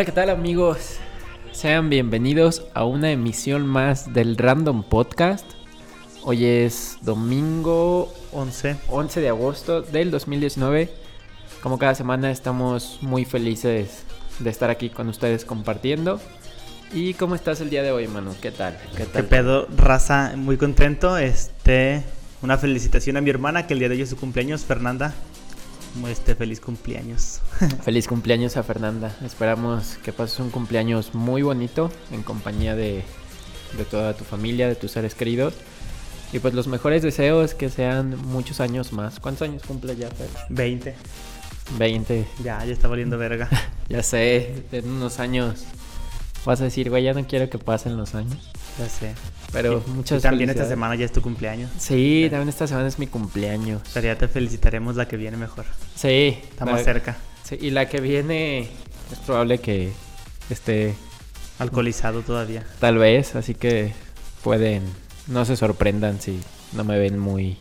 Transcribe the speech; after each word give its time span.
Hola, 0.00 0.06
¿qué 0.06 0.12
tal 0.12 0.30
amigos? 0.30 0.96
Sean 1.52 1.90
bienvenidos 1.90 2.64
a 2.72 2.86
una 2.86 3.10
emisión 3.10 3.66
más 3.66 4.14
del 4.14 4.38
Random 4.38 4.82
Podcast. 4.82 5.44
Hoy 6.22 6.46
es 6.46 6.96
domingo 7.02 8.10
11. 8.32 8.76
11 8.88 9.20
de 9.20 9.28
agosto 9.28 9.82
del 9.82 10.10
2019. 10.10 10.90
Como 11.62 11.78
cada 11.78 11.94
semana 11.94 12.30
estamos 12.30 13.00
muy 13.02 13.26
felices 13.26 14.04
de 14.38 14.48
estar 14.48 14.70
aquí 14.70 14.88
con 14.88 15.06
ustedes 15.10 15.44
compartiendo. 15.44 16.18
¿Y 16.94 17.12
cómo 17.12 17.34
estás 17.34 17.60
el 17.60 17.68
día 17.68 17.82
de 17.82 17.92
hoy, 17.92 18.08
Manu? 18.08 18.34
¿Qué 18.40 18.52
tal? 18.52 18.78
¿Qué 18.96 19.04
¿Qué 19.04 19.04
tal? 19.04 19.26
pedo, 19.26 19.66
raza? 19.76 20.32
Muy 20.34 20.56
contento. 20.56 21.18
Este, 21.18 22.04
una 22.40 22.56
felicitación 22.56 23.18
a 23.18 23.20
mi 23.20 23.28
hermana 23.28 23.66
que 23.66 23.74
el 23.74 23.80
día 23.80 23.90
de 23.90 23.96
hoy 23.96 24.00
es 24.00 24.08
su 24.08 24.16
cumpleaños, 24.16 24.64
Fernanda. 24.64 25.12
Este, 26.08 26.34
feliz 26.34 26.60
cumpleaños. 26.60 27.40
Feliz 27.84 28.06
cumpleaños 28.06 28.56
a 28.56 28.62
Fernanda. 28.62 29.16
Esperamos 29.24 29.98
que 30.04 30.12
pases 30.12 30.38
un 30.38 30.50
cumpleaños 30.50 31.14
muy 31.14 31.42
bonito 31.42 31.90
en 32.12 32.22
compañía 32.22 32.76
de, 32.76 33.02
de 33.76 33.84
toda 33.84 34.14
tu 34.14 34.24
familia, 34.24 34.68
de 34.68 34.76
tus 34.76 34.92
seres 34.92 35.14
queridos. 35.14 35.54
Y 36.32 36.38
pues 36.38 36.54
los 36.54 36.68
mejores 36.68 37.02
deseos 37.02 37.54
que 37.54 37.68
sean 37.70 38.16
muchos 38.28 38.60
años 38.60 38.92
más. 38.92 39.18
¿Cuántos 39.18 39.48
años 39.48 39.62
cumple 39.66 39.96
ya, 39.96 40.08
Fer? 40.08 40.28
20. 40.48 40.94
20. 41.76 42.26
Ya, 42.44 42.64
ya 42.64 42.72
está 42.72 42.88
valiendo 42.88 43.18
verga. 43.18 43.48
Ya 43.90 44.04
sé, 44.04 44.62
en 44.70 44.88
unos 44.88 45.18
años 45.18 45.64
vas 46.44 46.60
a 46.60 46.64
decir, 46.64 46.90
güey, 46.90 47.04
ya 47.04 47.12
no 47.14 47.26
quiero 47.26 47.48
que 47.50 47.58
pasen 47.58 47.96
los 47.96 48.14
años. 48.14 48.36
Ya 48.78 48.88
sé. 48.88 49.14
Pero 49.52 49.82
Y- 49.86 49.90
muchas 49.90 50.20
y 50.20 50.22
también 50.22 50.50
esta 50.50 50.66
semana 50.66 50.94
ya 50.94 51.04
es 51.04 51.12
tu 51.12 51.20
cumpleaños. 51.22 51.70
Sí, 51.78 52.28
también 52.30 52.48
esta 52.48 52.66
semana 52.66 52.86
es 52.88 52.98
mi 52.98 53.06
cumpleaños. 53.06 53.82
Pero 53.92 54.06
ya 54.06 54.16
te 54.16 54.28
felicitaremos 54.28 54.96
la 54.96 55.06
que 55.08 55.16
viene 55.16 55.36
mejor. 55.36 55.64
Sí. 55.96 56.38
Está 56.50 56.64
la- 56.64 56.72
más 56.72 56.84
cerca. 56.84 57.16
Sí, 57.42 57.58
y 57.60 57.70
la 57.70 57.88
que 57.88 58.00
viene 58.00 58.60
es 59.12 59.18
probable 59.26 59.58
que 59.58 59.92
esté 60.50 60.94
Alcoholizado 61.58 62.22
todavía. 62.22 62.64
Tal 62.78 62.96
vez, 62.96 63.34
así 63.36 63.54
que 63.54 63.92
pueden, 64.42 64.82
no 65.26 65.44
se 65.44 65.56
sorprendan 65.56 66.20
si 66.20 66.40
no 66.72 66.84
me 66.84 66.98
ven 66.98 67.18
muy, 67.18 67.58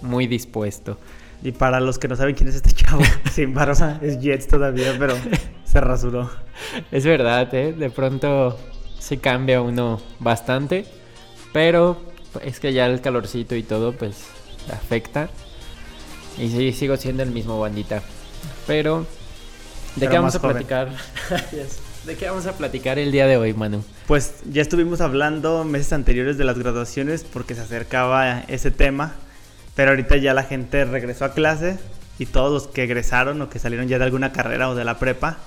muy 0.00 0.26
dispuesto. 0.26 0.98
Y 1.42 1.52
para 1.52 1.80
los 1.80 1.98
que 1.98 2.08
no 2.08 2.16
saben 2.16 2.34
quién 2.34 2.48
es 2.48 2.54
este 2.54 2.72
chavo, 2.72 3.02
sin 3.32 3.52
barba, 3.52 3.98
es 4.00 4.18
Jets 4.20 4.46
todavía, 4.46 4.94
pero 4.98 5.16
se 5.74 5.80
rasuró. 5.80 6.30
Es 6.92 7.04
verdad, 7.04 7.52
¿eh? 7.52 7.72
de 7.72 7.90
pronto 7.90 8.56
sí 9.00 9.16
cambia 9.16 9.60
uno 9.60 10.00
bastante, 10.20 10.86
pero 11.52 12.00
es 12.44 12.60
que 12.60 12.72
ya 12.72 12.86
el 12.86 13.00
calorcito 13.00 13.56
y 13.56 13.64
todo, 13.64 13.92
pues 13.92 14.26
afecta. 14.72 15.30
Y 16.38 16.48
sí, 16.48 16.72
sigo 16.72 16.96
siendo 16.96 17.24
el 17.24 17.32
mismo 17.32 17.58
bandita. 17.58 18.02
Pero, 18.68 19.00
¿de 19.00 19.06
Pero 19.98 20.10
qué 20.12 20.16
vamos 20.16 20.36
a 20.36 20.38
joven. 20.38 20.58
platicar? 20.58 20.90
¿De 22.06 22.16
qué 22.16 22.28
vamos 22.28 22.46
a 22.46 22.52
platicar 22.52 23.00
el 23.00 23.10
día 23.10 23.26
de 23.26 23.36
hoy, 23.36 23.52
Manu? 23.52 23.82
Pues 24.06 24.44
ya 24.48 24.62
estuvimos 24.62 25.00
hablando 25.00 25.64
meses 25.64 25.92
anteriores 25.92 26.38
de 26.38 26.44
las 26.44 26.56
graduaciones 26.56 27.24
porque 27.24 27.56
se 27.56 27.62
acercaba 27.62 28.42
ese 28.46 28.70
tema, 28.70 29.14
pero 29.74 29.90
ahorita 29.90 30.18
ya 30.18 30.34
la 30.34 30.44
gente 30.44 30.84
regresó 30.84 31.24
a 31.24 31.32
clase 31.32 31.78
y 32.20 32.26
todos 32.26 32.52
los 32.52 32.72
que 32.72 32.84
egresaron 32.84 33.42
o 33.42 33.50
que 33.50 33.58
salieron 33.58 33.88
ya 33.88 33.98
de 33.98 34.04
alguna 34.04 34.30
carrera 34.30 34.68
o 34.68 34.76
de 34.76 34.84
la 34.84 35.00
prepa 35.00 35.38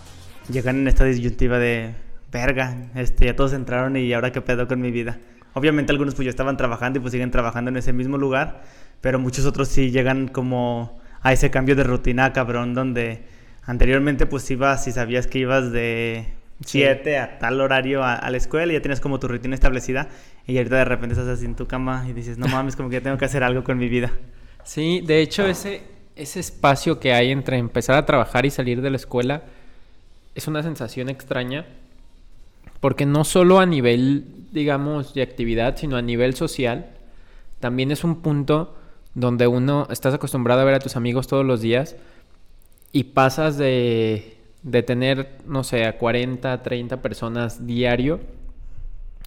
llegan 0.49 0.77
en 0.77 0.87
esta 0.87 1.05
disyuntiva 1.05 1.59
de 1.59 1.93
verga, 2.31 2.89
este, 2.95 3.25
ya 3.25 3.35
todos 3.35 3.53
entraron 3.53 3.95
y 3.97 4.11
ahora 4.13 4.31
qué 4.31 4.41
pedo 4.41 4.67
con 4.67 4.81
mi 4.81 4.91
vida. 4.91 5.17
Obviamente 5.53 5.91
algunos 5.91 6.15
pues 6.15 6.25
ya 6.25 6.29
estaban 6.29 6.57
trabajando 6.57 6.99
y 6.99 7.01
pues 7.01 7.11
siguen 7.11 7.31
trabajando 7.31 7.69
en 7.69 7.77
ese 7.77 7.93
mismo 7.93 8.17
lugar, 8.17 8.63
pero 9.01 9.19
muchos 9.19 9.45
otros 9.45 9.67
sí 9.69 9.91
llegan 9.91 10.27
como 10.27 10.99
a 11.21 11.33
ese 11.33 11.49
cambio 11.49 11.75
de 11.75 11.83
rutina 11.83 12.31
cabrón 12.33 12.73
donde 12.73 13.23
anteriormente 13.65 14.25
pues 14.25 14.49
ibas 14.51 14.87
y 14.87 14.91
sabías 14.91 15.27
que 15.27 15.39
ibas 15.39 15.71
de 15.71 16.33
Sí. 16.65 16.79
7 16.79 17.19
a 17.19 17.37
tal 17.37 17.61
horario 17.61 18.03
a, 18.03 18.15
a 18.15 18.31
la 18.31 18.37
escuela 18.37 18.73
y 18.73 18.75
ya 18.75 18.81
tienes 18.81 18.99
como 18.99 19.19
tu 19.19 19.27
rutina 19.27 19.53
establecida 19.53 20.09
y 20.47 20.57
ahorita 20.57 20.77
de 20.77 20.85
repente 20.85 21.13
estás 21.13 21.27
así 21.27 21.45
en 21.45 21.55
tu 21.55 21.67
cama 21.67 22.05
y 22.09 22.13
dices, 22.13 22.39
no 22.39 22.47
mames, 22.47 22.75
como 22.75 22.89
que 22.89 22.95
ya 22.95 23.01
tengo 23.01 23.15
que 23.17 23.25
hacer 23.25 23.43
algo 23.43 23.63
con 23.63 23.77
mi 23.77 23.87
vida. 23.87 24.11
Sí, 24.63 25.01
de 25.05 25.21
hecho 25.21 25.45
ese, 25.45 25.83
ese 26.15 26.39
espacio 26.39 26.99
que 26.99 27.13
hay 27.13 27.31
entre 27.31 27.57
empezar 27.57 27.95
a 27.95 28.07
trabajar 28.07 28.47
y 28.47 28.49
salir 28.49 28.81
de 28.81 28.89
la 28.89 28.95
escuela 28.95 29.43
es 30.37 30.47
una 30.47 30.61
sensación 30.61 31.09
extraña 31.09 31.65
porque 32.79 33.07
no 33.07 33.25
solo 33.25 33.59
a 33.59 33.65
nivel, 33.65 34.23
digamos, 34.51 35.15
de 35.15 35.23
actividad, 35.23 35.77
sino 35.77 35.97
a 35.97 36.03
nivel 36.03 36.35
social, 36.35 36.91
también 37.59 37.89
es 37.89 38.03
un 38.03 38.21
punto 38.21 38.75
donde 39.15 39.47
uno 39.47 39.87
estás 39.89 40.13
acostumbrado 40.13 40.61
a 40.61 40.63
ver 40.63 40.75
a 40.75 40.79
tus 40.79 40.95
amigos 40.95 41.25
todos 41.25 41.43
los 41.43 41.59
días 41.59 41.95
y 42.91 43.05
pasas 43.05 43.57
de, 43.57 44.37
de 44.61 44.83
tener, 44.83 45.39
no 45.47 45.63
sé, 45.63 45.85
a 45.85 45.97
40, 45.97 46.61
30 46.61 47.01
personas 47.01 47.65
diario 47.65 48.19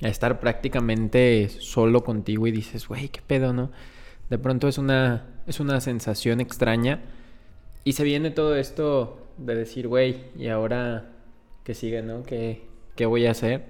a 0.03 0.07
estar 0.07 0.39
prácticamente 0.39 1.49
solo 1.49 2.05
contigo 2.05 2.47
y 2.47 2.53
dices, 2.53 2.87
güey, 2.87 3.09
qué 3.09 3.21
pedo, 3.21 3.53
¿no? 3.53 3.73
De 4.29 4.39
pronto 4.39 4.69
es 4.69 4.79
una, 4.79 5.27
es 5.49 5.59
una 5.59 5.81
sensación 5.81 6.41
extraña 6.41 7.01
y 7.83 7.95
se 7.95 8.05
viene 8.05 8.31
todo 8.31 8.55
esto 8.55 9.20
de 9.41 9.55
decir, 9.55 9.89
güey, 9.89 10.25
¿y 10.37 10.49
ahora 10.49 11.11
qué 11.65 11.75
sigue, 11.75 12.03
no? 12.03 12.23
¿Qué, 12.23 12.63
qué 12.95 13.07
voy 13.07 13.27
a 13.27 13.33
hacer? 13.33 13.65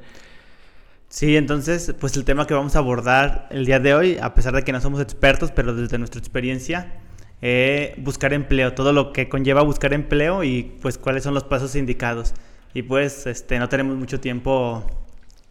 Sí, 1.09 1.37
entonces, 1.37 1.95
pues 1.99 2.17
el 2.17 2.25
tema 2.25 2.47
que 2.47 2.55
vamos 2.55 2.77
a 2.77 2.81
abordar 2.81 3.49
el 3.51 3.67
día 3.67 3.81
de 3.81 3.95
hoy, 3.95 4.19
a 4.21 4.35
pesar 4.35 4.55
de 4.55 4.63
que 4.63 4.73
no 4.73 4.81
somos 4.81 5.01
expertos, 5.01 5.51
pero 5.51 5.75
desde 5.75 5.99
nuestra 5.99 6.21
experiencia, 6.21 7.01
eh, 7.43 7.95
buscar 7.99 8.33
empleo, 8.33 8.75
todo 8.75 8.93
lo 8.93 9.13
que 9.13 9.29
conlleva 9.29 9.63
buscar 9.63 9.93
empleo 9.93 10.45
y 10.45 10.63
pues 10.81 10.99
cuáles 10.99 11.25
son 11.25 11.35
los 11.35 11.45
pasos 11.45 11.75
indicados. 11.75 12.35
Y 12.75 12.83
pues 12.83 13.27
este, 13.27 13.59
no 13.59 13.69
tenemos 13.69 13.97
mucho 13.97 14.21
tiempo 14.21 14.85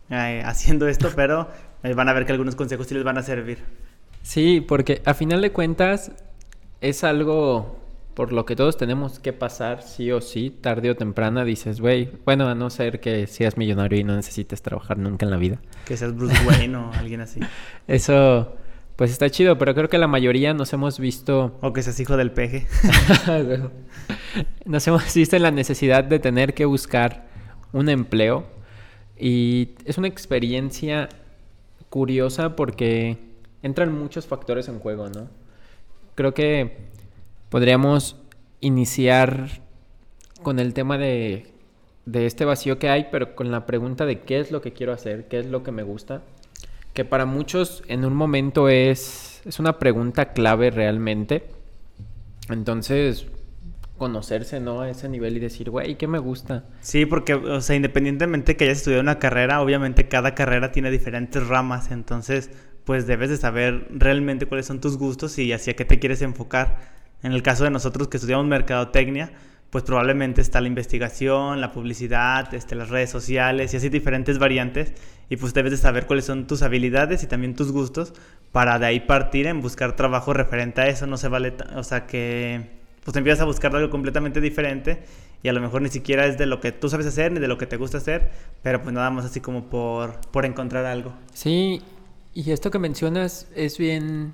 eh, 0.09 0.43
haciendo 0.45 0.87
esto, 0.87 1.11
pero 1.15 1.49
eh, 1.83 1.93
van 1.93 2.09
a 2.09 2.13
ver 2.13 2.25
que 2.25 2.31
algunos 2.31 2.55
consejos 2.55 2.87
sí 2.87 2.93
les 2.93 3.03
van 3.03 3.17
a 3.17 3.23
servir. 3.23 3.59
Sí, 4.21 4.61
porque 4.61 5.01
a 5.05 5.13
final 5.13 5.41
de 5.41 5.51
cuentas 5.51 6.11
es 6.81 7.03
algo 7.03 7.78
por 8.19 8.33
lo 8.33 8.45
que 8.45 8.57
todos 8.57 8.75
tenemos 8.75 9.17
que 9.17 9.31
pasar, 9.31 9.81
sí 9.81 10.11
o 10.11 10.19
sí, 10.19 10.49
tarde 10.49 10.91
o 10.91 10.95
temprana, 10.97 11.45
dices, 11.45 11.79
güey, 11.79 12.09
bueno, 12.25 12.49
a 12.49 12.53
no 12.53 12.69
ser 12.69 12.99
que 12.99 13.27
seas 13.27 13.55
millonario 13.55 13.97
y 13.97 14.03
no 14.03 14.13
necesites 14.13 14.61
trabajar 14.61 14.97
nunca 14.97 15.25
en 15.25 15.31
la 15.31 15.37
vida. 15.37 15.61
Que 15.85 15.95
seas 15.95 16.13
Bruce 16.13 16.35
Wayne 16.45 16.75
o 16.75 16.91
alguien 16.91 17.21
así. 17.21 17.39
Eso, 17.87 18.57
pues 18.97 19.11
está 19.11 19.29
chido, 19.29 19.57
pero 19.57 19.73
creo 19.73 19.87
que 19.87 19.97
la 19.97 20.09
mayoría 20.09 20.53
nos 20.53 20.73
hemos 20.73 20.99
visto 20.99 21.57
O 21.61 21.71
que 21.71 21.81
seas 21.81 21.97
hijo 22.01 22.17
del 22.17 22.31
peje. 22.31 22.67
Nos 24.65 24.85
hemos 24.85 25.13
visto 25.13 25.37
en 25.37 25.43
la 25.43 25.51
necesidad 25.51 26.03
de 26.03 26.19
tener 26.19 26.53
que 26.53 26.65
buscar 26.65 27.25
un 27.71 27.87
empleo 27.87 28.47
y 29.17 29.75
es 29.85 29.97
una 29.97 30.09
experiencia 30.09 31.07
curiosa 31.89 32.57
porque 32.57 33.17
entran 33.63 33.97
muchos 33.97 34.27
factores 34.27 34.67
en 34.67 34.79
juego, 34.79 35.07
¿no? 35.07 35.29
Creo 36.15 36.33
que 36.33 36.89
podríamos 37.49 38.15
iniciar 38.61 39.61
con 40.41 40.59
el 40.59 40.73
tema 40.73 40.97
de, 40.97 41.51
de 42.05 42.25
este 42.25 42.45
vacío 42.45 42.79
que 42.79 42.89
hay, 42.89 43.07
pero 43.11 43.35
con 43.35 43.51
la 43.51 43.65
pregunta 43.65 44.05
de 44.05 44.21
qué 44.21 44.39
es 44.39 44.51
lo 44.51 44.61
que 44.61 44.73
quiero 44.73 44.93
hacer, 44.93 45.27
qué 45.27 45.39
es 45.39 45.45
lo 45.45 45.63
que 45.63 45.71
me 45.71 45.83
gusta, 45.83 46.21
que 46.93 47.05
para 47.05 47.25
muchos 47.25 47.83
en 47.87 48.05
un 48.05 48.15
momento 48.15 48.69
es, 48.69 49.41
es 49.45 49.59
una 49.59 49.79
pregunta 49.79 50.33
clave 50.33 50.71
realmente. 50.71 51.43
Entonces, 52.49 53.27
conocerse, 53.99 54.59
¿no? 54.59 54.81
A 54.81 54.89
ese 54.89 55.07
nivel 55.07 55.37
y 55.37 55.39
decir, 55.39 55.69
güey, 55.69 55.95
¿qué 55.95 56.07
me 56.07 56.17
gusta? 56.17 56.65
Sí, 56.81 57.05
porque, 57.05 57.35
o 57.35 57.61
sea, 57.61 57.75
independientemente 57.75 58.57
que 58.57 58.63
hayas 58.63 58.79
estudiado 58.79 59.03
una 59.03 59.19
carrera, 59.19 59.61
obviamente 59.61 60.07
cada 60.07 60.33
carrera 60.33 60.71
tiene 60.71 60.89
diferentes 60.89 61.45
ramas, 61.47 61.91
entonces, 61.91 62.49
pues 62.85 63.05
debes 63.05 63.29
de 63.29 63.37
saber 63.37 63.87
realmente 63.91 64.47
cuáles 64.47 64.65
son 64.65 64.81
tus 64.81 64.97
gustos 64.97 65.37
y 65.37 65.53
hacia 65.53 65.75
qué 65.75 65.85
te 65.85 65.99
quieres 65.99 66.23
enfocar. 66.23 66.98
En 67.23 67.33
el 67.33 67.43
caso 67.43 67.63
de 67.63 67.69
nosotros 67.69 68.07
que 68.07 68.17
estudiamos 68.17 68.45
mercadotecnia, 68.45 69.31
pues 69.69 69.83
probablemente 69.83 70.41
está 70.41 70.61
la 70.61 70.67
investigación, 70.67 71.61
la 71.61 71.71
publicidad, 71.71 72.53
este, 72.53 72.75
las 72.75 72.89
redes 72.89 73.09
sociales 73.09 73.73
y 73.73 73.77
así 73.77 73.89
diferentes 73.89 74.39
variantes. 74.39 74.93
Y 75.29 75.37
pues 75.37 75.53
debes 75.53 75.71
de 75.71 75.77
saber 75.77 76.07
cuáles 76.07 76.25
son 76.25 76.47
tus 76.47 76.63
habilidades 76.63 77.23
y 77.23 77.27
también 77.27 77.55
tus 77.55 77.71
gustos 77.71 78.13
para 78.51 78.79
de 78.79 78.87
ahí 78.87 78.99
partir 79.01 79.45
en 79.45 79.61
buscar 79.61 79.95
trabajo 79.95 80.33
referente 80.33 80.81
a 80.81 80.87
eso, 80.87 81.05
no 81.05 81.17
se 81.17 81.27
vale, 81.27 81.53
o 81.75 81.83
sea 81.83 82.07
que 82.07 82.79
pues 83.03 83.15
empiezas 83.15 83.41
a 83.41 83.45
buscar 83.45 83.75
algo 83.75 83.89
completamente 83.89 84.41
diferente 84.41 85.03
y 85.41 85.49
a 85.49 85.53
lo 85.53 85.61
mejor 85.61 85.81
ni 85.81 85.89
siquiera 85.89 86.25
es 86.25 86.37
de 86.37 86.45
lo 86.45 86.59
que 86.59 86.71
tú 86.71 86.89
sabes 86.89 87.05
hacer 87.05 87.31
ni 87.31 87.39
de 87.39 87.47
lo 87.47 87.57
que 87.57 87.65
te 87.65 87.77
gusta 87.77 87.97
hacer, 87.97 88.31
pero 88.61 88.81
pues 88.81 88.93
nada 88.93 89.09
más 89.09 89.25
así 89.25 89.39
como 89.39 89.69
por, 89.69 90.19
por 90.31 90.45
encontrar 90.45 90.85
algo. 90.85 91.13
Sí, 91.33 91.81
y 92.33 92.51
esto 92.51 92.71
que 92.71 92.79
mencionas 92.79 93.47
es 93.55 93.77
bien, 93.77 94.33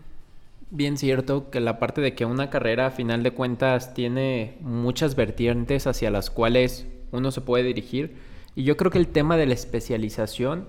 bien 0.72 0.98
cierto, 0.98 1.50
que 1.50 1.60
la 1.60 1.80
parte 1.80 2.02
de 2.02 2.16
que 2.16 2.26
una 2.26 2.50
carrera 2.50 2.88
a 2.88 2.92
final 2.92 3.24
de 3.24 3.32
cuentas 3.32 3.94
tiene 3.94 4.58
muchas 4.62 5.16
vertientes 5.16 5.88
hacia 5.88 6.12
las 6.12 6.30
cuales 6.30 6.88
uno 7.12 7.32
se 7.32 7.42
puede 7.42 7.64
dirigir. 7.64 8.16
Y 8.56 8.64
yo 8.64 8.78
creo 8.78 8.92
que 8.92 8.98
el 8.98 9.08
tema 9.08 9.38
de 9.38 9.46
la 9.46 9.54
especialización 9.54 10.68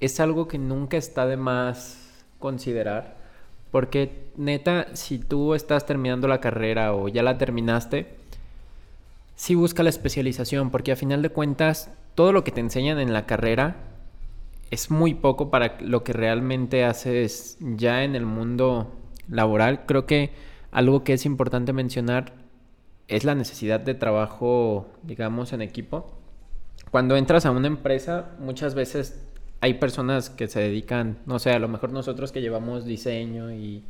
es 0.00 0.20
algo 0.20 0.48
que 0.48 0.58
nunca 0.58 0.96
está 0.96 1.26
de 1.26 1.36
más 1.36 2.24
considerar. 2.38 3.16
Porque 3.70 4.28
neta, 4.36 4.88
si 4.94 5.18
tú 5.18 5.54
estás 5.54 5.86
terminando 5.86 6.28
la 6.28 6.40
carrera 6.40 6.94
o 6.94 7.08
ya 7.08 7.22
la 7.22 7.38
terminaste, 7.38 8.14
sí 9.34 9.54
busca 9.54 9.82
la 9.82 9.88
especialización, 9.90 10.70
porque 10.70 10.92
a 10.92 10.96
final 10.96 11.22
de 11.22 11.30
cuentas 11.30 11.90
todo 12.14 12.32
lo 12.32 12.44
que 12.44 12.52
te 12.52 12.60
enseñan 12.60 13.00
en 13.00 13.12
la 13.12 13.26
carrera 13.26 13.76
es 14.70 14.90
muy 14.90 15.14
poco 15.14 15.50
para 15.50 15.76
lo 15.80 16.04
que 16.04 16.12
realmente 16.12 16.84
haces 16.84 17.56
ya 17.60 18.04
en 18.04 18.14
el 18.14 18.26
mundo 18.26 18.92
laboral. 19.28 19.86
Creo 19.86 20.06
que 20.06 20.30
algo 20.70 21.04
que 21.04 21.12
es 21.12 21.26
importante 21.26 21.72
mencionar 21.72 22.32
es 23.08 23.24
la 23.24 23.34
necesidad 23.34 23.80
de 23.80 23.94
trabajo, 23.94 24.88
digamos, 25.02 25.52
en 25.52 25.62
equipo. 25.62 26.18
Cuando 26.90 27.16
entras 27.16 27.46
a 27.46 27.50
una 27.50 27.66
empresa, 27.66 28.30
muchas 28.38 28.74
veces 28.74 29.24
hay 29.60 29.74
personas 29.74 30.30
que 30.30 30.48
se 30.48 30.60
dedican, 30.60 31.18
no 31.26 31.38
sé, 31.38 31.50
a 31.50 31.58
lo 31.58 31.68
mejor 31.68 31.92
nosotros 31.92 32.32
que 32.32 32.40
llevamos 32.40 32.84
diseño 32.84 33.52
y, 33.52 33.84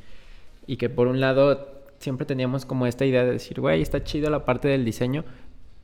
y 0.66 0.76
que 0.76 0.88
por 0.88 1.08
un 1.08 1.20
lado 1.20 1.82
siempre 1.98 2.26
teníamos 2.26 2.66
como 2.66 2.86
esta 2.86 3.04
idea 3.04 3.24
de 3.24 3.32
decir, 3.32 3.60
güey, 3.60 3.82
está 3.82 4.04
chido 4.04 4.30
la 4.30 4.44
parte 4.44 4.68
del 4.68 4.84
diseño, 4.84 5.24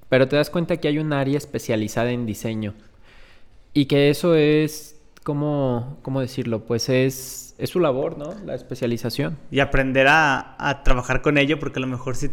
pero 0.08 0.28
te 0.28 0.36
das 0.36 0.50
cuenta 0.50 0.76
que 0.76 0.88
hay 0.88 0.98
un 0.98 1.12
área 1.12 1.38
especializada 1.38 2.10
en 2.10 2.26
diseño. 2.26 2.74
Y 3.72 3.86
que 3.86 4.10
eso 4.10 4.34
es, 4.34 4.99
¿cómo, 5.30 5.98
cómo 6.02 6.20
decirlo? 6.20 6.64
Pues 6.64 6.88
es, 6.88 7.54
es 7.56 7.70
su 7.70 7.78
labor, 7.78 8.18
¿no? 8.18 8.34
La 8.44 8.56
especialización. 8.56 9.38
Y 9.52 9.60
aprender 9.60 10.08
a, 10.08 10.56
a 10.58 10.82
trabajar 10.82 11.22
con 11.22 11.38
ello, 11.38 11.60
porque 11.60 11.78
a 11.78 11.82
lo 11.82 11.86
mejor 11.86 12.16
si 12.16 12.30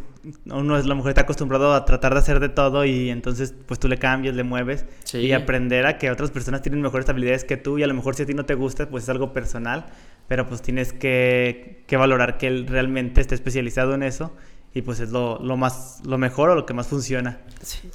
uno 0.50 0.76
es 0.80 0.86
a 0.86 0.88
lo 0.88 0.96
mejor 0.96 1.10
está 1.12 1.22
acostumbrado 1.22 1.76
a 1.76 1.86
tratar 1.86 2.14
de 2.14 2.20
hacer 2.20 2.40
de 2.40 2.50
todo 2.50 2.86
y 2.86 3.12
entonces 3.12 3.54
pues 3.68 3.80
tú 3.80 3.88
le 3.88 3.98
cambias, 4.00 4.36
le 4.36 4.42
mueves 4.44 4.86
Sí. 5.04 5.20
y 5.20 5.32
aprender 5.34 5.86
a 5.86 6.00
que 6.00 6.10
otras 6.10 6.32
personas 6.32 6.64
tienen 6.64 6.82
mejores 6.82 7.08
habilidades 7.08 7.44
que 7.44 7.56
tú 7.56 7.78
y 7.78 7.84
a 7.84 7.88
lo 7.88 7.94
mejor 7.94 8.16
si 8.16 8.24
a 8.24 8.26
ti 8.26 8.34
no 8.34 8.46
te 8.46 8.56
gusta 8.56 8.90
pues 8.90 9.04
es 9.04 9.10
algo 9.10 9.32
personal, 9.32 9.86
pero 10.28 10.48
pues 10.48 10.64
tienes 10.64 10.92
que, 10.92 11.84
que 11.86 11.98
valorar 11.98 12.40
que 12.40 12.48
él 12.48 12.66
realmente 12.66 13.22
esté 13.22 13.36
especializado 13.36 13.94
en 13.94 14.02
eso 14.02 14.32
y 14.74 14.82
pues 14.82 15.00
es 15.00 15.12
lo, 15.12 15.38
lo 15.40 15.56
más, 15.56 16.02
lo 16.04 16.18
mejor 16.18 16.50
o 16.50 16.56
lo 16.56 16.66
que 16.66 16.74
más 16.74 16.88
funciona. 16.88 17.38
Sí. 17.62 17.90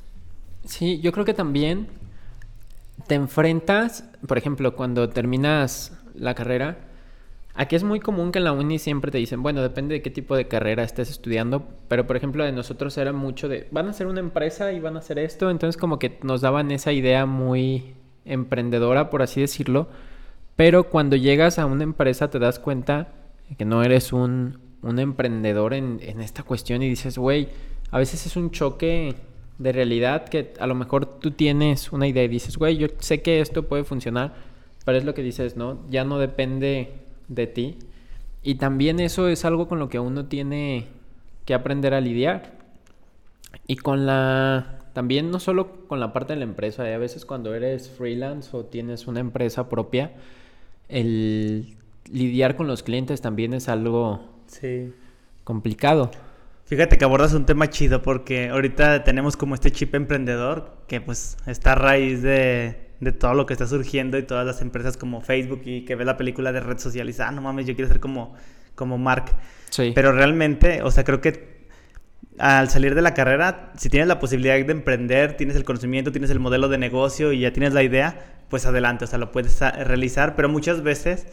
Sí, 0.64 1.00
yo 1.00 1.10
creo 1.10 1.24
que 1.24 1.34
también 1.34 1.88
te 3.12 3.16
enfrentas, 3.16 4.08
por 4.26 4.38
ejemplo, 4.38 4.74
cuando 4.74 5.10
terminas 5.10 5.92
la 6.14 6.34
carrera, 6.34 6.78
aquí 7.52 7.76
es 7.76 7.84
muy 7.84 8.00
común 8.00 8.32
que 8.32 8.38
en 8.38 8.44
la 8.44 8.52
uni 8.52 8.78
siempre 8.78 9.10
te 9.10 9.18
dicen, 9.18 9.42
bueno, 9.42 9.60
depende 9.60 9.96
de 9.96 10.00
qué 10.00 10.08
tipo 10.08 10.34
de 10.34 10.48
carrera 10.48 10.82
estés 10.82 11.10
estudiando, 11.10 11.68
pero 11.88 12.06
por 12.06 12.16
ejemplo 12.16 12.42
de 12.42 12.52
nosotros 12.52 12.96
era 12.96 13.12
mucho 13.12 13.50
de, 13.50 13.68
van 13.70 13.86
a 13.86 13.92
ser 13.92 14.06
una 14.06 14.20
empresa 14.20 14.72
y 14.72 14.80
van 14.80 14.96
a 14.96 15.00
hacer 15.00 15.18
esto, 15.18 15.50
entonces 15.50 15.78
como 15.78 15.98
que 15.98 16.20
nos 16.22 16.40
daban 16.40 16.70
esa 16.70 16.90
idea 16.92 17.26
muy 17.26 17.92
emprendedora, 18.24 19.10
por 19.10 19.20
así 19.20 19.42
decirlo, 19.42 19.88
pero 20.56 20.84
cuando 20.84 21.14
llegas 21.14 21.58
a 21.58 21.66
una 21.66 21.82
empresa 21.82 22.30
te 22.30 22.38
das 22.38 22.58
cuenta 22.58 23.12
que 23.58 23.66
no 23.66 23.82
eres 23.82 24.14
un, 24.14 24.58
un 24.80 24.98
emprendedor 24.98 25.74
en, 25.74 26.00
en 26.00 26.22
esta 26.22 26.44
cuestión 26.44 26.82
y 26.82 26.88
dices, 26.88 27.18
güey, 27.18 27.50
a 27.90 27.98
veces 27.98 28.24
es 28.24 28.36
un 28.36 28.50
choque 28.52 29.16
de 29.62 29.72
realidad 29.72 30.28
que 30.28 30.52
a 30.58 30.66
lo 30.66 30.74
mejor 30.74 31.06
tú 31.20 31.30
tienes 31.30 31.92
una 31.92 32.06
idea 32.08 32.24
y 32.24 32.28
dices, 32.28 32.56
güey, 32.56 32.76
yo 32.76 32.88
sé 32.98 33.22
que 33.22 33.40
esto 33.40 33.68
puede 33.68 33.84
funcionar, 33.84 34.34
pero 34.84 34.98
es 34.98 35.04
lo 35.04 35.14
que 35.14 35.22
dices, 35.22 35.56
¿no? 35.56 35.78
Ya 35.88 36.04
no 36.04 36.18
depende 36.18 36.92
de 37.28 37.46
ti. 37.46 37.78
Y 38.42 38.56
también 38.56 38.98
eso 38.98 39.28
es 39.28 39.44
algo 39.44 39.68
con 39.68 39.78
lo 39.78 39.88
que 39.88 40.00
uno 40.00 40.26
tiene 40.26 40.86
que 41.44 41.54
aprender 41.54 41.94
a 41.94 42.00
lidiar. 42.00 42.52
Y 43.66 43.76
con 43.76 44.06
la... 44.06 44.78
También 44.94 45.30
no 45.30 45.38
solo 45.40 45.86
con 45.86 46.00
la 46.00 46.12
parte 46.12 46.32
de 46.34 46.38
la 46.40 46.44
empresa, 46.44 46.88
¿eh? 46.88 46.94
a 46.94 46.98
veces 46.98 47.24
cuando 47.24 47.54
eres 47.54 47.88
freelance 47.88 48.54
o 48.54 48.64
tienes 48.64 49.06
una 49.06 49.20
empresa 49.20 49.68
propia, 49.70 50.12
el 50.88 51.76
lidiar 52.10 52.56
con 52.56 52.66
los 52.66 52.82
clientes 52.82 53.20
también 53.22 53.54
es 53.54 53.68
algo 53.68 54.20
Sí. 54.46 54.92
complicado. 55.44 56.10
Fíjate 56.72 56.96
que 56.96 57.04
abordas 57.04 57.34
un 57.34 57.44
tema 57.44 57.68
chido 57.68 58.00
porque 58.00 58.48
ahorita 58.48 59.04
tenemos 59.04 59.36
como 59.36 59.54
este 59.54 59.70
chip 59.70 59.94
emprendedor 59.94 60.78
que 60.88 61.02
pues 61.02 61.36
está 61.46 61.72
a 61.72 61.74
raíz 61.74 62.22
de, 62.22 62.88
de 62.98 63.12
todo 63.12 63.34
lo 63.34 63.44
que 63.44 63.52
está 63.52 63.66
surgiendo 63.66 64.16
y 64.16 64.22
todas 64.22 64.46
las 64.46 64.62
empresas 64.62 64.96
como 64.96 65.20
Facebook 65.20 65.60
y 65.66 65.84
que 65.84 65.96
ve 65.96 66.06
la 66.06 66.16
película 66.16 66.50
de 66.50 66.60
red 66.60 66.78
social 66.78 67.06
y 67.06 67.12
dice, 67.12 67.24
ah, 67.24 67.30
no 67.30 67.42
mames, 67.42 67.66
yo 67.66 67.74
quiero 67.74 67.90
ser 67.90 68.00
como, 68.00 68.34
como 68.74 68.96
Mark. 68.96 69.34
Sí. 69.68 69.92
Pero 69.94 70.12
realmente, 70.12 70.80
o 70.80 70.90
sea, 70.90 71.04
creo 71.04 71.20
que 71.20 71.66
al 72.38 72.70
salir 72.70 72.94
de 72.94 73.02
la 73.02 73.12
carrera, 73.12 73.74
si 73.76 73.90
tienes 73.90 74.08
la 74.08 74.18
posibilidad 74.18 74.54
de 74.54 74.72
emprender, 74.72 75.36
tienes 75.36 75.56
el 75.56 75.64
conocimiento, 75.64 76.10
tienes 76.10 76.30
el 76.30 76.40
modelo 76.40 76.68
de 76.68 76.78
negocio 76.78 77.34
y 77.34 77.40
ya 77.40 77.52
tienes 77.52 77.74
la 77.74 77.82
idea, 77.82 78.44
pues 78.48 78.64
adelante, 78.64 79.04
o 79.04 79.08
sea, 79.08 79.18
lo 79.18 79.30
puedes 79.30 79.60
realizar, 79.60 80.36
pero 80.36 80.48
muchas 80.48 80.82
veces 80.82 81.26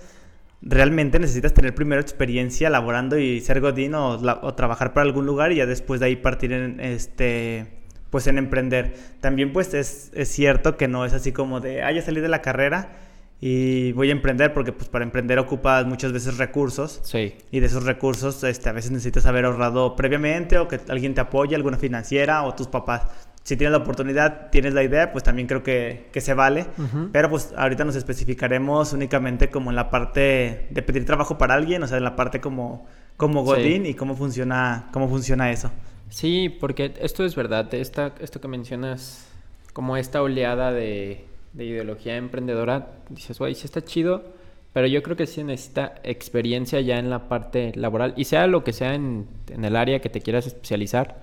realmente 0.62 1.20
necesitas 1.20 1.54
tener 1.54 1.74
primero 1.74 2.02
experiencia 2.02 2.70
laborando 2.70 3.18
y 3.18 3.42
ser 3.42 3.62
godín 3.62 3.96
o, 3.96 4.54
trabajar 4.56 4.94
para 4.94 5.06
algún 5.06 5.26
lugar 5.26 5.52
y 5.52 5.56
ya 5.56 5.66
después 5.66 6.00
de 6.00 6.08
ahí 6.08 6.16
partir 6.16 6.52
en 6.52 6.80
este 6.80 7.80
pues 8.10 8.26
en 8.28 8.38
emprender. 8.38 8.96
También 9.22 9.54
pues 9.54 9.74
es, 9.74 10.12
es 10.16 10.30
cierto 10.30 10.78
que 10.78 10.88
no 10.88 11.06
es 11.06 11.14
así 11.14 11.32
como 11.32 11.60
de, 11.60 11.84
ah, 11.84 11.92
ya 11.92 12.02
salí 12.02 12.22
de 12.22 12.28
la 12.28 12.42
carrera 12.42 12.98
y 13.42 13.94
voy 13.94 14.10
a 14.10 14.12
emprender 14.12 14.54
porque 14.54 14.74
pues 14.74 14.90
para 14.90 15.06
emprender 15.06 15.40
ocupas 15.40 15.86
muchas 15.86 16.12
veces 16.12 16.38
recursos 16.38 17.00
Sí. 17.04 17.36
y 17.52 17.60
de 17.62 17.68
esos 17.68 17.86
recursos 17.86 18.44
este, 18.44 18.68
a 18.68 18.74
veces 18.74 18.92
necesitas 18.92 19.26
haber 19.28 19.46
ahorrado 19.46 19.96
previamente 19.96 20.58
o 20.58 20.68
que 20.68 20.80
alguien 20.90 21.14
te 21.14 21.22
apoye, 21.22 21.56
alguna 21.56 21.78
financiera 21.78 22.44
o 22.44 22.54
tus 22.54 22.68
papás. 22.68 23.04
Si 23.50 23.58
tienes 23.58 23.72
la 23.72 23.80
oportunidad, 23.80 24.52
tienes 24.52 24.76
la 24.76 24.84
idea, 24.84 25.12
pues 25.12 25.24
también 25.24 25.48
creo 25.48 25.64
que, 25.64 26.06
que 26.12 26.22
se 26.22 26.36
vale. 26.36 26.68
Pero 27.12 27.32
pues 27.32 27.52
ahorita 27.58 27.84
nos 27.84 27.96
especificaremos 27.96 28.94
únicamente 28.94 29.50
como 29.50 29.72
en 29.72 29.76
la 29.76 29.90
parte 29.90 30.68
de 30.70 30.82
pedir 30.84 31.04
trabajo 31.04 31.40
para 31.40 31.56
alguien, 31.56 31.82
o 31.82 31.88
sea, 31.88 31.98
en 31.98 32.04
la 32.04 32.16
parte 32.16 32.42
como, 32.42 32.86
como 33.18 33.42
Sí. 33.42 33.48
Godín 33.48 33.88
y 33.88 33.96
cómo 33.96 34.16
funciona, 34.16 34.90
cómo 34.94 35.10
funciona 35.10 35.50
eso. 35.50 35.72
Sí, 36.10 36.56
porque 36.60 36.94
esto 37.02 37.26
es 37.26 37.36
verdad. 37.36 37.74
Esta, 37.74 38.14
esto 38.20 38.40
que 38.40 38.48
mencionas, 38.48 39.28
como 39.74 39.98
esta 39.98 40.22
oleada 40.22 40.72
de, 40.72 41.26
de 41.54 41.66
ideología 41.66 42.18
emprendedora, 42.18 42.92
dices, 43.10 43.40
güey, 43.40 43.56
sí 43.56 43.66
está 43.66 43.84
chido, 43.84 44.26
pero 44.74 44.86
yo 44.86 45.02
creo 45.02 45.18
que 45.18 45.26
sí 45.26 45.44
necesita 45.44 45.96
experiencia 46.04 46.82
ya 46.82 47.00
en 47.00 47.10
la 47.10 47.28
parte 47.28 47.72
laboral. 47.74 48.14
Y 48.16 48.26
sea 48.26 48.46
lo 48.46 48.64
que 48.64 48.74
sea 48.74 48.94
en, 48.94 49.26
en 49.50 49.66
el 49.66 49.76
área 49.76 50.02
que 50.02 50.10
te 50.10 50.22
quieras 50.22 50.46
especializar, 50.46 51.18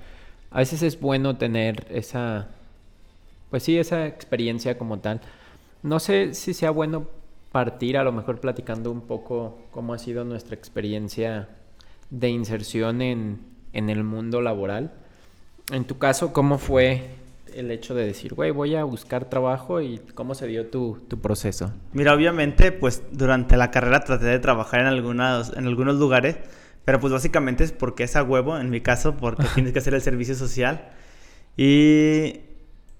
a 0.50 0.58
veces 0.58 0.82
es 0.82 1.00
bueno 1.00 1.36
tener 1.36 1.86
esa, 1.90 2.48
pues 3.50 3.62
sí, 3.62 3.78
esa 3.78 4.06
experiencia 4.06 4.78
como 4.78 4.98
tal. 4.98 5.20
No 5.82 6.00
sé 6.00 6.34
si 6.34 6.54
sea 6.54 6.70
bueno 6.70 7.08
partir 7.52 7.96
a 7.96 8.04
lo 8.04 8.12
mejor 8.12 8.40
platicando 8.40 8.90
un 8.90 9.02
poco 9.02 9.58
cómo 9.70 9.94
ha 9.94 9.98
sido 9.98 10.24
nuestra 10.24 10.54
experiencia 10.54 11.48
de 12.10 12.28
inserción 12.28 13.02
en, 13.02 13.40
en 13.72 13.90
el 13.90 14.04
mundo 14.04 14.40
laboral. 14.40 14.92
En 15.72 15.84
tu 15.84 15.98
caso, 15.98 16.32
¿cómo 16.32 16.58
fue 16.58 17.08
el 17.54 17.70
hecho 17.70 17.94
de 17.94 18.04
decir, 18.04 18.34
güey, 18.34 18.50
voy 18.50 18.76
a 18.76 18.84
buscar 18.84 19.30
trabajo 19.30 19.80
y 19.80 19.98
cómo 20.14 20.34
se 20.34 20.46
dio 20.46 20.66
tu, 20.66 20.98
tu 21.08 21.18
proceso? 21.20 21.72
Mira, 21.92 22.14
obviamente, 22.14 22.72
pues 22.72 23.02
durante 23.12 23.56
la 23.56 23.70
carrera 23.70 24.00
traté 24.00 24.26
de 24.26 24.38
trabajar 24.38 24.80
en 24.80 24.86
algunos, 24.86 25.56
en 25.56 25.66
algunos 25.66 25.96
lugares, 25.96 26.36
pero 26.86 26.98
pues 27.00 27.12
básicamente 27.12 27.62
es 27.64 27.72
porque 27.72 28.04
es 28.04 28.16
a 28.16 28.22
huevo, 28.22 28.56
en 28.58 28.70
mi 28.70 28.80
caso, 28.80 29.16
porque 29.18 29.44
tienes 29.54 29.74
que 29.74 29.80
hacer 29.80 29.92
el 29.92 30.00
servicio 30.00 30.34
social. 30.34 30.88
Y... 31.56 32.40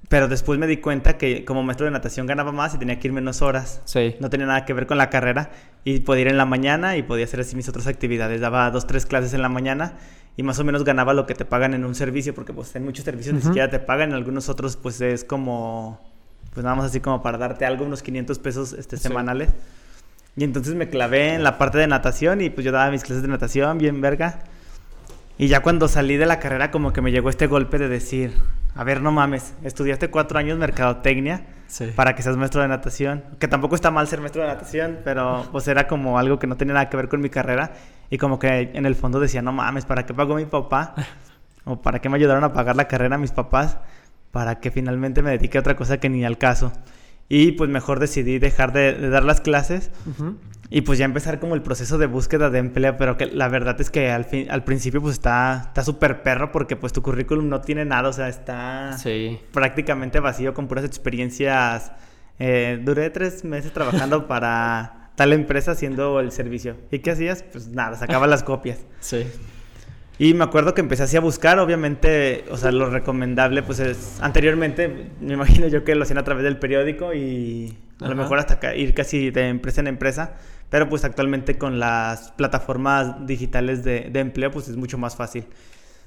Pero 0.09 0.29
después 0.29 0.57
me 0.61 0.69
di 0.69 0.77
cuenta 0.77 1.19
que 1.19 1.45
como 1.45 1.65
maestro 1.65 1.85
de 1.87 1.91
natación 1.91 2.29
ganaba 2.29 2.53
más 2.53 2.73
y 2.75 2.79
tenía 2.79 3.01
que 3.01 3.09
ir 3.09 3.13
menos 3.13 3.43
horas. 3.43 3.81
Sí. 3.87 4.15
No 4.21 4.31
tenía 4.31 4.47
nada 4.47 4.65
que 4.65 4.73
ver 4.73 4.87
con 4.87 4.99
la 4.99 5.11
carrera 5.11 5.51
y 5.83 5.99
podía 6.01 6.23
ir 6.23 6.29
en 6.29 6.37
la 6.37 6.45
mañana 6.47 6.97
y 6.97 7.03
podía 7.03 7.25
hacer 7.25 7.41
así 7.41 7.57
mis 7.57 7.69
otras 7.69 7.89
actividades. 7.89 8.41
Daba 8.41 8.71
dos, 8.71 8.87
tres 8.87 9.05
clases 9.05 9.35
en 9.35 9.43
la 9.43 9.49
mañana 9.49 9.95
y 10.37 10.45
más 10.45 10.61
o 10.61 10.65
menos 10.65 10.85
ganaba 10.85 11.13
lo 11.13 11.27
que 11.27 11.35
te 11.35 11.45
pagan 11.45 11.75
en 11.75 11.85
un 11.85 11.97
servicio 11.97 12.35
porque 12.37 12.53
pues 12.53 12.77
en 12.77 12.85
muchos 12.85 13.05
servicios 13.05 13.33
ni 13.35 13.39
Ujú. 13.41 13.49
siquiera 13.49 13.69
te 13.69 13.81
pagan, 13.81 14.11
en 14.11 14.15
algunos 14.15 14.49
otros 14.49 14.77
pues 14.77 15.01
es 15.01 15.25
como, 15.25 16.01
pues 16.55 16.63
nada 16.63 16.77
más 16.77 16.87
así 16.87 17.01
como 17.01 17.21
para 17.21 17.37
darte 17.37 17.65
algo, 17.67 17.85
unos 17.85 18.03
500 18.05 18.39
pesos 18.39 18.75
este, 18.75 18.99
Sí. 18.99 19.03
semanales. 19.03 19.49
Y 20.37 20.45
entonces 20.45 20.75
me 20.75 20.89
clavé 20.89 21.35
en 21.35 21.43
la 21.43 21.57
parte 21.59 21.79
de 21.79 21.87
natación 21.87 22.41
y 22.43 22.51
pues 22.51 22.65
yo 22.65 22.73
daba 22.73 22.91
mis 22.91 23.03
clases 23.03 23.23
de 23.23 23.29
natación 23.29 23.79
bien 23.79 24.01
verga. 24.01 24.41
Y 25.39 25.49
ya 25.49 25.61
cuando 25.61 25.89
salí 25.89 26.17
de 26.17 26.27
la 26.27 26.39
carrera 26.39 26.71
como 26.71 26.93
que 26.93 27.01
me 27.03 27.11
llegó 27.13 27.31
este 27.31 27.47
golpe 27.47 27.79
de 27.79 27.89
decir, 27.89 28.35
a 28.75 28.85
ver, 28.85 29.01
no 29.01 29.13
mames, 29.13 29.55
estudiaste 29.65 30.09
cuatro 30.09 30.39
años 30.39 30.59
mercadotecnia 30.59 31.47
Sí. 31.69 31.87
para 31.97 32.15
que 32.15 32.23
seas 32.23 32.37
maestro 32.37 32.63
de 32.63 32.69
natación. 32.69 33.25
Que 33.41 33.49
tampoco 33.49 33.75
está 33.75 33.91
mal 33.91 34.07
ser 34.07 34.21
maestro 34.21 34.43
de 34.43 34.49
natación, 34.49 34.99
pero 35.05 35.47
pues 35.53 35.67
era 35.69 35.89
como 35.89 36.19
algo 36.19 36.39
que 36.39 36.47
no 36.47 36.57
tenía 36.57 36.75
nada 36.75 36.89
que 36.89 36.97
ver 36.97 37.09
con 37.09 37.21
mi 37.21 37.29
carrera. 37.29 37.73
Y 38.09 38.19
como 38.19 38.39
que 38.39 38.71
en 38.75 38.87
el 38.87 38.95
fondo 38.95 39.19
decía, 39.19 39.43
no 39.43 39.53
mames, 39.53 39.85
¿para 39.85 40.07
qué 40.07 40.15
pagó 40.15 40.37
mi 40.37 40.45
papá? 40.45 40.95
¿O 41.65 41.83
para 41.83 41.99
qué 41.99 42.09
me 42.09 42.17
ayudaron 42.17 42.45
a 42.45 42.53
pagar 42.53 42.77
la 42.77 42.87
carrera 42.87 43.19
mis 43.19 43.33
papás? 43.33 43.79
Para 44.31 44.61
que 44.61 44.71
finalmente 44.71 45.23
me 45.23 45.31
dedique 45.31 45.59
a 45.59 45.61
otra 45.61 45.75
cosa 45.77 45.99
que 45.99 46.09
ni 46.09 46.25
al 46.25 46.39
caso. 46.39 46.73
Y 47.29 47.53
pues 47.53 47.69
mejor 47.71 47.99
decidí 47.99 48.39
dejar 48.39 48.73
de, 48.73 48.93
de 48.95 49.09
dar 49.09 49.25
las 49.25 49.41
clases 49.41 49.91
y 50.71 50.83
pues 50.83 50.99
ya 50.99 51.05
empezar 51.05 51.39
como 51.41 51.55
el 51.57 51.63
proceso 51.63 51.99
de 51.99 52.07
búsqueda 52.07 52.51
de 52.51 52.59
empleo, 52.59 52.97
pero 52.97 53.17
que 53.17 53.27
la 53.27 53.49
verdad 53.49 53.81
es 53.81 53.91
que 53.91 54.11
al, 54.11 54.25
fin, 54.25 54.49
al 54.51 54.63
principio 54.65 55.01
pues 55.01 55.15
está 55.15 55.65
está 55.69 55.83
súper 55.83 56.23
perro 56.23 56.53
porque 56.53 56.77
pues 56.77 56.93
tu 56.93 57.03
currículum 57.03 57.49
no 57.49 57.61
tiene 57.63 57.85
nada, 57.85 58.09
o 58.09 58.13
sea, 58.13 58.29
está 58.29 58.97
Sí. 58.99 59.41
prácticamente 59.53 60.21
vacío 60.21 60.55
con 60.55 60.69
puras 60.69 60.85
experiencias. 60.85 61.93
Eh, 62.39 62.81
duré 62.85 63.11
tres 63.11 63.45
meses 63.45 63.73
trabajando 63.73 64.27
para 64.29 65.11
tal 65.17 65.33
empresa 65.33 65.73
haciendo 65.73 66.21
el 66.21 66.31
servicio. 66.31 66.77
¿Y 66.91 66.99
qué 67.01 67.13
hacías? 67.13 67.43
Pues 67.43 67.69
nada, 67.69 67.97
sacaba 67.97 68.27
las 68.27 68.43
copias. 68.43 68.79
Sí. 69.01 69.25
Y 70.19 70.33
me 70.33 70.45
acuerdo 70.45 70.73
que 70.73 70.81
empecé 70.81 71.03
así 71.03 71.17
a 71.17 71.21
buscar, 71.21 71.59
obviamente, 71.59 72.45
o 72.51 72.57
sea, 72.57 72.73
lo 72.73 72.89
recomendable, 72.89 73.63
pues 73.63 73.81
es, 73.81 74.19
anteriormente, 74.23 75.11
me 75.21 75.35
imagino 75.35 75.69
yo 75.69 75.85
que 75.85 75.95
lo 75.95 76.05
hacían 76.05 76.19
a 76.19 76.25
través 76.25 76.43
del 76.43 76.59
periódico 76.59 77.13
y 77.13 77.77
a 78.01 78.05
lo 78.07 78.13
Ajá. 78.13 78.23
mejor 78.23 78.39
hasta 78.39 78.75
ir 78.75 78.95
casi 78.95 79.31
de 79.31 79.49
empresa 79.49 79.83
en 79.83 79.89
empresa, 79.89 80.35
pero 80.71 80.89
pues 80.89 81.05
actualmente 81.05 81.59
con 81.59 81.79
las 81.79 82.31
plataformas 82.33 83.27
digitales 83.27 83.85
de, 83.85 84.09
de 84.11 84.21
empleo, 84.21 84.51
pues 84.51 84.69
es 84.69 84.77
mucho 84.77 84.97
más 84.97 85.17
fácil. 85.17 85.45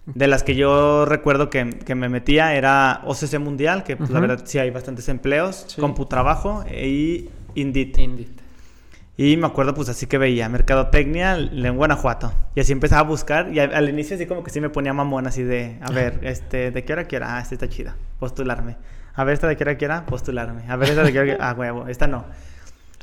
De 0.06 0.26
las 0.26 0.42
que 0.42 0.56
yo 0.56 1.06
recuerdo 1.06 1.52
que, 1.52 1.70
que 1.70 1.94
me 1.94 2.10
metía 2.10 2.56
era 2.56 3.02
OCC 3.06 3.38
Mundial, 3.38 3.84
que 3.84 3.96
pues, 3.96 4.10
la 4.10 4.18
Ujú. 4.20 4.28
verdad 4.28 4.44
sí 4.46 4.58
hay 4.58 4.72
bastantes 4.72 5.08
empleos, 5.08 5.66
Sí. 5.68 5.80
Computrabajo 5.80 6.66
y 6.68 7.30
Indeed. 7.54 7.96
Indeed. 7.98 8.28
Y 9.22 9.36
me 9.36 9.48
acuerdo, 9.48 9.74
pues 9.74 9.90
así 9.90 10.06
que 10.06 10.18
veía 10.18 10.48
Mercadotecnia 10.48 11.36
en 11.36 11.76
Guanajuato. 11.76 12.32
Y 12.56 12.62
así 12.62 12.72
empezaba 12.72 13.02
a 13.02 13.04
buscar. 13.04 13.50
Y 13.54 13.60
a- 13.60 13.66
al, 13.66 13.90
inicio, 13.90 14.16
así 14.16 14.26
como 14.26 14.46
que 14.46 14.50
sí 14.50 14.62
me 14.62 14.70
ponía 14.70 14.94
mamón, 14.94 15.28
así 15.28 15.44
de, 15.44 15.78
a 15.82 15.92
ver, 15.92 16.22
este, 16.22 16.72
¿de 16.72 16.86
qué 16.86 16.94
hora 16.94 17.04
quiera? 17.04 17.36
Ah, 17.36 17.42
esta 17.42 17.56
está 17.56 17.68
chida, 17.68 17.98
postularme. 18.18 18.78
A 19.14 19.26
ver, 19.26 19.34
esta 19.34 19.48
de 19.50 19.58
qué 19.58 19.66
hora 19.66 19.76
quiera, 19.76 20.06
postularme. 20.06 20.64
A 20.70 20.78
ver, 20.78 20.92
esta 20.92 21.04
de 21.04 21.12
qué 21.12 21.20
hora 21.20 21.28
quiera, 21.32 21.50
ah, 21.50 21.54
huevo, 21.54 21.88
esta 21.90 22.08
no. 22.08 22.24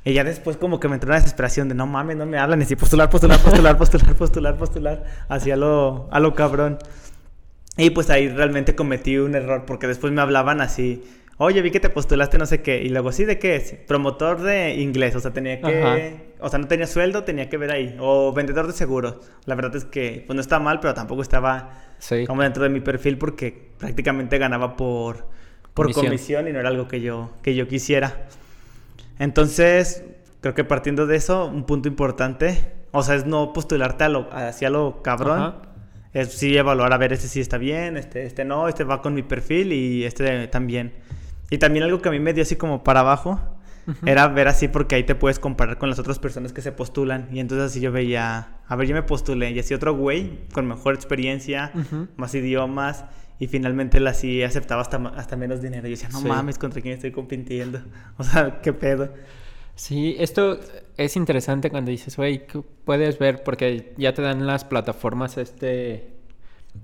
Y 0.06 0.14
ya 0.14 0.24
después, 0.24 0.56
como 0.56 0.80
que 0.80 0.88
me 0.88 0.94
entró 0.94 1.08
una 1.08 1.16
desesperación 1.16 1.68
de, 1.68 1.74
no 1.74 1.86
mames, 1.86 2.16
no 2.16 2.24
me 2.24 2.38
hablan. 2.38 2.60
Y 2.60 2.64
así, 2.64 2.76
postular, 2.76 3.10
postular, 3.10 3.38
postular, 3.38 3.76
postular, 3.76 4.14
postular, 4.14 4.56
postular. 4.56 5.04
Así 5.28 5.50
a 5.50 5.56
lo, 5.56 6.08
a 6.10 6.18
lo 6.18 6.34
cabrón. 6.34 6.78
Y 7.76 7.90
pues 7.90 8.08
ahí 8.08 8.30
realmente 8.30 8.74
cometí 8.74 9.18
un 9.18 9.34
error 9.34 9.64
porque 9.66 9.86
después 9.86 10.14
me 10.14 10.22
hablaban 10.22 10.62
así, 10.62 11.04
oye, 11.38 11.60
vi 11.62 11.70
que 11.70 11.80
te 11.80 11.90
postulaste 11.90 12.38
no 12.38 12.46
sé 12.46 12.62
qué, 12.62 12.82
y 12.82 12.88
luego, 12.88 13.12
¿sí 13.12 13.24
de 13.24 13.38
qué 13.38 13.56
es? 13.56 13.72
Promotor 13.86 14.40
de 14.42 14.74
inglés, 14.74 15.14
o 15.16 15.20
sea, 15.20 15.32
tenía 15.32 15.60
que, 15.60 15.82
Ajá. 15.82 16.22
o 16.40 16.48
sea, 16.48 16.58
no 16.58 16.66
tenía 16.66 16.86
sueldo, 16.86 17.24
tenía 17.24 17.48
que 17.48 17.56
ver 17.58 17.70
ahí, 17.72 17.96
o 18.00 18.32
vendedor 18.32 18.66
de 18.66 18.72
seguros. 18.72 19.16
La 19.44 19.54
verdad 19.54 19.76
es 19.76 19.84
que, 19.84 20.24
pues 20.26 20.34
no 20.34 20.40
está 20.40 20.58
mal, 20.58 20.80
pero 20.80 20.94
tampoco 20.94 21.22
estaba 21.22 21.82
Sí. 21.98 22.26
como 22.26 22.42
dentro 22.42 22.62
de 22.62 22.68
mi 22.68 22.80
perfil 22.80 23.16
porque 23.18 23.70
prácticamente 23.78 24.36
ganaba 24.38 24.76
por, 24.76 25.26
por 25.74 25.86
Comisión. 25.86 26.06
comisión. 26.06 26.48
y 26.48 26.52
no 26.52 26.60
era 26.60 26.68
algo 26.68 26.88
que 26.88 27.00
yo, 27.00 27.30
que 27.42 27.54
yo 27.54 27.68
quisiera. 27.68 28.26
Entonces, 29.18 30.04
creo 30.40 30.54
que 30.54 30.64
partiendo 30.64 31.06
de 31.06 31.16
eso, 31.16 31.46
un 31.46 31.64
punto 31.64 31.88
importante, 31.88 32.72
o 32.92 33.02
sea, 33.02 33.14
es 33.14 33.26
no 33.26 33.52
postularte 33.52 34.04
a 34.04 34.08
lo, 34.08 34.28
hacia 34.32 34.70
lo 34.70 35.02
cabrón. 35.02 35.40
Ajá. 35.40 35.62
Es 36.12 36.32
sí 36.32 36.56
evaluar, 36.56 36.92
a 36.94 36.96
ver, 36.96 37.12
este 37.12 37.28
sí 37.28 37.40
está 37.40 37.58
bien, 37.58 37.98
este, 37.98 38.24
este 38.24 38.44
no, 38.46 38.68
este 38.68 38.84
va 38.84 39.02
con 39.02 39.12
mi 39.12 39.22
perfil 39.22 39.72
y 39.72 40.04
este 40.04 40.46
también. 40.48 40.94
Y 41.50 41.58
también 41.58 41.84
algo 41.84 42.00
que 42.00 42.08
a 42.08 42.12
mí 42.12 42.18
me 42.20 42.32
dio 42.32 42.42
así 42.42 42.56
como 42.56 42.82
para 42.84 43.00
abajo, 43.00 43.40
era 44.04 44.26
ver 44.26 44.48
así 44.48 44.66
porque 44.66 44.96
ahí 44.96 45.04
te 45.04 45.14
puedes 45.14 45.38
comparar 45.38 45.78
con 45.78 45.88
las 45.88 45.98
otras 46.00 46.18
personas 46.18 46.52
que 46.52 46.60
se 46.60 46.72
postulan. 46.72 47.28
Y 47.32 47.38
entonces 47.38 47.70
así 47.70 47.80
yo 47.80 47.92
veía, 47.92 48.58
a 48.66 48.74
ver, 48.76 48.88
yo 48.88 48.94
me 48.94 49.02
postulé 49.04 49.52
y 49.52 49.58
así 49.60 49.74
otro 49.74 49.94
güey 49.94 50.40
con 50.52 50.66
mejor 50.66 50.94
experiencia, 50.94 51.70
más 52.16 52.34
idiomas. 52.34 53.04
Y 53.38 53.46
finalmente 53.48 53.98
él 53.98 54.06
así 54.06 54.42
aceptaba 54.42 54.80
hasta, 54.82 54.96
hasta 55.14 55.36
menos 55.36 55.60
dinero. 55.62 55.86
Y 55.86 55.90
yo 55.90 55.96
decía, 55.96 56.08
no 56.08 56.20
Sí. 56.20 56.26
mames, 56.26 56.58
¿contra 56.58 56.80
quién 56.80 56.94
estoy 56.94 57.12
compitiendo? 57.12 57.80
O 58.18 58.24
sea, 58.24 58.60
¿qué 58.62 58.72
pedo? 58.72 59.12
Sí, 59.76 60.16
esto 60.18 60.58
es 60.96 61.16
interesante 61.16 61.70
cuando 61.70 61.90
dices, 61.90 62.16
güey, 62.16 62.46
¿qué 62.46 62.62
puedes 62.84 63.18
ver 63.18 63.44
porque 63.44 63.92
ya 63.98 64.14
te 64.14 64.22
dan 64.22 64.46
las 64.46 64.64
plataformas 64.64 65.36
este 65.36 66.12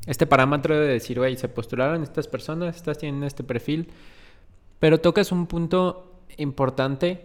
este 0.07 0.27
parámetro 0.27 0.79
de 0.79 0.87
decir, 0.89 1.19
güey, 1.19 1.37
se 1.37 1.49
postularon 1.49 2.03
estas 2.03 2.29
personas, 2.29 2.77
estas 2.77 2.99
tienen 2.99 3.25
este 3.25 3.45
perfil, 3.45 3.89
pero 4.83 4.99
tocas 4.99 5.31
un 5.31 5.47
punto 5.47 6.25
importante 6.39 7.25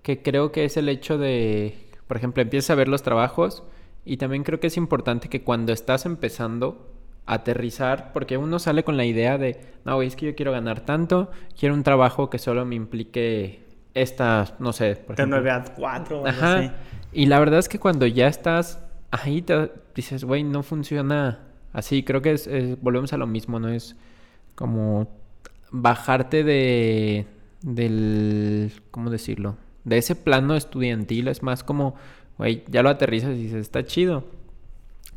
que 0.00 0.22
creo 0.22 0.52
que 0.52 0.64
es 0.64 0.78
el 0.78 0.88
hecho 0.88 1.18
de, 1.18 1.76
por 2.06 2.16
ejemplo, 2.16 2.42
empiezas 2.42 2.70
a 2.70 2.76
ver 2.76 2.88
los 2.88 3.02
trabajos 3.02 3.62
y 4.06 4.16
también 4.16 4.42
creo 4.42 4.58
que 4.58 4.68
es 4.68 4.78
importante 4.78 5.28
que 5.28 5.42
cuando 5.42 5.74
estás 5.74 6.06
empezando 6.06 6.90
a 7.26 7.34
aterrizar, 7.34 8.10
porque 8.14 8.38
uno 8.38 8.58
sale 8.58 8.84
con 8.84 8.96
la 8.96 9.04
idea 9.04 9.36
de, 9.36 9.60
no, 9.84 10.00
es 10.00 10.16
que 10.16 10.24
yo 10.24 10.34
quiero 10.34 10.50
ganar 10.52 10.80
tanto, 10.80 11.30
quiero 11.58 11.74
un 11.74 11.82
trabajo 11.82 12.30
que 12.30 12.38
solo 12.38 12.64
me 12.64 12.74
implique 12.74 13.60
estas, 13.92 14.58
no 14.58 14.72
sé, 14.72 14.96
por 14.96 15.14
De 15.16 15.24
ejemplo, 15.24 15.42
9 15.42 15.50
a 15.50 15.64
4 15.74 16.22
o 16.22 16.26
Ajá. 16.26 16.56
así. 16.58 16.70
Y 17.12 17.26
la 17.26 17.38
verdad 17.38 17.58
es 17.58 17.68
que 17.68 17.78
cuando 17.78 18.06
ya 18.06 18.28
estás 18.28 18.82
ahí, 19.10 19.42
te 19.42 19.70
dices, 19.94 20.24
güey, 20.24 20.42
no 20.42 20.62
funciona 20.62 21.40
así. 21.74 22.02
Creo 22.02 22.22
que 22.22 22.32
es, 22.32 22.46
es- 22.46 22.80
volvemos 22.80 23.12
a 23.12 23.18
lo 23.18 23.26
mismo, 23.26 23.60
¿no? 23.60 23.68
Es 23.68 23.94
como 24.54 25.22
bajarte 25.76 26.44
de, 26.44 27.26
del, 27.62 28.72
¿cómo 28.92 29.10
decirlo? 29.10 29.56
De 29.82 29.98
ese 29.98 30.14
plano 30.14 30.54
estudiantil. 30.54 31.26
Es 31.28 31.42
más 31.42 31.64
como, 31.64 31.96
güey, 32.38 32.62
ya 32.68 32.82
lo 32.82 32.90
aterrizas 32.90 33.30
y 33.36 33.42
dices, 33.42 33.60
está 33.60 33.84
chido. 33.84 34.24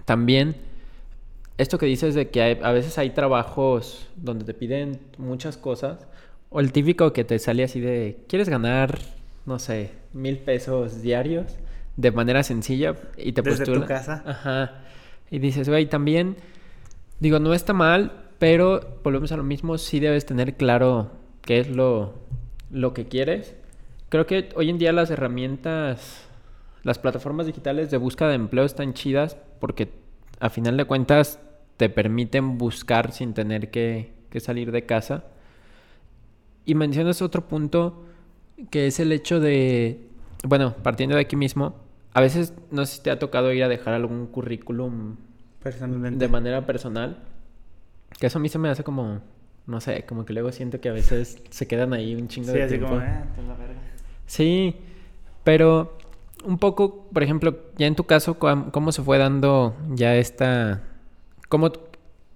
También, 0.05 0.55
esto 1.57 1.77
que 1.77 1.85
dices 1.85 2.15
de 2.15 2.29
que 2.29 2.41
hay- 2.41 2.59
a 2.63 2.71
veces 2.71 2.97
hay 2.97 3.11
trabajos 3.11 4.07
donde 4.15 4.45
te 4.45 4.53
piden 4.53 4.99
muchas 5.17 5.57
cosas. 5.57 6.07
O 6.49 6.59
el 6.59 6.71
típico 6.71 7.13
que 7.13 7.23
te 7.23 7.37
sale 7.39 7.63
así 7.63 7.79
de, 7.79 8.17
¿quieres 8.27 8.49
ganar, 8.49 8.97
no 9.45 9.59
sé, 9.59 9.91
mil 10.13 10.37
pesos 10.39 11.01
diarios 11.01 11.45
de 11.97 12.11
manera 12.11 12.41
sencilla? 12.41 12.95
Y 13.17 13.33
te 13.33 13.41
Desde 13.43 13.63
tu 13.65 13.73
postula- 13.73 13.85
casa. 13.87 14.23
Ajá. 14.25 14.71
Y 15.29 15.39
dices, 15.39 15.69
güey, 15.69 15.85
también, 15.87 16.35
digo, 17.19 17.37
no 17.39 17.53
está 17.53 17.73
mal, 17.73 18.23
pero 18.39 18.99
volvemos 19.03 19.31
a 19.31 19.37
lo 19.37 19.43
mismo, 19.43 19.77
sí 19.77 19.99
debes 19.99 20.25
tener 20.25 20.55
claro 20.55 21.11
qué 21.41 21.59
es 21.59 21.69
lo, 21.69 22.13
lo 22.71 22.93
que 22.93 23.07
quieres. 23.07 23.55
Creo 24.09 24.25
que 24.25 24.49
hoy 24.55 24.69
en 24.69 24.77
día 24.77 24.91
las 24.93 25.09
herramientas, 25.09 26.27
las 26.83 26.99
plataformas 26.99 27.47
digitales 27.47 27.91
de 27.91 27.97
búsqueda 27.97 28.29
de 28.29 28.35
empleo 28.35 28.65
están 28.65 28.93
chidas 28.93 29.37
porque 29.59 29.89
a 30.39 30.49
final 30.49 30.77
de 30.77 30.85
cuentas 30.85 31.39
te 31.77 31.89
permiten 31.89 32.57
buscar 32.57 33.11
sin 33.11 33.33
tener 33.33 33.69
que, 33.71 34.11
que 34.29 34.39
salir 34.39 34.71
de 34.71 34.85
casa. 34.85 35.25
Y 36.65 36.75
mencionas 36.75 37.21
otro 37.21 37.47
punto 37.47 38.03
que 38.69 38.87
es 38.87 38.99
el 38.99 39.11
hecho 39.11 39.39
de, 39.39 40.07
bueno, 40.43 40.75
partiendo 40.83 41.15
de 41.15 41.21
aquí 41.21 41.35
mismo, 41.35 41.75
a 42.13 42.21
veces 42.21 42.53
no 42.71 42.85
sé 42.85 42.95
si 42.95 43.03
te 43.03 43.11
ha 43.11 43.19
tocado 43.19 43.53
ir 43.53 43.63
a 43.63 43.67
dejar 43.67 43.93
algún 43.93 44.27
currículum 44.27 45.17
Personalmente. 45.61 46.25
de 46.25 46.31
manera 46.31 46.65
personal, 46.65 47.19
que 48.19 48.27
eso 48.27 48.39
a 48.39 48.41
mí 48.41 48.49
se 48.49 48.57
me 48.59 48.69
hace 48.69 48.83
como, 48.83 49.19
no 49.65 49.81
sé, 49.81 50.05
como 50.05 50.25
que 50.25 50.33
luego 50.33 50.51
siento 50.51 50.79
que 50.81 50.89
a 50.89 50.93
veces 50.93 51.41
se 51.49 51.67
quedan 51.67 51.93
ahí 51.93 52.15
un 52.15 52.27
chingo 52.27 52.47
Sí, 52.51 52.57
de 52.57 52.63
así 52.63 52.75
tiempo. 52.77 52.89
como, 52.89 53.01
eh, 53.01 53.23
pues 53.35 53.47
la 53.47 53.55
verga. 53.55 53.79
Sí, 54.25 54.75
pero 55.43 55.97
un 56.45 56.57
poco, 56.57 57.07
por 57.13 57.23
ejemplo, 57.23 57.57
ya 57.77 57.87
en 57.87 57.95
tu 57.95 58.05
caso, 58.05 58.37
¿cómo 58.39 58.91
se 58.91 59.01
fue 59.01 59.17
dando 59.17 59.75
ya 59.93 60.15
esta... 60.15 60.83
¿Cómo, 61.49 61.71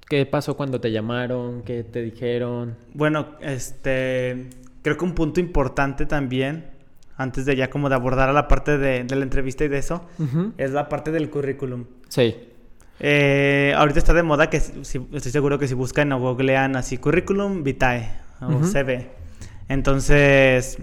¿Qué 0.09 0.25
pasó 0.25 0.55
cuando 0.57 0.79
te 0.81 0.91
llamaron? 0.91 1.61
¿Qué 1.63 1.83
te 1.83 2.01
dijeron? 2.01 2.75
Bueno, 2.93 3.27
este, 3.41 4.49
creo 4.81 4.97
que 4.97 5.05
un 5.05 5.13
punto 5.15 5.39
importante 5.39 6.05
también, 6.05 6.67
antes 7.17 7.45
de 7.45 7.55
ya 7.55 7.69
como 7.69 7.89
de 7.89 7.95
abordar 7.95 8.29
a 8.29 8.33
la 8.33 8.47
parte 8.47 8.77
de, 8.77 9.03
de 9.03 9.15
la 9.15 9.23
entrevista 9.23 9.63
y 9.65 9.67
de 9.67 9.77
eso, 9.77 10.01
es 10.57 10.71
la 10.71 10.89
parte 10.89 11.11
del 11.11 11.29
currículum. 11.29 11.85
Sí, 12.09 12.35
Eh, 13.03 13.73
ahorita 13.75 13.97
está 13.97 14.13
de 14.13 14.21
moda 14.21 14.49
que 14.51 14.59
si- 14.59 15.01
estoy 15.11 15.31
seguro 15.31 15.57
que 15.57 15.67
si 15.67 15.73
buscan 15.73 16.11
o 16.11 16.19
googlean 16.19 16.75
así 16.75 16.97
currículum 16.99 17.63
vitae 17.63 18.11
o 18.41 18.57
Ujú. 18.57 18.65
CV. 18.67 19.09
Entonces 19.69 20.77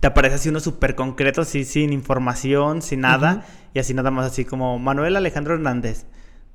te 0.00 0.06
aparece 0.06 0.36
así 0.36 0.48
uno 0.48 0.60
súper 0.60 0.94
concreto, 0.94 1.42
así 1.42 1.64
sin 1.66 1.92
información, 1.92 2.80
sin 2.80 3.00
nada, 3.00 3.34
Ujú. 3.34 3.42
y 3.74 3.78
así 3.80 3.92
nada 3.92 4.10
más 4.10 4.26
así 4.26 4.46
como 4.46 4.78
Manuel 4.78 5.14
Alejandro 5.16 5.54
Hernández. 5.54 6.06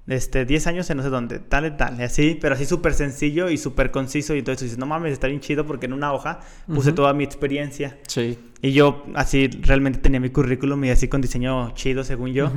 Este, 0.08 0.46
10 0.46 0.66
años 0.66 0.90
en 0.90 0.98
no 0.98 1.04
sé 1.04 1.10
dónde, 1.10 1.38
tal 1.38 1.68
y 1.68 1.72
tal, 1.78 2.00
y 2.00 2.04
así, 2.04 2.38
pero 2.42 2.56
así 2.56 2.66
súper 2.66 2.96
sencillo 2.96 3.50
y 3.52 3.58
súper 3.60 3.92
conciso. 3.92 4.34
Y 4.34 4.40
entonces 4.40 4.64
dices, 4.64 4.78
no 4.80 4.88
mames, 4.88 5.14
está 5.14 5.28
bien 5.28 5.40
chido 5.42 5.68
porque 5.68 5.86
en 5.86 5.94
una 5.94 6.12
hoja 6.12 6.40
puse 6.66 6.90
Ujú. 6.90 6.96
toda 6.96 7.14
mi 7.14 7.24
experiencia. 7.24 7.98
sí. 8.08 8.38
Y 8.64 8.74
yo 8.74 9.04
así 9.16 9.48
realmente 9.62 10.00
tenía 10.00 10.20
mi 10.20 10.30
currículum 10.30 10.84
y 10.86 10.90
así 10.92 11.08
con 11.08 11.20
diseño 11.22 11.72
chido, 11.76 12.04
según 12.04 12.32
yo. 12.34 12.52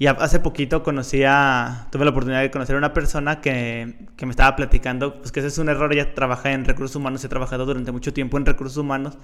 Y 0.00 0.06
hace 0.06 0.38
poquito 0.38 0.84
conocí 0.84 1.24
a, 1.26 1.88
tuve 1.90 2.04
la 2.04 2.12
oportunidad 2.12 2.40
de 2.40 2.52
conocer 2.52 2.76
a 2.76 2.78
una 2.78 2.92
persona 2.92 3.40
que, 3.40 4.06
que 4.16 4.26
me 4.26 4.30
estaba 4.30 4.54
platicando, 4.54 5.18
pues 5.18 5.32
que 5.32 5.40
ese 5.40 5.48
es 5.48 5.58
un 5.58 5.68
error, 5.68 5.92
ella 5.92 6.14
trabaja 6.14 6.52
en 6.52 6.64
recursos 6.64 6.94
humanos, 6.94 7.24
he 7.24 7.28
trabajado 7.28 7.66
durante 7.66 7.90
mucho 7.90 8.12
tiempo 8.12 8.38
en 8.38 8.46
recursos 8.46 8.76
humanos 8.76 9.18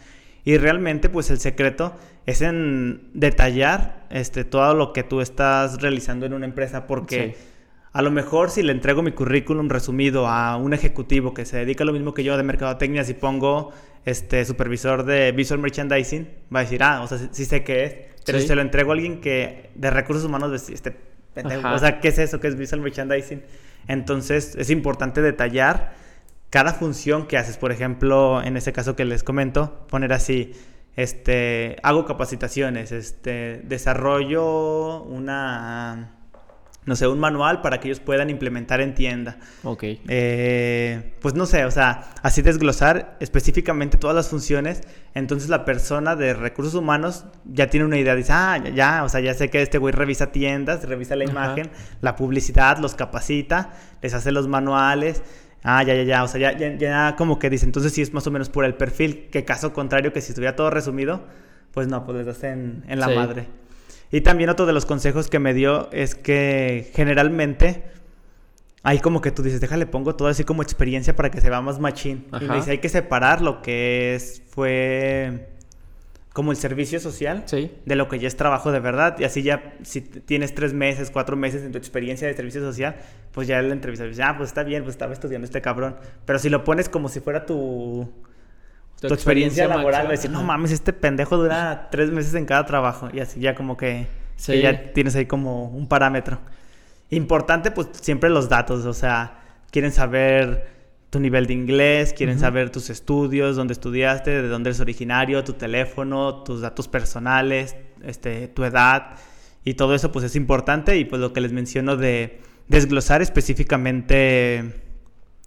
y 0.44 0.58
realmente 0.58 1.08
pues 1.08 1.30
el 1.30 1.38
secreto 1.38 1.94
es 2.26 2.42
en 2.42 3.08
detallar 3.14 4.04
este, 4.10 4.44
todo 4.44 4.74
lo 4.74 4.92
que 4.92 5.04
tú 5.04 5.20
estás 5.20 5.80
realizando 5.80 6.26
en 6.26 6.34
una 6.34 6.44
empresa 6.46 6.86
porque... 6.86 7.36
Sí. 7.36 7.50
A 7.94 8.02
lo 8.02 8.10
mejor 8.10 8.50
si 8.50 8.64
le 8.64 8.72
entrego 8.72 9.02
mi 9.02 9.12
currículum 9.12 9.68
resumido 9.68 10.26
a 10.26 10.56
un 10.56 10.74
ejecutivo 10.74 11.32
que 11.32 11.44
se 11.44 11.58
dedica 11.58 11.84
a 11.84 11.86
lo 11.86 11.92
mismo 11.92 12.12
que 12.12 12.24
yo 12.24 12.36
de 12.36 12.42
mercadotecnia, 12.42 13.04
si 13.04 13.14
pongo 13.14 13.70
este 14.04 14.44
supervisor 14.44 15.04
de 15.04 15.30
visual 15.30 15.60
merchandising, 15.60 16.28
va 16.52 16.58
a 16.58 16.62
decir, 16.64 16.82
ah, 16.82 17.02
o 17.02 17.06
sea, 17.06 17.18
sí, 17.18 17.28
sí 17.30 17.44
sé 17.44 17.62
qué 17.62 17.84
es. 17.84 17.94
Pero 18.24 18.38
Sí. 18.38 18.42
si 18.42 18.48
se 18.48 18.54
lo 18.54 18.62
entrego 18.62 18.90
a 18.90 18.94
alguien 18.94 19.20
que 19.20 19.70
de 19.74 19.90
recursos 19.90 20.24
humanos, 20.24 20.68
este 20.70 20.96
Ajá. 21.36 21.74
o 21.74 21.78
sea, 21.78 22.00
¿qué 22.00 22.08
es 22.08 22.18
eso? 22.18 22.40
¿Qué 22.40 22.48
es 22.48 22.56
visual 22.56 22.80
merchandising? 22.80 23.42
Entonces 23.88 24.54
es 24.56 24.70
importante 24.70 25.20
detallar 25.20 25.92
cada 26.50 26.72
función 26.72 27.26
que 27.26 27.36
haces. 27.36 27.56
Por 27.58 27.72
ejemplo, 27.72 28.42
en 28.42 28.56
ese 28.56 28.72
caso 28.72 28.94
que 28.96 29.04
les 29.04 29.22
comento, 29.24 29.84
poner 29.88 30.12
así, 30.12 30.52
este, 30.96 31.76
hago 31.82 32.04
capacitaciones, 32.06 32.92
este, 32.92 33.60
desarrollo 33.64 35.02
una, 35.02 36.12
no 36.86 36.96
sé, 36.96 37.06
un 37.08 37.18
manual 37.18 37.60
para 37.62 37.80
que 37.80 37.88
ellos 37.88 38.00
puedan 38.00 38.28
implementar 38.30 38.80
en 38.80 38.94
tienda. 38.94 39.38
Ok. 39.62 39.84
Eh, 40.08 41.14
pues 41.20 41.34
no 41.34 41.46
sé, 41.46 41.64
o 41.64 41.70
sea, 41.70 42.10
así 42.22 42.42
desglosar 42.42 43.16
específicamente 43.20 43.96
todas 43.96 44.14
las 44.14 44.28
funciones. 44.28 44.82
Entonces 45.14 45.48
la 45.48 45.64
persona 45.64 46.14
de 46.16 46.34
recursos 46.34 46.74
humanos 46.74 47.24
ya 47.44 47.68
tiene 47.68 47.86
una 47.86 47.98
idea, 47.98 48.14
dice, 48.14 48.32
ah, 48.32 48.58
ya, 48.62 48.70
ya, 48.70 49.04
o 49.04 49.08
sea, 49.08 49.20
ya 49.20 49.32
sé 49.34 49.48
que 49.50 49.62
este 49.62 49.78
güey 49.78 49.92
revisa 49.92 50.32
tiendas, 50.32 50.84
revisa 50.88 51.16
la 51.16 51.24
Ajá. 51.24 51.32
imagen, 51.32 51.70
la 52.00 52.16
publicidad, 52.16 52.78
los 52.78 52.94
capacita, 52.94 53.70
les 54.02 54.12
hace 54.14 54.32
los 54.32 54.48
manuales. 54.48 55.22
Ah, 55.62 55.82
ya, 55.82 55.94
ya, 55.94 56.02
ya, 56.02 56.24
o 56.24 56.28
sea, 56.28 56.38
ya, 56.40 56.58
ya, 56.58 56.76
ya 56.76 57.16
como 57.16 57.38
que 57.38 57.48
dice, 57.48 57.64
entonces 57.64 57.92
sí 57.92 58.02
es 58.02 58.12
más 58.12 58.26
o 58.26 58.30
menos 58.30 58.50
por 58.50 58.66
el 58.66 58.74
perfil, 58.74 59.28
que 59.32 59.46
caso 59.46 59.72
contrario 59.72 60.12
que 60.12 60.20
si 60.20 60.32
estuviera 60.32 60.54
todo 60.56 60.68
resumido, 60.68 61.24
pues 61.72 61.88
no, 61.88 62.04
pues 62.04 62.18
les 62.18 62.28
hacen 62.28 62.84
en 62.86 63.00
la 63.00 63.08
Sí. 63.08 63.14
madre. 63.14 63.46
Y 64.10 64.20
también 64.20 64.50
otro 64.50 64.66
de 64.66 64.72
los 64.72 64.86
consejos 64.86 65.28
que 65.28 65.38
me 65.38 65.54
dio 65.54 65.88
es 65.92 66.14
que 66.14 66.90
generalmente 66.94 67.84
Ahí 68.86 68.98
como 68.98 69.22
que 69.22 69.30
tú 69.30 69.42
dices, 69.42 69.62
déjale, 69.62 69.86
pongo 69.86 70.14
todo 70.14 70.28
así 70.28 70.44
como 70.44 70.60
experiencia 70.62 71.16
para 71.16 71.30
que 71.30 71.40
se 71.40 71.48
vea 71.48 71.62
más 71.62 71.78
machín. 71.80 72.26
Y 72.38 72.44
me 72.44 72.56
dice, 72.56 72.72
hay 72.72 72.78
que 72.78 72.90
separar 72.90 73.40
lo 73.40 73.62
que 73.62 74.14
es, 74.14 74.42
fue 74.50 75.48
como 76.34 76.50
el 76.50 76.58
servicio 76.58 77.00
social 77.00 77.44
Sí. 77.46 77.70
de 77.86 77.96
lo 77.96 78.08
que 78.08 78.18
ya 78.18 78.28
es 78.28 78.36
trabajo 78.36 78.72
de 78.72 78.80
verdad. 78.80 79.16
Y 79.18 79.24
así 79.24 79.42
ya, 79.42 79.72
si 79.84 80.02
tienes 80.02 80.54
tres 80.54 80.74
meses, 80.74 81.10
cuatro 81.10 81.34
meses 81.34 81.62
en 81.62 81.72
tu 81.72 81.78
experiencia 81.78 82.28
de 82.28 82.34
servicio 82.34 82.60
social, 82.60 82.96
pues 83.32 83.48
ya 83.48 83.62
la 83.62 83.72
entrevista 83.72 84.04
dice, 84.04 84.22
ah, 84.22 84.34
pues 84.36 84.48
está 84.50 84.64
bien, 84.64 84.82
pues 84.82 84.96
estaba 84.96 85.14
estudiando 85.14 85.46
este 85.46 85.62
cabrón. 85.62 85.96
Pero 86.26 86.38
si 86.38 86.50
lo 86.50 86.62
pones 86.62 86.90
como 86.90 87.08
si 87.08 87.20
fuera 87.20 87.46
tu, 87.46 88.06
tu, 89.08 89.14
experiencia, 89.14 89.68
laboral, 89.68 90.08
decir, 90.08 90.30
no 90.30 90.42
mames, 90.42 90.72
este 90.72 90.92
pendejo 90.92 91.36
dura 91.36 91.88
tres 91.90 92.10
meses 92.10 92.34
en 92.34 92.46
cada 92.46 92.64
trabajo. 92.66 93.08
Y 93.12 93.20
así 93.20 93.40
ya 93.40 93.54
como 93.54 93.76
que, 93.76 94.06
ya 94.46 94.92
tienes 94.92 95.14
ahí 95.16 95.26
como 95.26 95.66
un 95.66 95.88
parámetro. 95.88 96.38
Importante, 97.10 97.70
pues 97.70 97.88
siempre 98.00 98.30
los 98.30 98.48
datos, 98.48 98.84
o 98.86 98.94
sea, 98.94 99.40
quieren 99.70 99.92
saber 99.92 100.74
tu 101.10 101.20
nivel 101.20 101.46
de 101.46 101.52
inglés, 101.52 102.12
quieren 102.12 102.40
saber 102.40 102.70
tus 102.70 102.90
estudios, 102.90 103.54
dónde 103.54 103.72
estudiaste, 103.72 104.42
de 104.42 104.48
dónde 104.48 104.70
eres 104.70 104.80
originario, 104.80 105.44
tu 105.44 105.52
teléfono, 105.52 106.42
tus 106.42 106.60
datos 106.60 106.88
personales, 106.88 107.76
este, 108.02 108.48
tu 108.48 108.64
edad 108.64 109.14
y 109.64 109.74
todo 109.74 109.94
eso 109.94 110.12
pues 110.12 110.24
es 110.24 110.36
importante 110.36 110.96
y 110.96 111.04
pues 111.04 111.20
lo 111.20 111.32
que 111.32 111.40
les 111.40 111.52
menciono 111.52 111.96
de 111.96 112.40
desglosar 112.66 113.22
específicamente 113.22 114.74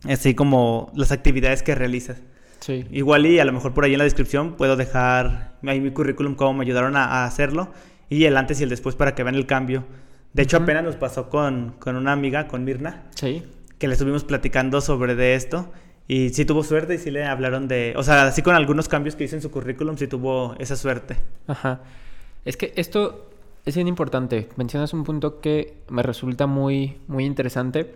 así 0.05 0.33
como 0.33 0.91
las 0.95 1.11
actividades 1.11 1.63
que 1.63 1.75
realizas. 1.75 2.21
Sí. 2.67 2.85
Igual 2.91 3.25
y 3.25 3.39
a 3.39 3.45
lo 3.45 3.53
mejor 3.53 3.73
por 3.73 3.85
ahí 3.85 3.93
en 3.93 3.97
la 3.99 4.03
descripción 4.03 4.55
puedo 4.57 4.75
dejar 4.75 5.53
ahí 5.65 5.79
mi 5.79 5.91
currículum, 5.91 6.35
cómo 6.35 6.53
me 6.53 6.65
ayudaron 6.65 6.97
a, 6.97 7.05
a 7.05 7.25
hacerlo 7.25 7.71
y 8.09 8.25
el 8.25 8.35
antes 8.35 8.59
y 8.59 8.63
el 8.63 8.69
después 8.69 8.95
para 8.95 9.15
que 9.15 9.23
vean 9.23 9.35
el 9.35 9.45
cambio. 9.45 9.85
De 10.33 10.43
hecho, 10.43 10.57
apenas 10.57 10.83
nos 10.83 10.97
pasó 10.97 11.29
con, 11.29 11.75
con 11.79 11.95
una 11.95 12.11
amiga, 12.11 12.47
con 12.49 12.65
Mirna, 12.65 13.03
Sí. 13.15 13.43
que 13.79 13.87
le 13.87 13.93
estuvimos 13.93 14.25
platicando 14.25 14.81
sobre 14.81 15.15
de 15.15 15.35
esto 15.35 15.71
y 16.09 16.29
sí 16.29 16.43
tuvo 16.43 16.61
suerte 16.63 16.95
y 16.95 16.97
sí 16.97 17.09
le 17.09 17.25
hablaron 17.25 17.67
de, 17.69 17.93
o 17.95 18.03
sea, 18.03 18.31
sí 18.31 18.41
con 18.41 18.53
algunos 18.55 18.89
cambios 18.89 19.15
que 19.15 19.23
hizo 19.23 19.35
en 19.37 19.41
su 19.41 19.49
currículum, 19.49 19.95
sí 19.97 20.07
tuvo 20.07 20.53
esa 20.59 20.75
suerte. 20.75 21.15
Ajá. 21.47 21.79
Es 22.45 22.57
que 22.57 22.73
esto 22.75 23.29
es 23.65 23.75
bien 23.75 23.87
importante. 23.87 24.49
Mencionas 24.57 24.93
un 24.93 25.03
punto 25.05 25.39
que 25.39 25.73
me 25.89 26.03
resulta 26.03 26.47
muy, 26.47 26.97
muy 27.07 27.23
interesante. 27.25 27.93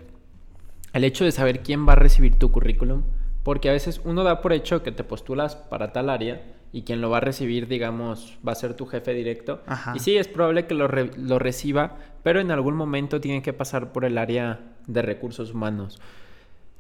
El 0.94 1.04
hecho 1.04 1.24
de 1.26 1.32
saber 1.32 1.60
quién 1.62 1.88
va 1.88 1.94
a 1.94 1.96
recibir 1.98 2.36
tu 2.36 2.52
currículum. 2.52 3.04
Porque 3.44 3.70
a 3.70 3.74
veces 3.74 4.02
uno 4.06 4.24
da 4.24 4.42
por 4.42 4.54
hecho 4.54 4.84
que 4.84 4.92
te 4.92 5.04
postulas 5.04 5.56
para 5.56 5.92
tal 5.94 6.10
área 6.10 6.42
y 6.72 6.84
quien 6.84 7.02
lo 7.02 7.10
va 7.10 7.18
a 7.18 7.22
recibir, 7.22 7.68
digamos, 7.68 8.38
va 8.48 8.52
a 8.52 8.56
ser 8.56 8.76
tu 8.76 8.86
jefe 8.86 9.14
directo. 9.14 9.62
Ajá. 9.66 9.94
Y 9.96 10.00
sí, 10.00 10.16
es 10.18 10.28
probable 10.28 10.68
que 10.68 10.74
lo, 10.76 10.88
re- 10.88 11.12
lo 11.18 11.40
reciba, 11.40 11.98
pero 12.24 12.40
en 12.40 12.52
algún 12.52 12.76
momento 12.76 13.20
tiene 13.20 13.42
que 13.42 13.52
pasar 13.52 13.92
por 13.92 14.06
el 14.06 14.18
área 14.18 14.60
de 14.88 15.02
recursos 15.02 15.54
humanos. 15.54 16.00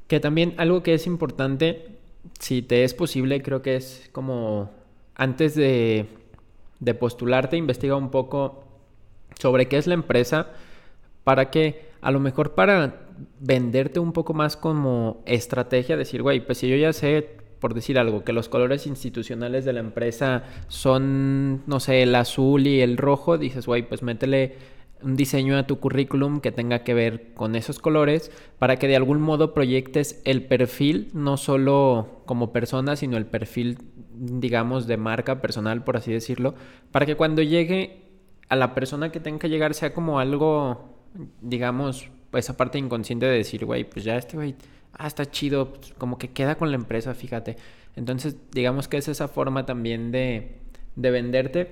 Que 0.08 0.20
también 0.20 0.54
algo 0.58 0.84
que 0.84 0.94
es 0.94 1.08
importante, 1.08 1.98
si 2.40 2.62
te 2.62 2.84
es 2.84 2.94
posible, 2.94 3.42
creo 3.42 3.62
que 3.62 3.76
es 3.76 4.10
como 4.12 4.70
antes 5.16 5.56
de, 5.56 6.06
de 6.80 6.94
postularte, 6.94 7.58
investiga 7.58 7.96
un 7.96 8.12
poco 8.12 8.64
sobre 9.40 9.68
qué 9.68 9.78
es 9.78 9.88
la 9.88 9.94
empresa 9.96 10.48
para 11.24 11.50
que 11.50 11.91
a 12.02 12.12
lo 12.12 12.20
mejor 12.20 12.54
para 12.56 13.08
venderte 13.40 14.00
un 14.00 14.14
poco 14.14 14.34
más 14.34 14.58
como 14.58 15.22
estrategia, 15.26 15.98
decir, 15.98 16.22
güey, 16.22 16.46
pues 16.46 16.58
si 16.58 16.70
yo 16.70 16.76
ya 16.76 16.94
sé, 16.94 17.38
por 17.60 17.74
decir 17.74 18.00
algo, 18.00 18.24
que 18.24 18.34
los 18.34 18.50
colores 18.50 18.88
institucionales 18.88 19.66
de 19.66 19.74
la 19.74 19.80
empresa 19.80 20.44
son, 20.68 21.62
no 21.68 21.80
sé, 21.80 22.04
el 22.04 22.16
azul 22.16 22.66
y 22.66 22.82
el 22.82 22.98
rojo, 22.98 23.38
dices, 23.38 23.68
güey, 23.68 23.88
pues 23.88 24.02
métele 24.02 24.56
un 25.04 25.16
diseño 25.16 25.58
a 25.58 25.68
tu 25.68 25.80
currículum 25.80 26.42
que 26.42 26.52
tenga 26.52 26.84
que 26.84 26.94
ver 26.94 27.34
con 27.34 27.56
esos 27.56 27.80
colores 27.80 28.32
para 28.60 28.78
que 28.78 28.88
de 28.88 28.96
algún 28.96 29.22
modo 29.22 29.54
proyectes 29.54 30.22
el 30.26 30.44
perfil, 30.44 31.10
no 31.14 31.38
solo 31.38 32.22
como 32.26 32.52
persona, 32.52 32.96
sino 32.96 33.18
el 33.18 33.26
perfil, 33.26 33.80
digamos, 34.14 34.88
de 34.88 34.98
marca 34.98 35.42
personal, 35.42 35.84
por 35.84 35.98
así 35.98 36.12
decirlo, 36.12 36.56
para 36.92 37.06
que 37.06 37.16
cuando 37.16 37.42
llegue 37.42 38.04
a 38.50 38.56
la 38.56 38.76
persona 38.76 39.12
que 39.12 39.20
tenga 39.20 39.40
que 39.40 39.50
llegar 39.50 39.74
sea 39.74 39.94
como 39.94 40.20
algo, 40.20 41.01
digamos, 41.42 42.10
esa 42.34 42.58
parte 42.58 42.78
inconsciente 42.78 43.26
de 43.26 43.38
decir, 43.38 43.66
güey, 43.66 43.84
pues 43.84 44.06
ya 44.06 44.18
este 44.18 44.38
güey, 44.38 44.56
ah, 44.94 45.08
está 45.08 45.30
chido, 45.30 45.74
pues, 45.74 45.94
como 45.98 46.18
que 46.18 46.30
queda 46.32 46.56
con 46.56 46.72
la 46.72 46.78
empresa, 46.78 47.14
fíjate. 47.14 47.58
Entonces, 47.96 48.38
digamos 48.52 48.88
que 48.88 48.98
es 48.98 49.08
esa 49.08 49.28
forma 49.28 49.66
también 49.66 50.12
de, 50.12 50.58
de 50.96 51.12
venderte. 51.12 51.72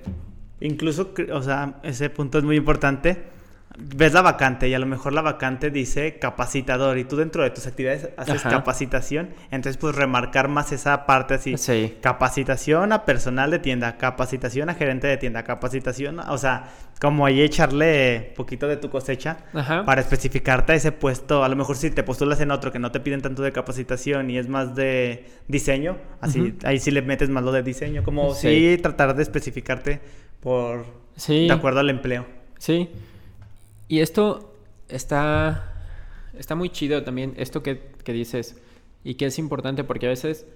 Incluso, 0.60 1.14
o 1.32 1.42
sea, 1.42 1.80
ese 1.82 2.10
punto 2.10 2.38
es 2.38 2.44
muy 2.44 2.56
importante. 2.56 3.39
Ves 3.78 4.12
la 4.12 4.20
vacante 4.20 4.68
y 4.68 4.74
a 4.74 4.80
lo 4.80 4.86
mejor 4.86 5.12
la 5.12 5.22
vacante 5.22 5.70
dice 5.70 6.18
capacitador 6.18 6.98
y 6.98 7.04
tú 7.04 7.14
dentro 7.16 7.44
de 7.44 7.50
tus 7.50 7.68
actividades 7.68 8.10
haces 8.16 8.40
Ajá. 8.44 8.50
capacitación, 8.50 9.30
entonces 9.52 9.76
pues 9.80 9.94
remarcar 9.94 10.48
más 10.48 10.72
esa 10.72 11.06
parte 11.06 11.34
así. 11.34 11.56
Sí. 11.56 11.94
Capacitación 12.02 12.92
a 12.92 13.04
personal 13.04 13.50
de 13.52 13.60
tienda, 13.60 13.96
capacitación 13.96 14.70
a 14.70 14.74
gerente 14.74 15.06
de 15.06 15.16
tienda, 15.18 15.44
capacitación, 15.44 16.18
o 16.18 16.36
sea, 16.36 16.68
como 17.00 17.24
ahí 17.24 17.40
echarle 17.40 18.32
poquito 18.36 18.66
de 18.66 18.76
tu 18.76 18.90
cosecha 18.90 19.38
Ajá. 19.54 19.84
para 19.84 20.00
especificarte 20.00 20.72
a 20.72 20.74
ese 20.74 20.90
puesto. 20.90 21.44
A 21.44 21.48
lo 21.48 21.54
mejor 21.54 21.76
si 21.76 21.90
te 21.90 22.02
postulas 22.02 22.40
en 22.40 22.50
otro 22.50 22.72
que 22.72 22.80
no 22.80 22.90
te 22.90 22.98
piden 22.98 23.22
tanto 23.22 23.40
de 23.42 23.52
capacitación 23.52 24.30
y 24.30 24.36
es 24.38 24.48
más 24.48 24.74
de 24.74 25.26
diseño, 25.46 25.96
así 26.20 26.54
ahí 26.64 26.80
sí 26.80 26.90
le 26.90 27.02
metes 27.02 27.30
más 27.30 27.44
lo 27.44 27.52
de 27.52 27.62
diseño, 27.62 28.02
como 28.02 28.34
Sí. 28.34 28.74
sí 28.76 28.82
tratar 28.82 29.14
de 29.14 29.22
especificarte 29.22 30.00
por 30.40 30.84
Sí. 31.16 31.46
de 31.46 31.52
acuerdo 31.52 31.80
al 31.80 31.88
empleo. 31.88 32.26
Sí. 32.58 32.90
Y 33.90 34.02
esto 34.02 34.54
está, 34.88 35.74
está 36.38 36.54
muy 36.54 36.70
chido 36.70 37.02
también, 37.02 37.34
esto 37.36 37.64
que, 37.64 37.90
que 38.04 38.12
dices, 38.12 38.56
y 39.02 39.14
que 39.14 39.26
es 39.26 39.36
importante 39.40 39.82
porque 39.82 40.06
a 40.06 40.10
veces 40.10 40.46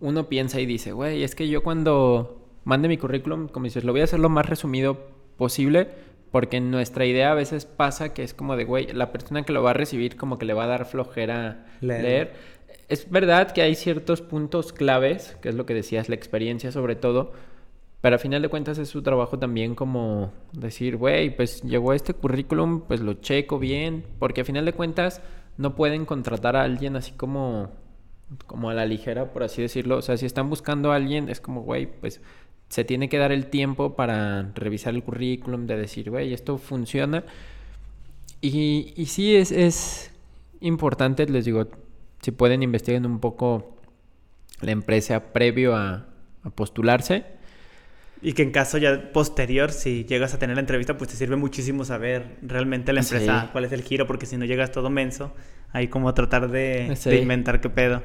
uno 0.00 0.30
piensa 0.30 0.60
y 0.60 0.64
dice, 0.64 0.92
güey, 0.92 1.22
es 1.22 1.34
que 1.34 1.46
yo 1.46 1.62
cuando 1.62 2.48
mande 2.64 2.88
mi 2.88 2.96
currículum, 2.96 3.48
como 3.48 3.64
dices, 3.64 3.84
lo 3.84 3.92
voy 3.92 4.00
a 4.00 4.04
hacer 4.04 4.18
lo 4.18 4.30
más 4.30 4.48
resumido 4.48 4.98
posible, 5.36 5.88
porque 6.30 6.56
en 6.56 6.70
nuestra 6.70 7.04
idea 7.04 7.32
a 7.32 7.34
veces 7.34 7.66
pasa 7.66 8.14
que 8.14 8.22
es 8.22 8.32
como 8.32 8.56
de, 8.56 8.64
güey, 8.64 8.86
la 8.94 9.12
persona 9.12 9.42
que 9.42 9.52
lo 9.52 9.62
va 9.62 9.72
a 9.72 9.74
recibir 9.74 10.16
como 10.16 10.38
que 10.38 10.46
le 10.46 10.54
va 10.54 10.64
a 10.64 10.68
dar 10.68 10.86
flojera 10.86 11.66
Leer. 11.82 12.02
leer. 12.02 12.32
Es 12.88 13.10
verdad 13.10 13.52
que 13.52 13.60
hay 13.60 13.74
ciertos 13.74 14.22
puntos 14.22 14.72
claves, 14.72 15.36
que 15.42 15.50
es 15.50 15.54
lo 15.54 15.66
que 15.66 15.74
decías, 15.74 16.08
la 16.08 16.14
experiencia 16.14 16.72
sobre 16.72 16.96
todo, 16.96 17.34
pero 18.00 18.16
a 18.16 18.18
final 18.18 18.40
de 18.40 18.48
cuentas 18.48 18.78
es 18.78 18.88
su 18.88 19.02
trabajo 19.02 19.38
también 19.38 19.74
como 19.74 20.32
decir, 20.52 20.96
güey, 20.96 21.34
pues 21.36 21.62
llegó 21.62 21.92
este 21.92 22.14
currículum, 22.14 22.82
pues 22.82 23.00
lo 23.00 23.14
checo 23.14 23.58
bien, 23.58 24.04
porque 24.18 24.40
a 24.40 24.44
final 24.44 24.64
de 24.64 24.72
cuentas 24.72 25.20
no 25.58 25.74
pueden 25.74 26.06
contratar 26.06 26.56
a 26.56 26.62
alguien 26.62 26.96
así 26.96 27.12
como, 27.12 27.70
como 28.46 28.70
a 28.70 28.74
la 28.74 28.86
ligera, 28.86 29.32
por 29.32 29.42
así 29.42 29.60
decirlo. 29.60 29.98
O 29.98 30.02
sea, 30.02 30.16
si 30.16 30.24
están 30.24 30.48
buscando 30.48 30.92
a 30.92 30.96
alguien, 30.96 31.28
es 31.28 31.40
como, 31.40 31.62
güey, 31.62 31.86
pues 31.86 32.22
se 32.70 32.84
tiene 32.84 33.10
que 33.10 33.18
dar 33.18 33.32
el 33.32 33.46
tiempo 33.46 33.96
para 33.96 34.50
revisar 34.54 34.94
el 34.94 35.02
currículum, 35.02 35.66
de 35.66 35.76
decir, 35.76 36.08
güey, 36.08 36.32
esto 36.32 36.56
funciona. 36.56 37.24
Y, 38.40 38.94
y 38.96 39.06
sí, 39.06 39.36
es, 39.36 39.52
es 39.52 40.12
importante, 40.60 41.26
les 41.26 41.44
digo, 41.44 41.68
si 42.22 42.30
pueden 42.30 42.62
investiguen 42.62 43.04
un 43.04 43.20
poco 43.20 43.76
la 44.62 44.70
empresa 44.70 45.32
previo 45.34 45.76
a, 45.76 46.06
a 46.42 46.50
postularse. 46.50 47.39
Y 48.22 48.34
que 48.34 48.42
en 48.42 48.50
caso 48.50 48.76
ya 48.78 49.12
posterior, 49.12 49.72
si 49.72 50.04
llegas 50.04 50.34
a 50.34 50.38
tener 50.38 50.56
la 50.56 50.60
entrevista, 50.60 50.96
pues 50.98 51.10
te 51.10 51.16
sirve 51.16 51.36
muchísimo 51.36 51.84
saber 51.84 52.36
realmente 52.42 52.92
la 52.92 53.00
empresa 53.00 53.42
Sí. 53.42 53.48
cuál 53.52 53.64
es 53.64 53.72
el 53.72 53.82
giro, 53.82 54.06
porque 54.06 54.26
si 54.26 54.36
no 54.36 54.44
llegas 54.44 54.72
todo 54.72 54.90
menso, 54.90 55.34
ahí 55.72 55.88
como 55.88 56.12
tratar 56.12 56.50
de, 56.50 56.94
Sí. 56.96 57.08
de 57.10 57.16
inventar 57.18 57.60
qué 57.60 57.70
pedo. 57.70 58.02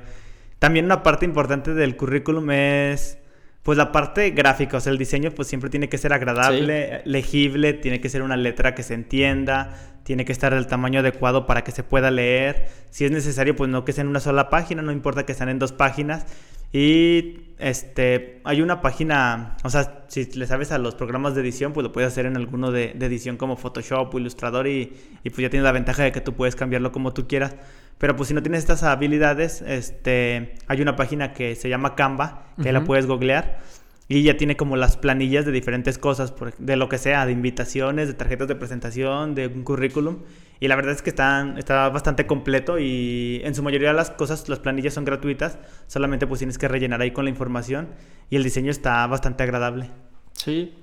También 0.60 0.86
una 0.86 1.04
parte 1.04 1.26
importante 1.26 1.74
del 1.74 1.98
currículum 1.98 2.50
es 2.52 3.18
pues 3.64 3.80
la 3.80 3.92
parte 3.92 4.30
gráfica, 4.30 4.78
o 4.78 4.80
sea, 4.80 4.92
el 4.92 5.00
diseño 5.00 5.32
pues 5.32 5.48
siempre 5.48 5.72
tiene 5.72 5.90
que 5.90 5.98
ser 5.98 6.14
agradable, 6.14 7.02
legible, 7.06 7.74
tiene 7.74 8.00
que 8.00 8.10
ser 8.10 8.22
una 8.22 8.38
letra 8.38 8.76
que 8.76 8.84
se 8.84 8.94
entienda, 8.94 9.76
tiene 10.04 10.24
que 10.24 10.32
estar 10.32 10.54
del 10.54 10.68
tamaño 10.68 11.00
adecuado 11.00 11.48
para 11.48 11.64
que 11.64 11.72
se 11.72 11.82
pueda 11.82 12.12
leer. 12.12 12.68
Si 12.92 13.06
es 13.06 13.12
necesario, 13.12 13.56
pues 13.56 13.72
no 13.72 13.84
que 13.84 13.92
sea 13.92 14.04
en 14.04 14.08
una 14.10 14.20
sola 14.20 14.50
página, 14.52 14.84
no 14.84 14.92
importa 14.92 15.26
que 15.26 15.34
sean 15.34 15.50
en 15.50 15.58
dos 15.58 15.72
páginas. 15.72 16.28
Y 16.78 17.38
este 17.58 18.42
hay 18.44 18.62
una 18.62 18.82
página, 18.82 19.56
o 19.64 19.70
sea, 19.70 20.04
si 20.10 20.26
le 20.34 20.46
sabes 20.46 20.74
a 20.74 20.78
los 20.78 20.94
programas 20.94 21.34
de 21.34 21.40
edición, 21.40 21.72
pues 21.72 21.86
lo 21.86 21.94
puedes 21.94 22.12
hacer 22.12 22.26
en 22.26 22.36
alguno 22.36 22.70
de, 22.70 22.92
de 22.94 23.06
edición 23.06 23.38
como 23.38 23.56
Photoshop 23.56 24.14
o 24.14 24.20
Illustrator 24.20 24.68
y, 24.68 24.92
y 25.24 25.30
pues 25.30 25.38
ya 25.42 25.50
tienes 25.50 25.64
la 25.64 25.72
ventaja 25.72 26.04
de 26.04 26.12
que 26.12 26.20
tú 26.20 26.34
puedes 26.34 26.58
cambiarlo 26.58 26.92
como 26.92 27.14
tú 27.14 27.30
quieras. 27.30 27.56
Pero 27.98 28.18
pues 28.18 28.28
si 28.28 28.34
no 28.34 28.44
tienes 28.44 28.60
estas 28.60 28.84
habilidades, 28.84 29.62
este, 29.62 30.56
hay 30.68 30.82
una 30.82 30.98
página 30.98 31.32
que 31.32 31.56
se 31.56 31.70
llama 31.70 31.96
Canva, 31.96 32.48
que 32.62 32.74
la 32.74 32.80
Ujú. 32.80 32.88
puedes 32.88 33.06
googlear. 33.06 33.60
Y 34.08 34.22
ya 34.22 34.38
tiene 34.38 34.56
como 34.56 34.78
las 34.78 34.98
planillas 34.98 35.46
de 35.46 35.52
diferentes 35.52 35.98
cosas, 35.98 36.34
de 36.60 36.76
lo 36.76 36.90
que 36.90 37.00
sea, 37.00 37.26
de 37.26 37.32
invitaciones, 37.32 38.08
de 38.08 38.14
tarjetas 38.14 38.48
de 38.48 38.56
presentación, 38.56 39.34
de 39.34 39.48
un 39.48 39.64
currículum. 39.64 40.20
Y 40.60 40.68
la 40.68 40.76
verdad 40.76 40.94
es 40.94 41.02
que 41.02 41.10
están, 41.10 41.58
está 41.58 41.90
bastante 41.90 42.28
completo 42.28 42.78
y 42.80 43.42
en 43.44 43.56
su 43.56 43.64
mayoría 43.64 43.94
las 43.94 44.12
cosas, 44.12 44.48
las 44.48 44.60
planillas 44.60 44.94
son 44.94 45.06
gratuitas. 45.06 45.58
Solamente 45.88 46.28
pues 46.28 46.40
tienes 46.40 46.58
que 46.58 46.68
rellenar 46.68 47.02
ahí 47.02 47.12
con 47.12 47.26
la 47.26 47.32
información 47.32 47.90
y 48.30 48.36
el 48.36 48.44
diseño 48.44 48.70
está 48.70 49.06
bastante 49.08 49.44
agradable. 49.44 49.90
Sí. 50.34 50.74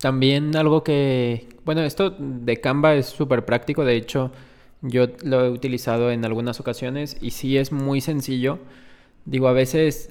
También 0.00 0.56
algo 0.56 0.82
que, 0.82 1.48
bueno, 1.66 1.82
esto 1.82 2.16
de 2.18 2.58
Canva 2.58 2.94
es 2.94 3.06
súper 3.06 3.44
práctico, 3.44 3.84
de 3.84 3.96
hecho 3.96 4.32
yo 4.82 5.08
lo 5.22 5.44
he 5.44 5.50
utilizado 5.50 6.10
en 6.10 6.24
algunas 6.24 6.58
ocasiones 6.58 7.18
y 7.20 7.32
sí 7.32 7.58
es 7.58 7.70
muy 7.70 8.00
sencillo. 8.00 8.60
Digo, 9.26 9.48
a 9.48 9.52
veces 9.52 10.10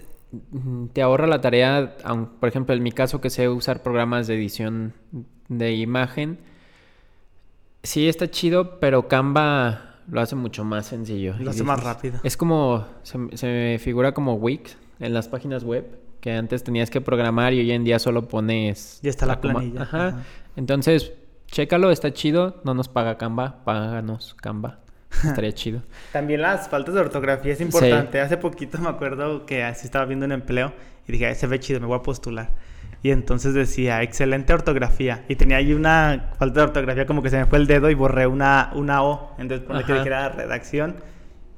te 0.94 1.02
ahorra 1.02 1.28
la 1.28 1.42
tarea, 1.42 1.98
por 2.40 2.50
ejemplo, 2.50 2.76
en 2.76 2.84
mi 2.84 2.92
caso 2.92 3.20
que 3.22 3.30
sé 3.30 3.50
usar 3.50 3.82
programas 3.82 4.28
de 4.28 4.36
edición 4.36 4.94
de 5.48 5.74
imagen, 5.74 6.38
sí 7.84 8.08
está 8.08 8.30
chido, 8.30 8.80
pero 8.80 9.08
Canva 9.08 9.96
lo 10.10 10.22
hace 10.22 10.36
mucho 10.36 10.64
más 10.64 10.88
sencillo. 10.88 11.36
Lo 11.40 11.52
hace 11.52 11.64
más 11.64 11.84
rápido. 11.84 12.20
Es 12.24 12.36
como, 12.38 12.86
se, 13.04 13.18
me- 13.18 13.38
se 13.38 13.48
me 13.48 13.80
figura 13.80 14.14
como 14.14 14.36
Wix 14.36 14.78
en 15.00 15.14
las 15.14 15.28
páginas 15.28 15.64
web, 15.64 16.00
que 16.20 16.32
antes 16.34 16.64
tenías 16.64 16.90
que 16.90 17.00
programar 17.02 17.54
y 17.54 17.60
hoy 17.60 17.72
en 17.72 17.84
día 17.84 17.98
solo 18.00 18.28
pones... 18.28 19.00
Ya 19.02 19.10
está 19.10 19.26
la 19.26 19.40
planilla, 19.40 19.84
Ajá. 19.84 20.08
ajá. 20.10 20.24
Entonces, 20.56 21.14
chécalo, 21.48 21.92
está 21.92 22.12
chido. 22.12 22.60
No 22.66 22.74
nos 22.74 22.90
paga 22.90 23.18
Canva, 23.18 23.64
páganos 23.64 24.34
Canva. 24.36 24.80
Estaría 25.24 25.52
chido. 25.52 25.82
También 26.12 26.42
las 26.42 26.70
faltas 26.70 26.94
de 26.94 27.02
ortografía 27.02 27.54
es 27.54 27.62
importante. 27.62 28.20
Hace 28.20 28.38
poquito 28.38 28.78
me 28.78 28.90
acuerdo 28.90 29.46
que 29.46 29.64
así 29.64 29.86
estaba 29.86 30.06
viendo 30.06 30.26
un 30.26 30.32
empleo 30.32 30.74
y 31.08 31.12
dije, 31.12 31.28
"Ay, 31.28 31.36
se 31.36 31.48
ve 31.48 31.60
chido, 31.60 31.80
me 31.80 31.88
voy 31.88 31.98
a 31.98 32.04
postular. 32.04 32.52
Y 33.02 33.12
entonces 33.12 33.54
decía, 33.54 34.02
excelente 34.04 34.54
ortografía. 34.54 35.24
Y 35.30 35.36
tenía 35.36 35.58
ahí 35.58 35.74
una 35.74 36.32
falta 36.38 36.60
de 36.60 36.66
ortografía, 36.66 37.06
como 37.06 37.24
que 37.24 37.30
se 37.30 37.38
me 37.38 37.46
fue 37.46 37.58
el 37.58 37.66
dedo 37.66 37.90
y 37.90 37.94
borré 37.94 38.28
una, 38.28 38.72
una 38.76 39.04
O. 39.04 39.36
Entonces 39.38 39.66
ponle 39.66 39.86
que 39.86 39.94
dijera 39.94 40.30
redacción 40.30 40.98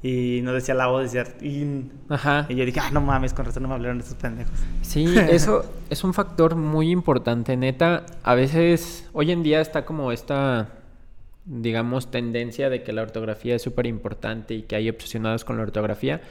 y 0.03 0.41
no 0.43 0.53
decía 0.53 0.75
la 0.75 0.89
O, 0.89 0.99
decía 0.99 1.25
in. 1.41 1.91
Ajá. 2.09 2.45
Y 2.47 2.55
yo 2.55 2.65
dije, 2.65 2.79
ah, 2.79 2.89
no 2.91 3.01
mames, 3.01 3.33
con 3.33 3.45
razón 3.45 3.63
no 3.63 3.69
me 3.69 3.75
hablaron 3.75 3.99
estos 3.99 4.15
pendejos. 4.15 4.53
Sí, 4.81 5.15
eso 5.29 5.65
es 5.89 6.03
un 6.03 6.13
factor 6.13 6.55
muy 6.55 6.91
importante, 6.91 7.57
neta. 7.57 8.05
A 8.21 8.35
veces, 8.35 9.09
hoy 9.13 9.31
en 9.31 9.41
día 9.41 9.61
está 9.61 9.83
como 9.83 10.11
esta, 10.11 10.69
digamos, 11.45 12.11
tendencia 12.11 12.69
de 12.69 12.83
que 12.83 12.93
la 12.93 13.01
ortografía 13.01 13.55
es 13.55 13.61
súper 13.61 13.87
importante 13.87 14.53
y 14.53 14.61
que 14.63 14.75
hay 14.75 14.89
obsesionados 14.89 15.45
con 15.45 15.57
la 15.57 15.63
ortografía. 15.63 16.21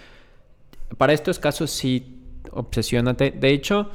Para 0.97 1.13
estos 1.13 1.39
casos 1.39 1.71
sí, 1.71 2.19
obsesiónate. 2.51 3.31
De 3.31 3.51
hecho, 3.51 3.91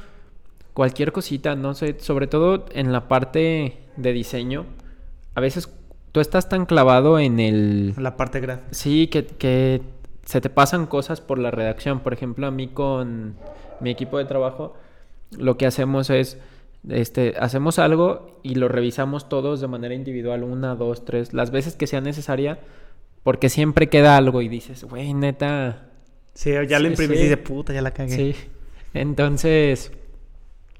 cualquier 0.73 1.11
cosita, 1.11 1.55
no 1.55 1.73
sé, 1.73 1.97
sobre 1.99 2.27
todo 2.27 2.65
en 2.73 2.91
la 2.91 3.07
parte 3.07 3.77
de 3.97 4.13
diseño, 4.13 4.65
a 5.35 5.41
veces 5.41 5.69
tú 6.11 6.19
estás 6.19 6.49
tan 6.49 6.65
clavado 6.65 7.19
en 7.19 7.39
el... 7.39 7.93
La 7.97 8.17
parte 8.17 8.39
gráfica. 8.39 8.67
Sí, 8.71 9.07
que, 9.07 9.25
que 9.25 9.81
se 10.25 10.41
te 10.41 10.49
pasan 10.49 10.85
cosas 10.85 11.21
por 11.21 11.39
la 11.39 11.51
redacción. 11.51 11.99
Por 11.99 12.13
ejemplo, 12.13 12.47
a 12.47 12.51
mí 12.51 12.67
con 12.67 13.35
mi 13.79 13.89
equipo 13.89 14.17
de 14.17 14.25
trabajo, 14.25 14.75
lo 15.31 15.57
que 15.57 15.65
hacemos 15.65 16.09
es, 16.09 16.37
este, 16.89 17.33
hacemos 17.39 17.79
algo 17.79 18.39
y 18.43 18.55
lo 18.55 18.67
revisamos 18.67 19.29
todos 19.29 19.61
de 19.61 19.67
manera 19.67 19.93
individual, 19.95 20.43
una, 20.43 20.75
dos, 20.75 21.05
tres, 21.05 21.33
las 21.33 21.51
veces 21.51 21.75
que 21.75 21.87
sea 21.87 22.01
necesaria, 22.01 22.59
porque 23.23 23.49
siempre 23.49 23.89
queda 23.89 24.17
algo 24.17 24.41
y 24.41 24.47
dices, 24.47 24.83
güey, 24.83 25.13
neta. 25.13 25.87
Sí, 26.33 26.51
ya 26.67 26.79
lo 26.79 26.85
Sí, 26.87 26.91
imprimí 26.91 27.15
y 27.15 27.23
dice, 27.23 27.37
puta, 27.37 27.73
ya 27.73 27.81
la 27.81 27.91
cagué. 27.91 28.15
Sí. 28.15 28.35
Entonces, 28.93 29.91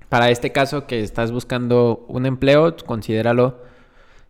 para 0.10 0.30
este 0.30 0.52
caso 0.52 0.88
que 0.88 1.00
estás 1.02 1.32
buscando 1.32 2.06
un 2.08 2.26
empleo, 2.26 2.76
considéralo 2.86 3.64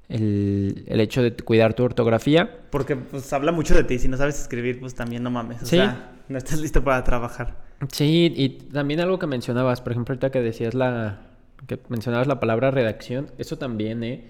el, 0.09 0.83
el 0.88 0.99
hecho 0.99 1.21
de 1.23 1.35
cuidar 1.35 1.73
tu 1.73 1.83
ortografía. 1.83 2.59
Porque 2.69 2.95
pues 2.95 3.31
habla 3.33 3.51
mucho 3.51 3.73
de 3.75 3.83
ti. 3.83 3.99
Si 3.99 4.07
no 4.07 4.17
sabes 4.17 4.39
escribir, 4.39 4.79
pues 4.79 4.95
también 4.95 5.23
no 5.23 5.31
mames. 5.31 5.63
O 5.63 5.65
Sí. 5.65 5.77
sea, 5.77 6.13
no 6.29 6.38
estás 6.38 6.59
listo 6.61 6.83
para 6.83 7.03
trabajar. 7.03 7.57
Sí, 7.91 8.31
y 8.35 8.49
también 8.71 8.99
algo 9.01 9.19
que 9.19 9.27
mencionabas, 9.27 9.81
por 9.81 9.91
ejemplo, 9.91 10.13
ahorita 10.13 10.31
que 10.31 10.41
decías 10.41 10.73
la 10.73 11.19
que 11.67 11.80
mencionabas 11.89 12.28
la 12.28 12.39
palabra 12.39 12.71
redacción, 12.71 13.32
eso 13.38 13.58
también, 13.58 14.04
¿eh? 14.04 14.25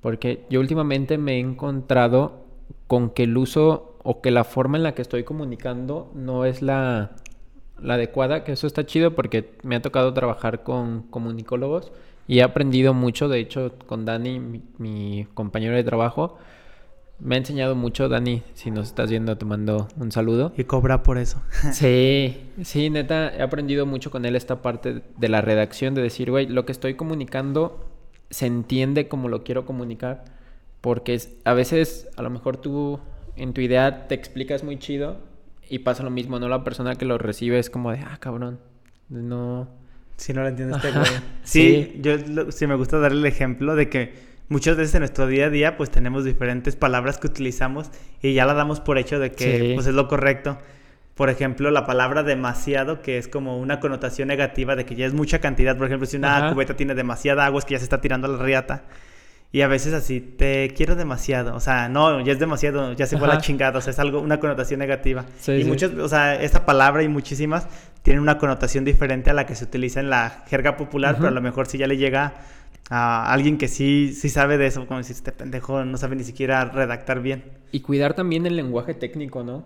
Porque 0.00 0.44
yo 0.50 0.60
últimamente 0.60 1.18
me 1.18 1.36
he 1.36 1.38
encontrado 1.38 2.44
con 2.86 3.10
que 3.10 3.24
el 3.24 3.36
uso 3.36 3.98
o 4.02 4.20
que 4.20 4.30
la 4.30 4.44
forma 4.44 4.76
en 4.76 4.82
la 4.82 4.94
que 4.94 5.02
estoy 5.02 5.24
comunicando 5.24 6.10
no 6.14 6.44
es 6.44 6.62
la, 6.62 7.12
la 7.82 7.94
adecuada, 7.94 8.44
que 8.44 8.52
eso 8.52 8.66
está 8.66 8.86
chido 8.86 9.14
porque 9.14 9.52
me 9.62 9.76
ha 9.76 9.82
tocado 9.82 10.12
trabajar 10.14 10.62
con 10.62 11.02
comunicólogos 11.02 11.92
y 12.26 12.38
he 12.38 12.42
aprendido 12.42 12.94
mucho, 12.94 13.28
de 13.28 13.40
hecho, 13.40 13.72
con 13.86 14.04
Dani, 14.04 14.38
mi, 14.40 14.62
mi 14.78 15.26
compañero 15.34 15.74
de 15.74 15.84
trabajo, 15.84 16.38
me 17.20 17.34
ha 17.34 17.38
enseñado 17.38 17.74
mucho, 17.74 18.08
Dani, 18.08 18.42
si 18.54 18.70
nos 18.70 18.88
estás 18.88 19.10
viendo 19.10 19.36
te 19.36 19.44
mando 19.44 19.88
un 19.96 20.10
saludo. 20.12 20.52
Y 20.56 20.64
cobra 20.64 21.02
por 21.02 21.18
eso. 21.18 21.42
Sí, 21.72 22.38
sí, 22.62 22.90
neta, 22.90 23.34
he 23.36 23.42
aprendido 23.42 23.86
mucho 23.86 24.10
con 24.10 24.24
él 24.24 24.36
esta 24.36 24.62
parte 24.62 25.02
de 25.16 25.28
la 25.28 25.40
redacción, 25.40 25.94
de 25.94 26.02
decir, 26.02 26.30
güey, 26.30 26.46
lo 26.46 26.64
que 26.66 26.72
estoy 26.72 26.94
comunicando 26.94 27.86
se 28.30 28.46
entiende 28.46 29.08
como 29.08 29.28
lo 29.28 29.42
quiero 29.44 29.66
comunicar, 29.66 30.24
porque 30.80 31.14
es- 31.14 31.34
a 31.44 31.52
veces 31.52 32.08
a 32.16 32.22
lo 32.22 32.30
mejor 32.30 32.56
tú 32.56 33.00
en 33.36 33.52
tu 33.52 33.60
idea 33.60 34.06
te 34.08 34.14
explicas 34.14 34.64
muy 34.64 34.78
chido 34.78 35.18
y 35.68 35.80
pasa 35.80 36.02
lo 36.02 36.10
mismo, 36.10 36.38
¿no? 36.38 36.48
La 36.48 36.64
persona 36.64 36.94
que 36.96 37.04
lo 37.04 37.18
recibe 37.18 37.58
es 37.58 37.70
como 37.70 37.90
de, 37.92 37.98
ah, 38.00 38.16
cabrón, 38.20 38.58
no... 39.08 39.68
Si 40.16 40.32
no 40.34 40.42
lo 40.42 40.48
entiende 40.48 40.76
este 40.76 40.88
Ajá, 40.88 41.00
güey. 41.00 41.12
Sí, 41.44 41.98
yo 42.02 42.16
lo- 42.28 42.52
sí 42.52 42.66
me 42.66 42.74
gusta 42.74 42.98
dar 42.98 43.12
el 43.12 43.24
ejemplo 43.24 43.74
de 43.74 43.88
que 43.88 44.29
muchas 44.50 44.76
veces 44.76 44.94
en 44.94 45.00
nuestro 45.00 45.26
día 45.26 45.46
a 45.46 45.50
día 45.50 45.78
pues 45.78 45.90
tenemos 45.90 46.24
diferentes 46.24 46.76
palabras 46.76 47.16
que 47.16 47.28
utilizamos 47.28 47.90
y 48.20 48.34
ya 48.34 48.44
la 48.44 48.52
damos 48.52 48.80
por 48.80 48.98
hecho 48.98 49.18
de 49.18 49.32
que 49.32 49.58
Sí. 49.58 49.72
pues 49.74 49.86
es 49.86 49.94
lo 49.94 50.06
correcto. 50.08 50.58
Por 51.14 51.28
ejemplo, 51.30 51.70
la 51.70 51.84
palabra 51.86 52.22
demasiado, 52.22 53.02
que 53.02 53.18
es 53.18 53.28
como 53.28 53.58
una 53.58 53.78
connotación 53.80 54.28
negativa 54.28 54.74
de 54.76 54.84
que 54.86 54.94
ya 54.94 55.06
es 55.06 55.12
mucha 55.14 55.38
cantidad. 55.38 55.76
Por 55.76 55.86
ejemplo, 55.86 56.06
si 56.06 56.16
una 56.16 56.36
Ajá. 56.38 56.52
cubeta 56.52 56.76
tiene 56.76 56.94
demasiada 56.94 57.44
agua 57.46 57.58
es 57.58 57.64
que 57.66 57.72
ya 57.74 57.78
se 57.78 57.84
está 57.84 58.00
tirando 58.00 58.26
a 58.26 58.30
la 58.30 58.42
riata. 58.42 58.84
Y 59.52 59.60
a 59.62 59.66
veces 59.68 59.92
así, 59.92 60.20
te 60.20 60.72
quiero 60.76 60.94
demasiado. 60.94 61.54
O 61.56 61.60
sea, 61.60 61.88
no, 61.90 62.20
ya 62.24 62.32
es 62.32 62.38
demasiado, 62.38 62.92
ya 62.94 63.06
se 63.06 63.18
fue 63.18 63.26
a 63.26 63.28
la 63.28 63.34
Ajá. 63.34 63.42
chingada. 63.42 63.78
O 63.78 63.80
sea, 63.82 63.90
es 63.90 63.98
algo, 63.98 64.20
una 64.20 64.40
connotación 64.40 64.78
negativa. 64.78 65.26
Sí, 65.40 65.52
y 65.52 65.62
sí. 65.64 65.68
muchas, 65.68 65.90
o 65.92 66.08
sea, 66.08 66.40
esta 66.40 66.64
palabra 66.64 67.02
y 67.02 67.08
muchísimas 67.08 67.66
tienen 68.02 68.22
una 68.22 68.38
connotación 68.38 68.84
diferente 68.86 69.28
a 69.28 69.34
la 69.34 69.44
que 69.44 69.54
se 69.56 69.64
utiliza 69.64 70.00
en 70.00 70.08
la 70.08 70.44
jerga 70.48 70.76
popular, 70.76 71.16
pero 71.16 71.28
a 71.28 71.32
lo 71.32 71.42
mejor 71.42 71.66
si 71.66 71.76
ya 71.78 71.86
le 71.86 71.96
llega 71.98 72.32
a 72.88 73.32
alguien 73.32 73.58
que 73.58 73.68
sí, 73.68 74.12
sí 74.14 74.28
sabe 74.28 74.58
de 74.58 74.66
eso, 74.66 74.86
como 74.86 74.98
decir, 74.98 75.16
este 75.16 75.32
pendejo 75.32 75.84
no 75.84 75.96
sabe 75.96 76.16
ni 76.16 76.24
siquiera 76.24 76.64
redactar 76.64 77.22
bien. 77.22 77.44
Y 77.72 77.80
cuidar 77.80 78.14
también 78.14 78.46
el 78.46 78.56
lenguaje 78.56 78.94
técnico, 78.94 79.44
¿no? 79.44 79.64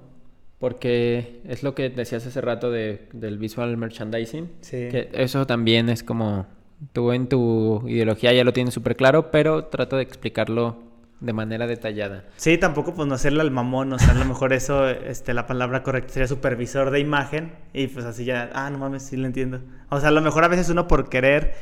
Porque 0.59 1.41
es 1.47 1.63
lo 1.63 1.75
que 1.75 1.91
decías 1.91 2.27
hace 2.27 2.41
rato 2.41 2.71
de, 2.71 3.09
del 3.13 3.39
visual 3.39 3.77
merchandising. 3.77 4.51
Sí. 4.61 4.89
Que 4.91 5.11
eso 5.13 5.47
también 5.47 5.89
es 5.89 6.03
como 6.03 6.47
tú 6.93 7.13
en 7.13 7.29
tu 7.29 7.83
ideología 7.87 8.33
ya 8.33 8.45
lo 8.45 8.53
tienes 8.53 8.75
súper 8.75 8.97
claro, 8.97 9.31
pero 9.31 9.67
trata 9.67 9.97
de 9.97 10.03
explicarlo 10.03 10.83
de 11.21 11.33
manera 11.33 11.67
detallada. 11.67 12.25
Sí, 12.37 12.59
tampoco 12.59 12.95
pues 12.95 13.09
no 13.09 13.15
hacerle 13.15 13.41
al 13.41 13.51
mamón, 13.51 13.93
o 13.93 13.99
sea, 13.99 14.11
a 14.11 14.15
lo 14.15 14.25
mejor 14.25 14.53
eso, 14.53 14.89
este, 14.89 15.33
la 15.33 15.47
palabra 15.47 15.83
correcta 15.83 16.13
sería 16.13 16.29
supervisor 16.29 16.91
de 16.91 17.01
imagen 17.01 17.53
y 17.73 17.87
pues 17.87 18.05
así 18.05 18.25
ya, 18.25 18.51
ah, 18.53 18.69
no 18.71 18.79
mames, 18.79 19.05
sí 19.05 19.17
lo 19.17 19.27
entiendo. 19.27 19.61
O 19.89 20.01
sea, 20.01 20.11
a 20.11 20.13
lo 20.13 20.21
mejor 20.21 20.45
a 20.45 20.49
veces 20.49 20.69
uno 20.69 20.87
por 20.87 21.09
querer 21.09 21.55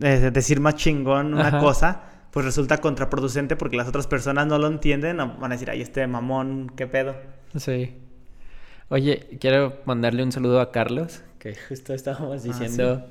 eh, 0.00 0.30
decir 0.32 0.60
más 0.60 0.76
chingón 0.76 1.34
una 1.34 1.48
Ajá. 1.48 1.58
cosa, 1.58 2.02
pues 2.30 2.46
resulta 2.46 2.78
contraproducente 2.78 3.56
porque 3.56 3.76
las 3.76 3.88
otras 3.88 4.06
personas 4.06 4.46
no 4.46 4.58
lo 4.58 4.66
entienden, 4.66 5.20
o 5.20 5.36
van 5.38 5.52
a 5.52 5.54
decir, 5.54 5.70
ay, 5.70 5.82
este 5.82 6.06
mamón, 6.06 6.72
qué 6.76 6.86
pedo. 6.86 7.14
Sí. 7.56 7.96
Oye, 8.88 9.38
quiero 9.40 9.80
mandarle 9.84 10.22
un 10.22 10.32
saludo 10.32 10.60
a 10.60 10.70
Carlos, 10.70 11.22
que 11.38 11.54
justo 11.54 11.94
estábamos 11.94 12.42
diciendo 12.42 13.06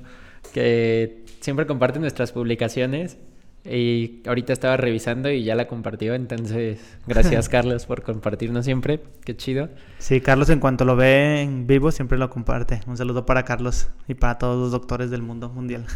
que 0.54 1.24
siempre 1.40 1.66
comparte 1.68 2.00
nuestras 2.00 2.32
publicaciones 2.32 3.18
y 3.64 4.22
ahorita 4.26 4.54
estaba 4.54 4.76
revisando 4.76 5.30
y 5.30 5.44
ya 5.44 5.56
la 5.56 5.68
compartió, 5.68 6.16
entonces 6.16 6.80
gracias 7.06 7.48
Carlos 7.50 7.86
por 7.86 8.02
compartirnos 8.02 8.66
siempre, 8.66 9.02
qué 9.24 9.38
chido. 9.38 9.70
Sí, 10.00 10.20
Carlos 10.22 10.50
en 10.50 10.60
cuanto 10.60 10.84
lo 10.86 10.96
ve 10.96 11.42
en 11.42 11.68
vivo 11.68 11.92
siempre 11.92 12.18
lo 12.18 12.30
comparte. 12.30 12.82
Un 12.88 12.98
saludo 12.98 13.26
para 13.26 13.46
Carlos 13.46 13.90
y 14.08 14.16
para 14.16 14.38
todos 14.38 14.58
los 14.60 14.72
doctores 14.72 15.12
del 15.12 15.22
mundo 15.22 15.50
mundial. 15.50 15.86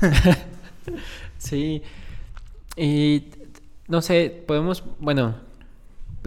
Sí, 1.37 1.81
y 2.77 3.25
no 3.87 4.01
sé, 4.01 4.43
podemos, 4.45 4.83
bueno, 4.99 5.35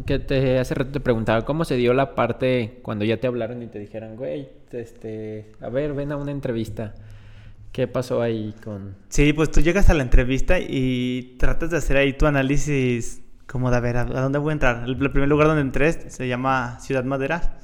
que 0.07 0.19
te 0.19 0.59
hace 0.59 0.75
rato 0.75 0.93
te 0.93 1.01
preguntaba 1.01 1.45
cómo 1.45 1.65
se 1.65 1.77
dio 1.77 1.95
la 1.95 2.15
parte 2.15 2.79
cuando 2.83 3.05
ya 3.05 3.19
te 3.19 3.27
hablaron 3.27 3.63
y 3.63 3.67
te 3.67 3.79
dijeron, 3.79 4.17
güey, 4.17 4.49
este, 4.73 5.53
a 5.61 5.69
ver, 5.69 5.95
ven 5.95 6.13
a 6.13 6.17
una 6.17 6.31
entrevista. 6.31 6.95
¿Qué 7.73 7.87
pasó 7.87 8.23
ahí 8.23 8.55
con...? 8.65 8.97
Sí, 9.09 9.33
pues 9.33 9.51
tú 9.51 9.61
llegas 9.61 9.91
a 9.91 9.95
la 9.95 10.03
entrevista 10.03 10.59
y 10.59 11.37
tratas 11.39 11.71
de 11.71 11.77
hacer 11.77 11.97
ahí 11.97 12.13
tu 12.13 12.27
análisis 12.27 13.23
como 13.49 13.71
de 13.71 13.77
a 13.79 13.81
ver, 13.81 13.97
¿a 13.97 14.05
dónde 14.05 14.39
voy 14.39 14.51
a 14.51 14.53
entrar? 14.53 14.85
El, 14.85 15.03
el 15.03 15.11
primer 15.11 15.29
lugar 15.29 15.49
donde 15.49 15.63
entré 15.63 16.11
se 16.11 16.29
llama 16.29 16.79
Ciudad 16.81 17.03
Madera. 17.05 17.59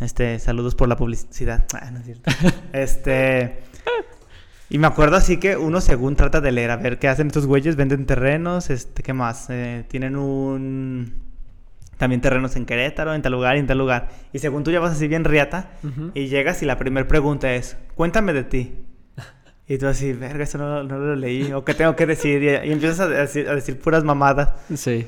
Este, 0.00 0.38
saludos 0.40 0.74
por 0.74 0.88
la 0.88 0.96
publicidad. 0.96 1.64
Ah, 1.80 1.90
no 1.90 2.00
es 2.00 2.04
cierto. 2.04 2.30
Este. 2.72 3.62
Y 4.68 4.78
me 4.78 4.86
acuerdo 4.86 5.16
así 5.16 5.36
que 5.36 5.56
uno 5.56 5.80
según 5.80 6.16
trata 6.16 6.40
de 6.40 6.50
leer, 6.50 6.70
a 6.70 6.76
ver 6.76 6.98
qué 6.98 7.08
hacen 7.08 7.28
estos 7.28 7.46
güeyes, 7.46 7.76
venden 7.76 8.06
terrenos, 8.06 8.70
este, 8.70 9.02
¿qué 9.02 9.12
más? 9.12 9.48
Eh, 9.50 9.84
tienen 9.88 10.16
un... 10.16 11.22
También 11.98 12.20
terrenos 12.20 12.56
en 12.56 12.64
Querétaro, 12.64 13.14
en 13.14 13.22
tal 13.22 13.32
lugar 13.32 13.56
y 13.56 13.60
en 13.60 13.66
tal 13.66 13.78
lugar. 13.78 14.08
Y 14.32 14.40
según 14.40 14.64
tú 14.64 14.72
ya 14.72 14.80
vas 14.80 14.92
así 14.92 15.06
bien 15.06 15.24
riata 15.24 15.72
y 16.14 16.26
llegas 16.26 16.62
y 16.62 16.66
la 16.66 16.76
primera 16.78 17.06
pregunta 17.06 17.54
es, 17.54 17.76
cuéntame 17.94 18.32
de 18.32 18.42
ti. 18.42 18.72
Y 19.72 19.78
tú 19.78 19.86
así, 19.86 20.12
verga, 20.12 20.44
eso 20.44 20.58
no, 20.58 20.82
no 20.82 20.98
lo 20.98 21.16
leí, 21.16 21.50
o 21.50 21.64
qué 21.64 21.72
tengo 21.72 21.96
que 21.96 22.04
decir, 22.04 22.42
y, 22.42 22.48
y 22.68 22.72
empiezas 22.72 23.00
a 23.00 23.08
decir, 23.08 23.48
a 23.48 23.54
decir 23.54 23.78
puras 23.78 24.04
mamadas. 24.04 24.52
Sí. 24.74 25.06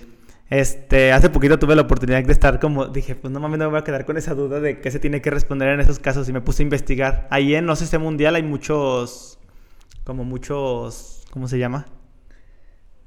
Este, 0.48 1.12
hace 1.12 1.28
poquito 1.28 1.58
tuve 1.58 1.76
la 1.76 1.82
oportunidad 1.82 2.24
de 2.24 2.32
estar 2.32 2.58
como, 2.60 2.86
dije, 2.86 3.14
pues 3.14 3.30
no 3.30 3.40
mames, 3.40 3.58
no 3.58 3.66
me 3.66 3.72
voy 3.72 3.80
a 3.80 3.84
quedar 3.84 4.06
con 4.06 4.16
esa 4.16 4.32
duda 4.32 4.60
de 4.60 4.80
qué 4.80 4.90
se 4.90 4.98
tiene 4.98 5.20
que 5.20 5.28
responder 5.28 5.68
en 5.68 5.80
esos 5.80 5.98
casos 5.98 6.30
y 6.30 6.32
me 6.32 6.40
puse 6.40 6.62
a 6.62 6.64
investigar. 6.64 7.28
Ahí 7.30 7.54
en 7.54 7.76
sé, 7.76 7.98
mundial 7.98 8.36
hay 8.36 8.42
muchos, 8.42 9.38
como 10.02 10.24
muchos, 10.24 11.26
¿cómo 11.30 11.46
se 11.46 11.58
llama? 11.58 11.84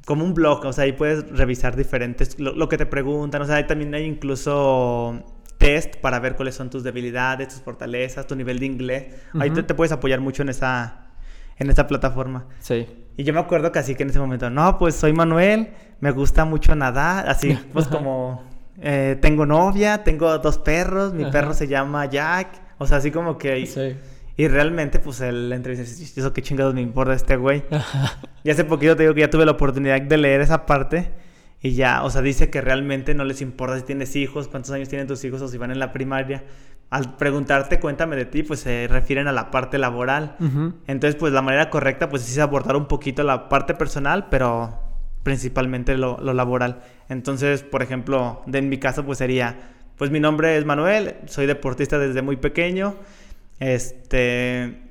Como 0.05 0.25
un 0.25 0.35
blog, 0.35 0.63
o 0.63 0.73
sea, 0.73 0.83
ahí 0.83 0.91
puedes 0.91 1.27
revisar 1.31 1.75
diferentes, 1.75 2.39
lo, 2.39 2.53
lo 2.53 2.69
que 2.69 2.77
te 2.77 2.85
preguntan, 2.85 3.41
o 3.41 3.45
sea, 3.45 3.55
ahí 3.55 3.65
también 3.65 3.95
hay 3.95 4.03
incluso 4.03 5.23
test 5.57 5.95
para 5.95 6.19
ver 6.19 6.35
cuáles 6.35 6.53
son 6.53 6.69
tus 6.69 6.83
debilidades, 6.83 7.47
tus 7.47 7.61
fortalezas, 7.61 8.27
tu 8.27 8.35
nivel 8.35 8.59
de 8.59 8.65
inglés. 8.67 9.05
Ahí 9.39 9.49
te, 9.49 9.61
Ujú. 9.61 9.67
te 9.69 9.73
puedes 9.73 9.91
apoyar 9.91 10.21
mucho 10.21 10.43
en 10.43 10.49
esa, 10.49 11.06
en 11.57 11.69
esa 11.69 11.87
plataforma. 11.87 12.45
Sí. 12.59 12.87
Y 13.15 13.23
yo 13.23 13.33
me 13.33 13.39
acuerdo 13.39 13.71
que 13.71 13.79
así 13.79 13.95
que 13.95 14.03
en 14.03 14.09
ese 14.09 14.19
momento, 14.19 14.49
no, 14.49 14.77
pues 14.77 14.95
soy 14.95 15.13
Manuel, 15.13 15.69
me 15.99 16.11
gusta 16.11 16.45
mucho 16.45 16.75
nadar, 16.75 17.27
así, 17.29 17.57
pues 17.73 17.87
como, 17.87 18.43
eh, 18.81 19.17
tengo 19.21 19.45
novia, 19.45 20.03
tengo 20.03 20.37
dos 20.37 20.59
perros, 20.59 21.13
mi 21.13 21.23
Ajá. 21.23 21.31
perro 21.31 21.53
se 21.53 21.67
llama 21.67 22.05
Jack, 22.05 22.61
o 22.77 22.85
sea, 22.85 22.97
así 22.97 23.11
como 23.11 23.37
que... 23.37 23.65
Sí. 23.65 23.97
Y 24.39 24.47
realmente, 24.49 24.99
pues, 24.99 25.19
el 25.21 25.51
entrevista 25.51 26.21
eso 26.21 26.31
qué 26.31 26.43
chingados 26.43 26.75
me 26.75 26.81
importa 26.81 27.13
este 27.13 27.37
güey. 27.37 27.63
Y 28.43 28.51
hace 28.51 28.63
poquito 28.63 28.95
te 28.95 29.03
digo 29.03 29.13
que 29.13 29.21
ya 29.21 29.29
tuve 29.29 29.45
la 29.45 29.51
oportunidad 29.51 29.99
de 29.99 30.15
leer 30.15 30.39
esa 30.39 30.65
parte 30.65 31.11
y 31.61 31.73
ya, 31.73 32.03
o 32.03 32.09
sea, 32.09 32.21
dice 32.21 32.49
que 32.49 32.61
realmente 32.61 33.13
no 33.15 33.23
les 33.23 33.41
importa 33.41 33.77
si 33.77 33.83
tienes 33.83 34.15
hijos, 34.15 34.47
cuántos 34.47 34.71
años 34.71 34.89
tienen 34.89 35.07
tus 35.07 35.23
hijos 35.23 35.41
o 35.41 35.47
si 35.47 35.57
van 35.57 35.71
en 35.71 35.79
la 35.79 35.91
primaria. 35.91 36.43
Al 36.89 37.15
preguntarte, 37.17 37.79
cuéntame 37.81 38.15
de 38.15 38.25
ti, 38.25 38.43
pues 38.43 38.61
se 38.61 38.87
refieren 38.89 39.27
a 39.27 39.33
la 39.33 39.51
parte 39.51 39.77
laboral. 39.77 40.35
Entonces, 40.87 41.15
pues 41.19 41.33
la 41.33 41.41
manera 41.41 41.69
correcta, 41.69 42.09
pues 42.09 42.29
es 42.29 42.37
abordar 42.39 42.75
un 42.77 42.85
poquito 42.87 43.23
la 43.23 43.49
parte 43.49 43.73
personal, 43.73 44.27
pero 44.29 44.79
principalmente 45.23 45.97
lo, 45.97 46.17
lo 46.21 46.33
laboral. 46.33 46.79
Entonces, 47.09 47.63
por 47.63 47.83
ejemplo, 47.83 48.41
de 48.45 48.59
en 48.59 48.69
mi 48.69 48.77
caso, 48.77 49.03
pues 49.05 49.17
sería, 49.17 49.57
pues 49.97 50.11
mi 50.11 50.21
nombre 50.21 50.57
es 50.57 50.63
Manuel, 50.63 51.15
soy 51.25 51.45
deportista 51.45 51.99
desde 51.99 52.21
muy 52.21 52.37
pequeño. 52.37 52.95
Este, 53.59 54.81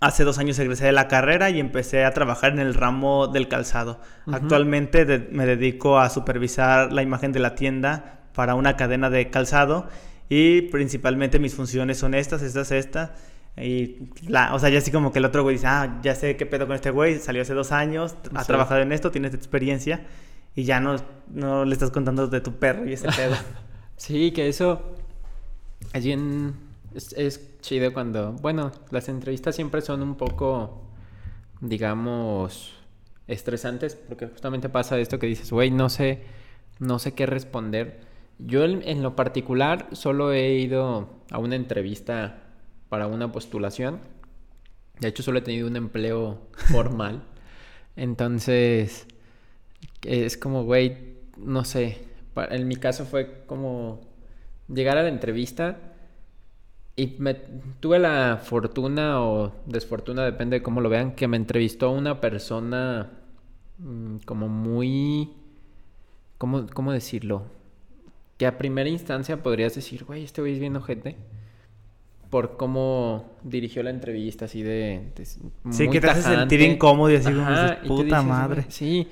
hace 0.00 0.24
dos 0.24 0.38
años 0.38 0.58
egresé 0.58 0.86
de 0.86 0.92
la 0.92 1.06
carrera 1.08 1.50
y 1.50 1.60
empecé 1.60 2.04
a 2.04 2.10
trabajar 2.12 2.52
en 2.52 2.58
el 2.58 2.74
ramo 2.74 3.28
del 3.28 3.46
calzado. 3.48 4.00
Actualmente 4.32 5.04
de- 5.04 5.28
me 5.30 5.46
dedico 5.46 5.98
a 6.00 6.08
supervisar 6.10 6.92
la 6.92 7.02
imagen 7.02 7.30
de 7.32 7.38
la 7.40 7.54
tienda 7.54 8.20
para 8.34 8.54
una 8.56 8.76
cadena 8.76 9.08
de 9.10 9.30
calzado 9.30 9.86
y 10.34 10.62
principalmente 10.62 11.38
mis 11.38 11.54
funciones 11.54 11.98
son 11.98 12.14
estas, 12.14 12.40
estas, 12.40 12.72
estas. 12.72 13.10
Y 13.54 13.98
la, 14.26 14.54
o 14.54 14.58
sea, 14.58 14.70
ya 14.70 14.78
así 14.78 14.90
como 14.90 15.12
que 15.12 15.18
el 15.18 15.26
otro 15.26 15.42
güey 15.42 15.56
dice, 15.56 15.66
ah, 15.66 16.00
ya 16.02 16.14
sé 16.14 16.38
qué 16.38 16.46
pedo 16.46 16.66
con 16.66 16.74
este 16.74 16.90
güey, 16.90 17.18
salió 17.18 17.42
hace 17.42 17.52
dos 17.52 17.70
años, 17.70 18.16
ha 18.34 18.42
trabajado 18.46 18.80
en 18.80 18.92
esto, 18.92 19.10
tiene 19.10 19.26
esta 19.26 19.36
experiencia 19.36 20.06
y 20.56 20.64
ya 20.64 20.80
no, 20.80 20.96
no 21.28 21.66
le 21.66 21.74
estás 21.74 21.90
contando 21.90 22.28
de 22.28 22.40
tu 22.40 22.54
perro 22.54 22.88
y 22.88 22.94
ese 22.94 23.08
pedo. 23.08 23.36
Sí, 23.98 24.32
que 24.32 24.48
eso 24.48 24.96
es 25.92 26.02
bien, 26.02 26.54
es, 26.94 27.12
es 27.12 27.60
chido 27.60 27.92
cuando, 27.92 28.32
bueno, 28.32 28.72
las 28.90 29.08
entrevistas 29.08 29.54
siempre 29.54 29.80
son 29.82 30.02
un 30.02 30.16
poco, 30.16 30.82
digamos, 31.60 32.72
estresantes, 33.28 33.94
porque 33.94 34.26
justamente 34.26 34.70
pasa 34.70 34.98
esto 34.98 35.20
que 35.20 35.26
dices, 35.28 35.52
güey, 35.52 35.70
no 35.70 35.88
sé, 35.88 36.22
no 36.80 36.98
sé 36.98 37.12
qué 37.12 37.26
responder. 37.26 38.11
Yo 38.46 38.64
en, 38.64 38.82
en 38.86 39.02
lo 39.02 39.16
particular 39.16 39.88
solo 39.92 40.32
he 40.32 40.54
ido 40.54 41.08
a 41.30 41.38
una 41.38 41.56
entrevista 41.56 42.42
para 42.88 43.06
una 43.06 43.32
postulación. 43.32 44.00
De 45.00 45.08
hecho, 45.08 45.22
solo 45.22 45.38
he 45.38 45.42
tenido 45.42 45.66
un 45.66 45.76
empleo 45.76 46.48
formal. 46.70 47.22
Entonces, 47.96 49.06
es 50.02 50.36
como, 50.36 50.64
güey, 50.64 51.14
no 51.36 51.64
sé. 51.64 51.98
En 52.50 52.68
mi 52.68 52.76
caso 52.76 53.04
fue 53.04 53.44
como 53.46 54.00
llegar 54.68 54.98
a 54.98 55.02
la 55.02 55.08
entrevista 55.08 55.78
y 56.96 57.16
me, 57.18 57.34
tuve 57.80 57.98
la 57.98 58.40
fortuna 58.42 59.22
o 59.22 59.52
desfortuna, 59.66 60.24
depende 60.24 60.58
de 60.58 60.62
cómo 60.62 60.80
lo 60.80 60.88
vean, 60.88 61.14
que 61.14 61.28
me 61.28 61.36
entrevistó 61.36 61.90
una 61.90 62.20
persona 62.20 63.10
mm, 63.78 64.18
como 64.26 64.48
muy... 64.48 65.32
¿Cómo, 66.38 66.66
cómo 66.66 66.92
decirlo? 66.92 67.44
Que 68.42 68.46
a 68.48 68.58
primera 68.58 68.88
instancia 68.88 69.40
podrías 69.40 69.72
decir, 69.76 70.04
güey, 70.04 70.24
este 70.24 70.40
güey 70.40 70.54
es 70.54 70.58
bien 70.58 70.74
ojete. 70.74 71.14
Por 72.28 72.56
cómo 72.56 73.36
dirigió 73.44 73.84
la 73.84 73.90
entrevista, 73.90 74.46
así 74.46 74.64
de... 74.64 75.12
de- 75.14 75.24
Sí, 75.24 75.88
que 75.88 76.00
te 76.00 76.10
hace 76.10 76.22
sentir 76.22 76.58
tajante. 76.58 76.64
incómodo 76.64 77.08
y 77.12 77.14
así 77.14 77.32
como 77.32 77.48
dices, 77.48 77.76
puta 77.86 78.02
dices, 78.02 78.24
madre. 78.24 78.64
Sí, 78.68 79.06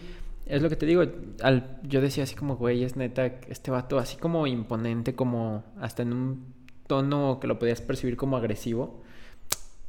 es 0.46 0.62
lo 0.62 0.68
que 0.68 0.74
te 0.74 0.84
digo. 0.84 1.04
Al, 1.42 1.78
yo 1.84 2.00
decía 2.00 2.24
así 2.24 2.34
como, 2.34 2.56
güey, 2.56 2.82
es 2.82 2.96
neta, 2.96 3.26
este 3.48 3.70
vato 3.70 4.00
así 4.00 4.16
como 4.16 4.48
imponente, 4.48 5.14
como 5.14 5.62
hasta 5.80 6.02
en 6.02 6.12
un 6.12 6.54
tono 6.88 7.38
que 7.40 7.46
lo 7.46 7.56
podías 7.58 7.80
percibir 7.80 8.16
como 8.16 8.36
agresivo. 8.36 9.00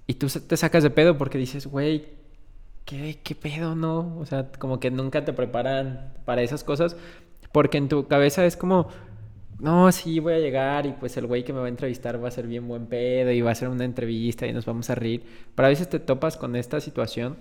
Y 0.05 0.13
tú 0.13 0.27
te 0.27 0.55
sacas 0.55 0.83
de 0.83 0.91
pedo 0.91 1.17
porque 1.17 1.39
dices, 1.39 1.65
güey, 1.65 2.09
¿qué, 2.85 3.19
¿qué 3.23 3.33
pedo, 3.33 3.73
no? 3.73 4.19
O 4.19 4.25
sea, 4.27 4.51
como 4.59 4.79
que 4.79 4.91
nunca 4.91 5.25
te 5.25 5.33
preparan 5.33 6.13
para 6.25 6.43
esas 6.43 6.63
cosas. 6.63 6.95
Porque 7.51 7.77
en 7.79 7.87
tu 7.89 8.07
cabeza 8.07 8.45
es 8.45 8.55
como, 8.55 8.87
no, 9.61 9.91
sí, 9.91 10.19
voy 10.19 10.33
a 10.33 10.39
llegar 10.39 10.87
y 10.87 10.93
pues 10.93 11.15
el 11.17 11.27
güey 11.27 11.43
que 11.43 11.53
me 11.53 11.59
va 11.59 11.67
a 11.67 11.69
entrevistar 11.69 12.21
va 12.21 12.27
a 12.27 12.31
ser 12.31 12.47
bien 12.47 12.67
buen 12.67 12.87
pedo 12.87 13.31
y 13.31 13.41
va 13.41 13.49
a 13.49 13.51
hacer 13.53 13.69
una 13.69 13.85
entrevista 13.85 14.47
y 14.47 14.53
nos 14.53 14.65
vamos 14.65 14.89
a 14.89 14.95
reír. 14.95 15.23
Pero 15.53 15.67
a 15.67 15.69
veces 15.69 15.87
te 15.87 15.99
topas 15.99 16.35
con 16.35 16.55
esta 16.55 16.79
situación 16.79 17.37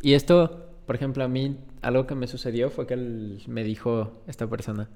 y 0.00 0.14
esto, 0.14 0.70
por 0.86 0.96
ejemplo, 0.96 1.22
a 1.22 1.28
mí 1.28 1.58
algo 1.82 2.06
que 2.06 2.14
me 2.14 2.26
sucedió 2.26 2.70
fue 2.70 2.86
que 2.86 2.94
él 2.94 3.42
me 3.46 3.64
dijo 3.64 4.22
esta 4.26 4.46
persona, 4.46 4.88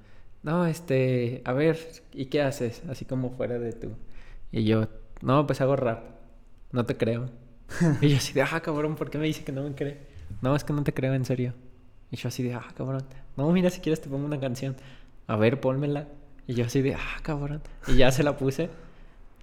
no, 0.43 0.67
este, 0.67 1.43
a 1.45 1.53
ver, 1.53 1.79
¿y 2.15 2.27
qué 2.27 2.41
haces? 2.43 2.83
Así 2.89 3.05
como 3.05 3.31
fuera 3.31 3.59
de 3.59 3.73
tú. 3.73 3.91
Y 4.51 4.65
yo, 4.65 4.89
no, 5.21 5.47
pues 5.47 5.61
hago 5.61 5.77
rap, 5.77 6.05
no 6.73 6.87
te 6.87 6.97
creo. 6.97 7.29
y 8.01 8.09
yo 8.09 8.17
así 8.17 8.33
de, 8.33 8.43
ah, 8.43 8.61
cabrón, 8.61 8.97
¿por 8.97 9.11
qué 9.11 9.19
me 9.19 9.27
dice 9.27 9.45
que 9.45 9.53
no 9.53 9.63
me 9.63 9.75
cree? 9.75 9.99
No, 10.41 10.57
es 10.57 10.65
que 10.65 10.73
no 10.73 10.85
te 10.85 10.95
creo, 10.95 11.13
en 11.13 11.27
serio. 11.27 11.53
Y 12.11 12.17
yo 12.17 12.29
así 12.29 12.43
de, 12.43 12.55
ah, 12.55 12.67
cabrón. 12.75 13.03
No, 13.37 13.51
mira, 13.53 13.69
si 13.69 13.81
quieres 13.81 14.01
te 14.01 14.09
pongo 14.09 14.25
una 14.25 14.41
canción. 14.41 14.77
A 15.29 15.37
ver, 15.37 15.61
pónmela. 15.61 16.09
Y 16.47 16.55
yo 16.55 16.65
así 16.65 16.81
de, 16.81 16.95
ah, 16.95 17.19
cabrón. 17.23 17.61
Y 17.87 17.97
ya 17.97 18.11
se 18.11 18.23
la 18.23 18.37
puse. 18.37 18.71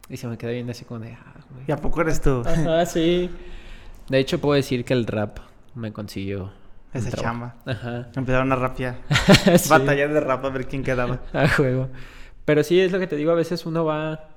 Y 0.10 0.17
se 0.17 0.28
me 0.28 0.38
quedó 0.38 0.52
viendo 0.52 0.71
así 0.71 0.84
como 0.84 1.00
de, 1.00 1.13
ah, 1.13 1.36
güey. 1.52 1.65
¿Y 1.67 1.71
a 1.71 1.78
poco 1.78 2.02
eres 2.02 2.19
tú? 2.19 2.43
Ajá, 2.45 2.86
sí. 2.88 3.30
De 4.10 4.19
hecho, 4.19 4.41
puedo 4.41 4.56
decir 4.56 4.84
que 4.84 4.93
el 4.93 5.06
rap 5.06 5.38
me 5.76 5.93
consiguió. 5.93 6.52
Esa 6.91 7.12
chamba. 7.12 7.56
Ajá. 7.65 8.08
Empezaron 8.15 8.52
a 8.52 8.56
rapear. 8.56 8.98
Sí, 9.58 9.69
Batallas 9.69 10.12
de 10.12 10.19
rap 10.21 10.43
a 10.45 10.50
ver 10.50 10.67
quién 10.67 10.84
quedaba. 10.84 11.19
A 11.34 11.48
juego. 11.48 11.89
Pero 12.45 12.63
sí, 12.63 12.80
es 12.80 12.91
lo 12.91 13.00
que 13.00 13.08
te 13.08 13.15
digo. 13.15 13.32
A 13.32 13.36
veces 13.36 13.65
uno 13.65 13.86
va. 13.86 14.30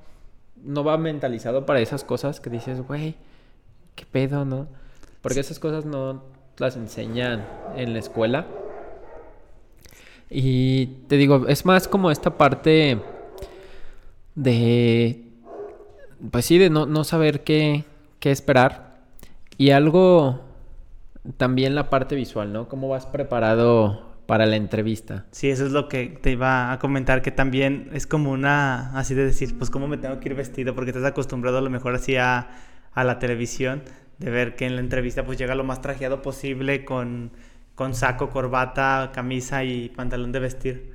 No 0.57 0.85
va 0.85 0.99
mentalizado 0.99 1.65
para 1.65 1.81
esas 1.81 2.05
cosas 2.05 2.41
que 2.41 2.51
dices, 2.51 2.83
güey, 2.83 3.15
qué 3.95 4.05
pedo, 4.05 4.45
¿no? 4.45 4.67
Porque 5.23 5.41
esas 5.41 5.59
cosas 5.59 5.87
no. 5.87 6.25
las 6.59 6.77
enseñan 6.77 7.47
en 7.77 7.93
la 7.95 8.01
escuela. 8.01 8.47
Y 10.31 10.87
te 11.09 11.17
digo, 11.17 11.47
es 11.49 11.65
más 11.65 11.89
como 11.89 12.11
esta 12.11 12.37
parte 12.37 12.99
de, 14.35 15.25
pues 16.31 16.45
sí, 16.45 16.59
de 16.59 16.71
no, 16.71 16.87
no 16.87 17.05
saber 17.05 17.45
qué, 17.45 17.85
qué 18.21 18.31
esperar. 18.31 18.99
Y 19.57 19.71
algo, 19.71 20.45
también 21.37 21.75
la 21.75 21.91
parte 21.91 22.15
visual, 22.15 22.53
¿no? 22.53 22.69
¿Cómo 22.69 22.89
vas 22.89 23.07
preparado 23.07 24.07
para 24.27 24.45
la 24.45 24.57
entrevista? 24.57 25.25
Sí, 25.31 25.49
eso 25.49 25.65
es 25.65 25.73
lo 25.73 25.89
que 25.89 26.19
te 26.21 26.33
iba 26.33 26.73
a 26.73 26.79
comentar, 26.79 27.23
que 27.23 27.31
también 27.31 27.89
es 27.95 28.07
como 28.07 28.31
una, 28.31 28.97
así 28.99 29.15
de 29.15 29.25
decir, 29.25 29.57
pues 29.57 29.71
cómo 29.71 29.89
me 29.89 29.97
tengo 29.97 30.21
que 30.21 30.29
ir 30.29 30.35
vestido, 30.35 30.75
porque 30.75 30.91
estás 30.91 31.05
acostumbrado 31.05 31.59
a 31.59 31.63
lo 31.63 31.71
mejor 31.71 31.95
así 31.95 32.17
a, 32.17 32.51
a 32.93 33.05
la 33.05 33.19
televisión, 33.19 33.83
de 34.19 34.31
ver 34.31 34.55
que 34.55 34.67
en 34.67 34.75
la 34.75 34.83
entrevista 34.83 35.25
pues 35.25 35.39
llega 35.39 35.55
lo 35.55 35.65
más 35.65 35.81
trajeado 35.81 36.21
posible 36.21 36.85
con, 36.85 37.31
con 37.79 37.95
saco, 37.95 38.29
corbata, 38.31 39.13
camisa 39.15 39.63
y 39.63 39.89
pantalón 39.91 40.33
de 40.33 40.41
vestir. 40.41 40.95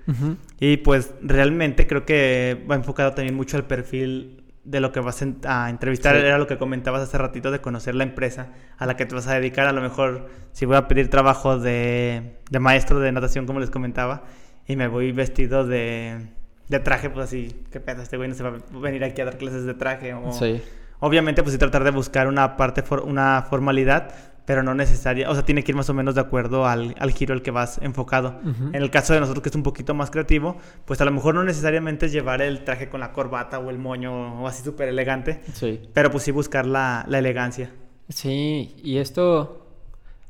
Y 0.59 0.75
pues 0.77 1.13
realmente 1.21 1.87
creo 1.87 2.03
que 2.05 2.61
va 2.69 2.75
enfocado 2.75 3.13
también 3.13 3.35
mucho 3.37 3.55
al 3.55 3.63
perfil 3.63 4.43
de 4.65 4.81
lo 4.81 4.91
que 4.91 4.99
vas 4.99 5.23
a 5.45 5.69
entrevistar. 5.69 6.13
Sí. 6.17 6.21
Era 6.25 6.37
lo 6.37 6.45
que 6.45 6.57
comentabas 6.57 7.01
hace 7.01 7.17
ratito 7.17 7.51
de 7.51 7.61
conocer 7.61 7.95
la 7.95 8.03
empresa 8.03 8.49
a 8.77 8.85
la 8.85 8.97
que 8.97 9.05
te 9.05 9.15
vas 9.15 9.27
a 9.27 9.35
dedicar. 9.35 9.65
A 9.67 9.71
lo 9.71 9.79
mejor 9.81 10.27
si 10.51 10.65
voy 10.65 10.75
a 10.75 10.89
pedir 10.89 11.09
trabajo 11.09 11.57
de, 11.57 12.35
de 12.51 12.59
maestro 12.59 12.99
de 12.99 13.13
natación, 13.13 13.45
como 13.45 13.61
les 13.61 13.69
comentaba, 13.69 14.23
y 14.67 14.75
me 14.75 14.89
voy 14.89 15.13
vestido 15.13 15.65
de, 15.65 16.27
de 16.67 16.79
traje, 16.79 17.09
pues 17.09 17.23
así, 17.27 17.63
qué 17.71 17.79
pedo, 17.79 18.01
este 18.01 18.17
güey 18.17 18.27
no 18.27 18.35
se 18.35 18.43
va 18.43 18.49
a 18.57 18.79
venir 18.79 19.05
aquí 19.05 19.21
a 19.21 19.25
dar 19.25 19.37
clases 19.37 19.63
de 19.63 19.73
traje. 19.73 20.13
O, 20.13 20.33
Sí. 20.33 20.61
Obviamente, 20.99 21.43
pues 21.43 21.53
sí 21.53 21.59
tratar 21.59 21.83
de 21.85 21.91
buscar 21.91 22.27
una 22.27 22.55
parte, 22.57 22.81
for- 22.81 23.03
una 23.05 23.45
formalidad, 23.49 24.13
pero 24.45 24.61
no 24.63 24.73
necesaria. 24.75 25.29
O 25.29 25.33
sea, 25.33 25.45
tiene 25.45 25.63
que 25.63 25.71
ir 25.71 25.75
más 25.75 25.89
o 25.89 25.93
menos 25.93 26.15
de 26.15 26.21
acuerdo 26.21 26.65
al, 26.67 26.95
al 26.99 27.11
giro 27.11 27.33
al 27.33 27.41
que 27.41 27.51
vas 27.51 27.79
enfocado. 27.81 28.39
Ujú. 28.43 28.67
En 28.73 28.75
el 28.75 28.89
caso 28.91 29.13
de 29.13 29.19
nosotros, 29.19 29.41
que 29.43 29.49
es 29.49 29.55
un 29.55 29.63
poquito 29.63 29.93
más 29.93 30.11
creativo, 30.11 30.57
pues 30.85 30.99
a 31.01 31.05
lo 31.05 31.11
mejor 31.11 31.35
no 31.35 31.43
necesariamente 31.43 32.07
es 32.07 32.11
llevar 32.11 32.41
el 32.41 32.63
traje 32.63 32.89
con 32.89 32.99
la 32.99 33.11
corbata 33.13 33.59
o 33.59 33.69
el 33.69 33.77
moño 33.77 34.41
o 34.43 34.47
así 34.47 34.63
súper 34.63 34.89
elegante, 34.89 35.41
Sí. 35.53 35.79
pero 35.93 36.11
pues 36.11 36.23
sí 36.23 36.31
buscar 36.31 36.65
la, 36.65 37.05
la 37.07 37.19
elegancia. 37.19 37.71
Sí, 38.09 38.75
y 38.83 38.97
esto 38.97 39.65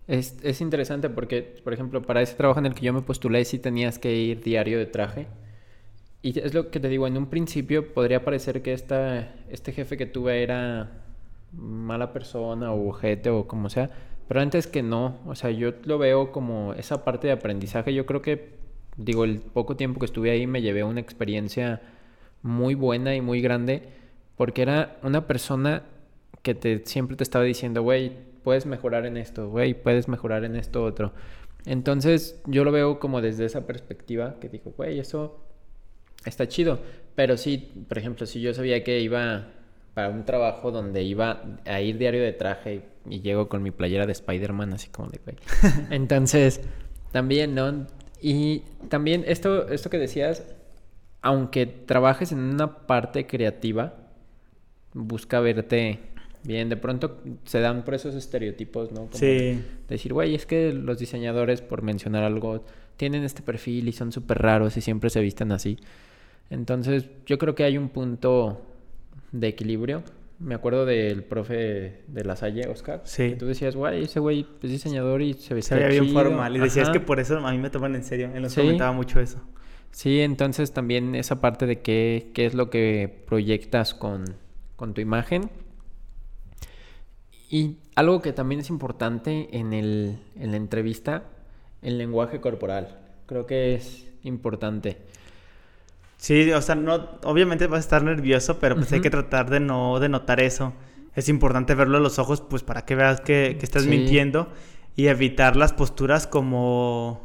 es, 0.08 0.38
es 0.44 0.62
interesante 0.62 1.10
porque, 1.10 1.42
por 1.64 1.74
ejemplo, 1.74 2.02
para 2.04 2.22
ese 2.22 2.36
trabajo 2.36 2.60
en 2.60 2.68
el 2.68 2.76
que 2.76 2.86
yo 2.86 2.94
me 2.94 3.02
postulé, 3.02 3.44
sí 3.46 3.58
tenías 3.58 3.98
que 4.00 4.14
ir 4.16 4.42
diario 4.44 4.78
de 4.78 4.86
traje. 4.86 5.28
Y 6.22 6.40
es 6.40 6.54
lo 6.54 6.70
que 6.72 6.80
te 6.80 6.88
digo, 6.88 7.06
en 7.08 7.18
un 7.18 7.26
principio 7.28 7.94
podría 7.94 8.24
parecer 8.24 8.62
que 8.62 8.72
esta, 8.74 9.34
este 9.50 9.74
jefe 9.74 9.98
que 9.98 10.06
tuve 10.06 10.42
era 10.44 11.03
mala 11.54 12.14
persona 12.14 12.72
o 12.72 12.90
ojete 12.90 13.30
o 13.30 13.48
como 13.48 13.70
sea, 13.70 13.90
pero 14.28 14.42
antes 14.42 14.68
que 14.68 14.84
no, 14.84 15.20
o 15.26 15.36
sea, 15.36 15.52
yo 15.52 15.74
lo 15.84 15.98
veo 15.98 16.32
como 16.32 16.74
esa 16.74 17.04
parte 17.04 17.28
de 17.28 17.34
aprendizaje. 17.34 17.94
Yo 17.94 18.06
creo 18.06 18.22
que, 18.22 18.56
digo, 18.98 19.26
el 19.26 19.40
poco 19.40 19.76
tiempo 19.76 20.00
que 20.00 20.06
estuve 20.06 20.32
ahí 20.32 20.48
me 20.48 20.62
llevé 20.62 20.84
una 20.84 21.02
experiencia 21.02 21.82
muy 22.42 22.76
buena 22.76 23.16
y 23.16 23.22
muy 23.22 23.42
grande 23.42 23.90
porque 24.36 24.62
era 24.62 24.98
una 25.04 25.28
persona 25.28 25.84
que 26.42 26.56
te, 26.56 26.84
siempre 26.86 27.16
te 27.16 27.24
estaba 27.24 27.46
diciendo, 27.46 27.84
güey, 27.84 28.12
puedes 28.44 28.66
mejorar 28.66 29.06
en 29.06 29.18
esto, 29.18 29.50
güey, 29.50 29.74
puedes 29.74 30.08
mejorar 30.08 30.44
en 30.44 30.56
esto 30.56 30.84
otro. 30.84 31.14
Entonces 31.66 32.42
yo 32.46 32.64
lo 32.64 32.72
veo 32.72 33.00
como 33.00 33.22
desde 33.22 33.46
esa 33.46 33.66
perspectiva 33.66 34.36
que 34.40 34.50
digo, 34.50 34.74
güey, 34.76 35.00
eso 35.00 35.40
está 36.26 36.48
chido. 36.48 36.80
Pero 37.16 37.38
sí, 37.38 37.86
por 37.88 37.98
ejemplo, 37.98 38.26
si 38.26 38.42
yo 38.42 38.54
sabía 38.54 38.84
que 38.84 39.00
iba 39.00 39.48
para 39.94 40.10
un 40.10 40.26
trabajo 40.26 40.72
donde 40.72 41.04
iba 41.04 41.42
a 41.66 41.82
ir 41.82 41.98
diario 41.98 42.22
de 42.22 42.34
traje 42.34 42.82
y, 43.10 43.16
y 43.16 43.22
llego 43.22 43.48
con 43.50 43.62
mi 43.62 43.72
playera 43.72 44.06
de 44.06 44.12
Spider-Man, 44.14 44.74
así 44.74 44.90
como 44.90 45.10
de, 45.10 45.20
güey. 45.24 45.38
Entonces, 45.92 46.62
también, 47.12 47.54
¿no? 47.56 47.86
Y 48.22 48.64
también 48.90 49.24
esto, 49.28 49.68
esto 49.70 49.90
que 49.90 49.98
decías, 49.98 50.44
aunque 51.22 51.66
trabajes 51.66 52.32
en 52.32 52.40
una 52.40 52.86
parte 52.88 53.28
creativa, 53.28 53.94
busca 54.94 55.40
verte 55.40 56.00
bien. 56.44 56.70
De 56.70 56.78
pronto 56.78 57.22
se 57.46 57.60
dan 57.60 57.84
por 57.84 57.94
esos 57.94 58.16
estereotipos, 58.16 58.92
¿no? 58.92 59.06
Como 59.06 59.18
Sí. 59.18 59.62
Decir, 59.88 60.14
güey, 60.14 60.36
es 60.36 60.46
que 60.46 60.74
los 60.74 61.00
diseñadores, 61.00 61.62
por 61.62 61.82
mencionar 61.82 62.24
algo, 62.24 62.66
tienen 62.98 63.24
este 63.24 63.42
perfil 63.42 63.88
y 63.88 63.92
son 63.92 64.12
súper 64.12 64.40
raros 64.42 64.78
y 64.78 64.82
siempre 64.82 65.10
se 65.10 65.20
visten 65.22 65.52
así. 65.52 65.78
Entonces, 66.50 67.10
yo 67.26 67.38
creo 67.38 67.56
que 67.56 67.64
hay 67.64 67.78
un 67.78 67.90
punto 67.90 68.62
de 69.34 69.48
equilibrio. 69.50 70.04
Me 70.40 70.56
acuerdo 70.56 70.86
del 70.86 71.24
profe 71.24 72.02
de 72.08 72.24
la 72.24 72.36
Salle, 72.38 72.68
Oscar. 72.68 73.02
Sí. 73.04 73.32
Que 73.32 73.36
tú 73.36 73.46
decías, 73.46 73.76
güey, 73.76 74.04
ese 74.04 74.20
güey 74.20 74.48
es 74.62 74.70
diseñador 74.70 75.22
y 75.22 75.34
se 75.34 75.42
Se 75.50 75.54
vestía 75.54 75.78
veía 75.78 75.90
bien 75.90 76.06
chido". 76.06 76.22
formal. 76.24 76.56
Y 76.56 76.60
decías 76.60 76.90
que 76.90 77.00
por 77.02 77.20
eso 77.20 77.38
a 77.38 77.52
mí 77.52 77.58
me 77.58 77.70
toman 77.70 77.96
en 77.96 78.04
serio. 78.04 78.30
Él 78.34 78.42
nos 78.44 78.54
Sí. 78.54 78.62
comentaba 78.62 78.92
mucho 78.94 79.20
eso. 79.20 79.40
Sí, 79.92 80.22
entonces 80.22 80.72
también 80.72 81.14
esa 81.16 81.40
parte 81.40 81.66
de 81.68 81.82
qué, 81.82 82.32
qué 82.34 82.46
es 82.46 82.56
lo 82.56 82.70
que 82.70 83.24
proyectas 83.28 83.94
con, 83.94 84.24
con 84.76 84.94
tu 84.94 85.02
imagen. 85.02 85.50
Y 87.50 87.78
algo 87.96 88.22
que 88.22 88.34
también 88.34 88.62
es 88.62 88.70
importante 88.70 89.50
en, 89.58 89.74
el, 89.74 90.18
en 90.40 90.52
la 90.52 90.58
entrevista, 90.58 91.24
el 91.82 91.98
lenguaje 91.98 92.42
corporal. 92.42 93.00
Creo 93.28 93.46
que 93.46 93.76
es 93.76 94.08
importante. 94.24 94.98
Sí, 96.24 96.54
o 96.54 96.62
sea, 96.62 96.76
no, 96.76 97.10
obviamente 97.26 97.68
vas 97.68 97.80
a 97.80 97.80
estar 97.82 98.02
nervioso, 98.02 98.58
pero 98.58 98.76
pues 98.76 98.90
hay 98.94 99.02
que 99.02 99.10
tratar 99.10 99.50
de 99.50 99.60
no 99.60 100.00
de 100.00 100.08
notar 100.08 100.40
eso. 100.40 100.72
Es 101.16 101.28
importante 101.28 101.76
verlo 101.76 101.98
a 101.98 102.00
los 102.00 102.18
ojos, 102.18 102.40
pues 102.40 102.64
para 102.64 102.86
que 102.86 102.96
veas 102.96 103.20
que, 103.20 103.58
que 103.60 103.66
estás 103.66 103.84
Sí. 103.84 103.90
mintiendo 103.90 104.48
y 104.96 105.08
evitar 105.08 105.58
las 105.58 105.74
posturas 105.74 106.26
como, 106.26 107.22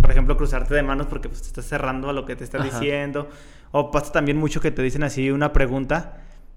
por 0.00 0.10
ejemplo, 0.10 0.36
cruzarte 0.36 0.74
de 0.74 0.82
manos 0.82 1.06
porque 1.06 1.28
pues, 1.28 1.42
te 1.42 1.46
estás 1.46 1.66
cerrando 1.66 2.08
a 2.10 2.12
lo 2.12 2.26
que 2.26 2.34
te 2.34 2.42
está 2.42 2.58
Ajá. 2.58 2.64
diciendo. 2.68 3.28
O 3.70 3.92
pasa 3.92 4.10
también 4.10 4.36
mucho 4.38 4.60
que 4.60 4.72
te 4.72 4.82
dicen 4.82 5.04
así 5.04 5.30
una 5.30 5.52
pregunta 5.52 6.16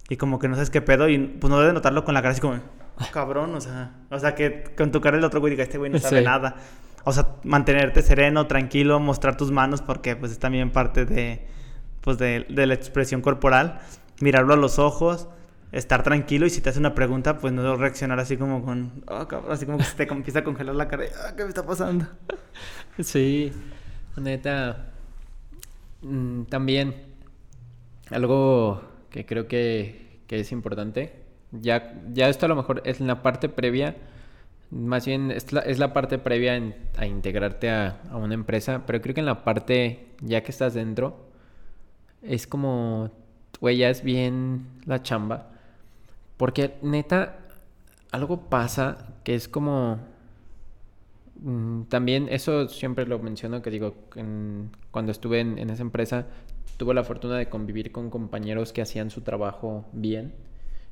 y 0.10 0.18
como 0.18 0.40
que 0.40 0.48
no 0.48 0.56
sabes 0.56 0.72
qué 0.72 0.82
pedo 0.82 1.08
y 1.08 1.20
pues 1.20 1.52
no 1.52 1.60
debes 1.60 1.76
notarlo 1.76 2.04
con 2.04 2.16
la 2.16 2.24
cara 2.24 2.32
así 2.32 2.42
como, 2.42 2.56
"Ah, 2.98 3.08
cabrón, 3.14 3.54
o 3.54 3.62
sea, 3.62 3.92
o 4.10 4.18
sea 4.18 4.34
que 4.34 4.64
con 4.76 4.92
tu 4.92 5.02
cara 5.02 5.18
el 5.20 5.24
otro 5.24 5.40
güey 5.40 5.52
diga, 5.52 5.62
este 5.62 5.78
güey 5.78 5.92
no 5.92 6.00
sabe 6.00 6.18
Sí. 6.22 6.26
nada. 6.26 6.56
O 7.04 7.12
sea, 7.14 7.28
mantenerte 7.44 8.02
sereno, 8.02 8.48
tranquilo, 8.48 9.00
mostrar 9.00 9.38
tus 9.38 9.52
manos 9.52 9.84
porque 9.84 10.16
pues 10.16 10.32
es 10.32 10.40
también 10.40 10.72
parte 10.72 11.06
de, 11.06 11.46
pues, 12.02 12.18
de, 12.18 12.46
de 12.50 12.66
la 12.68 12.74
expresión 12.74 13.22
corporal. 13.22 13.80
Mirarlo 14.22 14.54
a 14.54 14.58
los 14.58 14.80
ojos, 14.80 15.28
estar 15.72 16.04
tranquilo 16.04 16.46
y 16.46 16.50
si 16.50 16.62
te 16.62 16.70
hace 16.70 16.80
una 16.80 16.94
pregunta, 16.96 17.38
pues 17.40 17.54
no 17.54 17.76
reaccionar 17.76 18.20
así 18.20 18.38
como 18.38 18.64
con, 18.64 19.04
"Ah, 19.08 19.28
cabrón", 19.30 19.52
así 19.52 19.66
como 19.66 19.78
que 19.78 19.84
se 19.86 19.96
te 19.96 20.04
empieza 20.14 20.40
a 20.40 20.44
congelar 20.44 20.76
la 20.76 20.88
cara. 20.88 21.06
y, 21.06 21.10
"Ah, 21.26 21.34
¿Qué 21.36 21.44
me 21.44 21.50
está 21.50 21.66
pasando? 21.66 22.06
Sí, 23.00 23.52
neta. 24.18 24.88
mm, 26.02 26.44
también 26.46 26.96
algo 28.12 28.82
que 29.10 29.26
creo 29.26 29.48
que, 29.48 30.22
que 30.28 30.40
es 30.42 30.52
importante. 30.52 31.24
Ya, 31.52 32.02
ya 32.14 32.30
esto 32.30 32.46
a 32.46 32.50
lo 32.50 32.56
mejor 32.56 32.82
es 32.86 33.00
en 33.02 33.08
la 33.08 33.22
parte 33.24 33.50
previa. 33.50 33.96
Más 34.72 35.06
bien 35.06 35.32
es 35.32 35.52
la, 35.52 35.62
es 35.62 35.80
la 35.80 35.94
parte 35.94 36.20
previa 36.20 36.62
a 36.98 37.06
integrarte 37.08 37.70
a, 37.72 38.02
a 38.12 38.18
una 38.18 38.34
empresa. 38.36 38.84
Pero 38.86 39.02
creo 39.02 39.16
que 39.16 39.22
en 39.22 39.26
la 39.26 39.44
parte 39.44 40.10
ya 40.22 40.42
que 40.44 40.52
estás 40.52 40.74
dentro, 40.76 41.29
es 42.22 42.48
como, 42.48 43.12
güey, 43.62 43.78
ya 43.78 43.90
es 43.90 44.04
bien 44.04 44.68
la 44.86 45.02
chamba. 45.04 45.52
Porque 46.38 46.76
neta, 46.82 47.40
algo 48.12 48.50
pasa 48.50 49.16
que 49.24 49.36
es 49.36 49.48
como 49.48 50.00
Mm, 51.42 51.84
También 51.84 52.28
eso 52.30 52.68
siempre 52.68 53.06
lo 53.06 53.20
menciono, 53.20 53.62
que 53.62 53.70
digo, 53.70 53.96
cuando 54.92 55.12
estuve 55.12 55.40
en, 55.40 55.58
en 55.58 55.70
esa 55.70 55.82
empresa, 55.84 56.28
tuve 56.78 56.94
la 56.94 57.04
fortuna 57.04 57.38
de 57.38 57.50
convivir 57.50 57.92
con 57.92 58.10
compañeros 58.10 58.74
que 58.74 58.82
hacían 58.82 59.10
su 59.10 59.22
trabajo 59.22 59.86
bien 59.94 60.34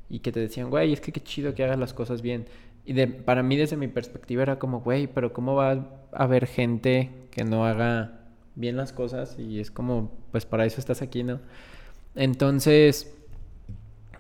y 0.10 0.20
que 0.20 0.32
te 0.32 0.40
decían, 0.40 0.70
güey, 0.70 0.94
es 0.94 1.02
que 1.02 1.12
qué 1.12 1.22
chido 1.22 1.54
que 1.54 1.64
hagas 1.64 1.80
las 1.80 1.94
cosas 1.94 2.22
bien. 2.22 2.46
Y 2.86 2.94
de, 2.94 3.08
para 3.08 3.44
mí 3.44 3.58
desde 3.58 3.78
mi 3.78 3.88
perspectiva 3.88 4.44
era 4.44 4.60
como, 4.60 4.82
güey, 4.82 5.08
pero 5.08 5.34
¿cómo 5.34 5.56
va 5.56 5.72
a 5.74 5.80
haber 6.14 6.48
gente 6.48 7.12
que 7.32 7.44
no 7.44 7.66
haga 7.66 8.17
bien 8.58 8.76
las 8.76 8.92
cosas? 8.92 9.36
Y 9.40 9.60
es 9.60 9.72
como, 9.72 10.12
pues 10.32 10.46
para 10.46 10.66
eso 10.66 10.80
estás 10.82 11.02
aquí, 11.02 11.24
¿no? 11.24 11.40
Entonces, 12.16 13.14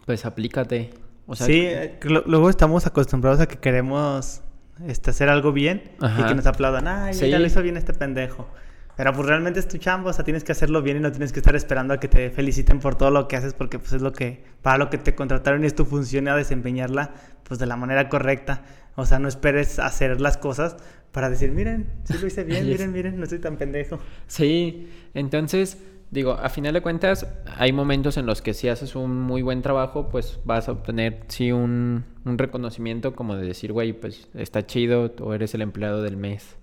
pues 0.05 0.25
aplícate. 0.25 0.91
O 1.25 1.35
sea, 1.35 1.45
sí, 1.47 1.61
eh, 1.65 1.99
luego 2.03 2.49
estamos 2.49 2.85
acostumbrados 2.87 3.39
a 3.41 3.47
que 3.47 3.57
queremos 3.57 4.41
este, 4.85 5.09
hacer 5.09 5.27
algo 5.29 5.51
bien 5.51 5.83
y 5.99 6.23
que 6.23 6.35
nos 6.35 6.45
aplaudan. 6.45 6.87
Ay, 6.87 7.13
Sí. 7.13 7.29
ya 7.29 7.39
lo 7.39 7.45
hizo 7.45 7.61
bien 7.61 7.75
este 7.75 7.93
pendejo. 7.93 8.47
Pero 8.95 9.13
pues 9.13 9.27
realmente 9.27 9.59
es 9.59 9.67
tu 9.67 9.77
chamba, 9.77 10.09
o 10.09 10.13
sea, 10.13 10.25
tienes 10.25 10.43
que 10.43 10.53
hacerlo 10.53 10.81
bien 10.81 10.97
y 10.97 10.99
no 11.01 11.11
tienes 11.11 11.31
que 11.31 11.39
estar 11.39 11.55
esperando 11.55 11.93
a 11.93 11.99
que 11.99 12.07
te 12.07 12.31
feliciten 12.31 12.79
por 12.79 12.95
todo 12.95 13.11
lo 13.11 13.27
que 13.27 13.35
haces 13.35 13.53
porque 13.53 13.77
pues 13.77 13.93
es 13.93 14.01
lo 14.01 14.11
que, 14.11 14.43
para 14.63 14.79
lo 14.79 14.89
que 14.89 14.97
te 14.97 15.13
contrataron 15.13 15.63
y 15.63 15.67
es 15.67 15.75
tu 15.75 15.85
función 15.85 16.27
a 16.27 16.35
desempeñarla 16.35 17.11
pues 17.43 17.59
de 17.59 17.67
la 17.67 17.75
manera 17.75 18.09
correcta. 18.09 18.63
O 18.95 19.05
sea, 19.05 19.19
no 19.19 19.27
esperes 19.27 19.77
hacer 19.77 20.19
las 20.19 20.37
cosas 20.37 20.77
para 21.17 21.31
decir, 21.31 21.51
miren, 21.51 21.87
sí 22.03 22.13
lo 22.21 22.27
hice 22.27 22.43
bien, 22.43 22.67
miren, 22.67 22.91
miren, 22.91 23.17
no 23.17 23.23
estoy 23.23 23.39
tan 23.39 23.57
pendejo. 23.57 23.97
Sí, 24.27 24.87
entonces 25.15 25.79
digo, 26.11 26.33
a 26.33 26.47
final 26.49 26.75
de 26.75 26.81
cuentas, 26.81 27.25
hay 27.57 27.73
momentos 27.73 28.17
en 28.17 28.27
los 28.27 28.43
que 28.43 28.53
si 28.53 28.69
haces 28.69 28.95
un 28.95 29.19
muy 29.19 29.41
buen 29.41 29.63
trabajo, 29.63 30.09
pues 30.09 30.39
vas 30.45 30.69
a 30.69 30.73
obtener, 30.73 31.21
sí, 31.27 31.51
un, 31.51 32.05
un 32.23 32.37
reconocimiento 32.37 33.15
como 33.15 33.35
de 33.35 33.47
decir, 33.47 33.73
güey, 33.73 33.93
pues 33.93 34.29
está 34.35 34.67
chido, 34.67 35.11
o 35.19 35.33
eres 35.33 35.55
el 35.55 35.63
empleado 35.63 36.03
del 36.03 36.17
mes 36.17 36.55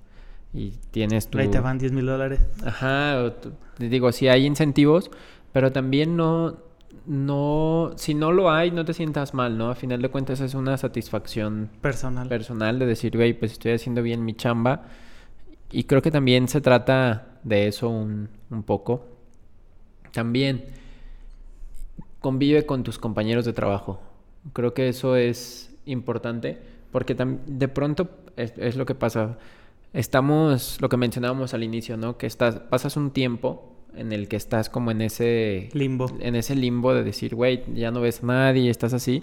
y 0.52 0.70
tienes 0.92 1.26
tu... 1.26 1.38
Ahí 1.38 1.48
te 1.48 1.58
van 1.58 1.78
10 1.78 1.90
mil 1.90 2.06
dólares. 2.06 2.38
Ajá, 2.64 3.20
o 3.24 3.32
tu- 3.32 3.54
digo, 3.80 4.12
sí 4.12 4.28
hay 4.28 4.46
incentivos, 4.46 5.10
pero 5.52 5.72
también 5.72 6.16
no, 6.16 6.58
no, 7.06 7.92
si 7.96 8.14
no 8.14 8.32
lo 8.32 8.50
hay, 8.50 8.70
no 8.70 8.84
te 8.84 8.94
sientas 8.94 9.34
mal, 9.34 9.58
¿no? 9.58 9.70
A 9.70 9.74
final 9.74 10.00
de 10.02 10.08
cuentas 10.08 10.40
es 10.40 10.54
una 10.54 10.76
satisfacción 10.76 11.70
Personal. 11.80 12.28
personal 12.28 12.78
de 12.78 12.86
decir, 12.86 13.16
güey, 13.16 13.34
pues 13.34 13.52
estoy 13.52 13.72
haciendo 13.72 14.02
bien 14.02 14.24
mi 14.24 14.34
chamba. 14.34 14.86
Y 15.70 15.84
creo 15.84 16.02
que 16.02 16.10
también 16.10 16.48
se 16.48 16.60
trata 16.60 17.38
de 17.42 17.66
eso 17.68 17.88
un, 17.88 18.28
un 18.50 18.62
poco. 18.62 19.06
También 20.12 20.66
convive 22.20 22.64
con 22.66 22.82
tus 22.82 22.98
compañeros 22.98 23.44
de 23.44 23.52
trabajo. 23.52 24.00
Creo 24.52 24.72
que 24.72 24.88
eso 24.88 25.16
es 25.16 25.74
importante 25.86 26.58
porque 26.90 27.14
de 27.14 27.68
pronto 27.68 28.08
es, 28.36 28.54
es 28.56 28.76
lo 28.76 28.86
que 28.86 28.94
pasa. 28.94 29.36
Estamos, 29.92 30.78
lo 30.80 30.88
que 30.88 30.96
mencionábamos 30.96 31.52
al 31.52 31.64
inicio, 31.64 31.96
¿no? 31.96 32.16
Que 32.18 32.26
estás, 32.26 32.60
pasas 32.60 32.96
un 32.96 33.10
tiempo 33.10 33.73
en 33.96 34.12
el 34.12 34.28
que 34.28 34.36
estás 34.36 34.68
como 34.68 34.90
en 34.90 35.00
ese 35.00 35.68
Limbo. 35.72 36.10
en 36.20 36.34
ese 36.36 36.54
limbo 36.54 36.94
de 36.94 37.02
decir, 37.04 37.34
güey, 37.34 37.62
ya 37.74 37.90
no 37.90 38.00
ves 38.00 38.22
a 38.22 38.26
nadie, 38.26 38.70
estás 38.70 38.92
así. 38.92 39.22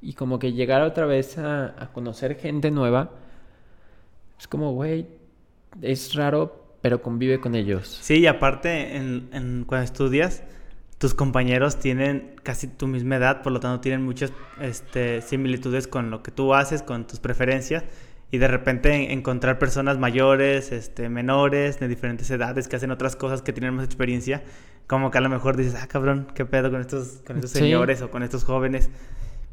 Y 0.00 0.14
como 0.14 0.38
que 0.38 0.52
llegar 0.52 0.82
otra 0.82 1.06
vez 1.06 1.38
a, 1.38 1.74
a 1.82 1.92
conocer 1.92 2.36
gente 2.36 2.70
nueva, 2.70 3.10
es 4.38 4.48
como, 4.48 4.72
güey, 4.72 5.06
es 5.80 6.14
raro, 6.14 6.74
pero 6.80 7.00
convive 7.02 7.40
con 7.40 7.54
ellos. 7.54 7.86
Sí, 8.02 8.18
y 8.20 8.26
aparte, 8.26 8.96
en, 8.96 9.28
en- 9.32 9.64
cuando 9.66 9.84
estudias, 9.84 10.42
tus 10.98 11.14
compañeros 11.14 11.78
tienen 11.78 12.34
casi 12.42 12.66
tu 12.66 12.86
misma 12.88 13.16
edad, 13.16 13.42
por 13.42 13.52
lo 13.52 13.60
tanto 13.60 13.80
tienen 13.80 14.02
muchas 14.04 14.32
este, 14.60 15.20
similitudes 15.22 15.86
con 15.86 16.10
lo 16.10 16.22
que 16.22 16.30
tú 16.32 16.54
haces, 16.54 16.82
con 16.82 17.06
tus 17.06 17.20
preferencias. 17.20 17.84
Y 18.32 18.38
de 18.38 18.48
repente 18.48 18.92
en- 18.94 19.10
encontrar 19.18 19.58
personas 19.60 19.98
mayores, 19.98 20.72
este, 20.72 21.08
menores, 21.08 21.78
de 21.78 21.86
diferentes 21.86 22.28
edades, 22.30 22.66
que 22.66 22.74
hacen 22.76 22.90
otras 22.90 23.14
cosas, 23.14 23.42
que 23.42 23.52
tienen 23.52 23.74
más 23.74 23.84
experiencia, 23.84 24.42
como 24.88 25.10
que 25.12 25.18
a 25.18 25.20
lo 25.20 25.28
mejor 25.28 25.56
dices, 25.56 25.76
ah, 25.80 25.86
cabrón, 25.86 26.26
qué 26.34 26.44
pedo 26.44 26.70
con 26.70 26.80
estos, 26.80 27.20
con 27.26 27.36
estos 27.36 27.50
Sí. 27.52 27.58
señores 27.60 28.02
o 28.02 28.10
con 28.10 28.22
estos 28.24 28.42
jóvenes. 28.42 28.90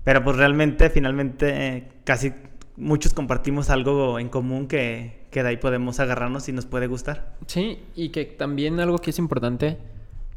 Pero 0.03 0.23
pues 0.23 0.37
realmente, 0.37 0.89
finalmente, 0.89 1.67
eh, 1.67 1.87
casi 2.05 2.33
muchos 2.77 3.13
compartimos 3.13 3.69
algo 3.69 4.17
en 4.17 4.29
común 4.29 4.67
que, 4.67 5.27
que 5.29 5.43
de 5.43 5.49
ahí 5.49 5.57
podemos 5.57 5.99
agarrarnos 5.99 6.47
y 6.47 6.53
nos 6.53 6.65
puede 6.65 6.87
gustar. 6.87 7.35
Sí, 7.47 7.79
y 7.95 8.09
que 8.09 8.23
también 8.25 8.79
algo 8.79 8.97
que 8.99 9.09
es 9.09 9.19
importante, 9.19 9.77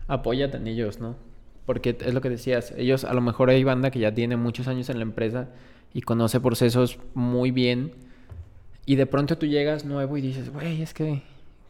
apóyate 0.09 0.57
en 0.57 0.66
ellos, 0.66 1.01
¿no? 1.01 1.14
Porque 1.64 1.97
es 2.05 2.12
lo 2.12 2.20
que 2.20 2.28
decías, 2.28 2.74
ellos 2.76 3.05
a 3.05 3.14
lo 3.14 3.20
mejor 3.20 3.51
hay 3.51 3.62
banda 3.62 3.93
que 3.93 4.01
ya 4.01 4.12
tiene 4.12 4.36
muchos 4.36 4.66
años 4.66 4.90
en 4.90 4.97
la 4.99 5.05
empresa 5.05 5.49
y 5.95 6.01
conoce 6.03 6.40
procesos 6.40 6.99
muy 7.14 7.53
bien 7.53 7.93
y 8.87 8.97
de 8.97 9.07
pronto 9.07 9.39
tú 9.39 9.47
llegas 9.47 9.85
nuevo 9.85 10.16
y 10.16 10.20
dices, 10.20 10.53
güey, 10.53 10.83
es 10.83 10.95
que, 10.95 11.22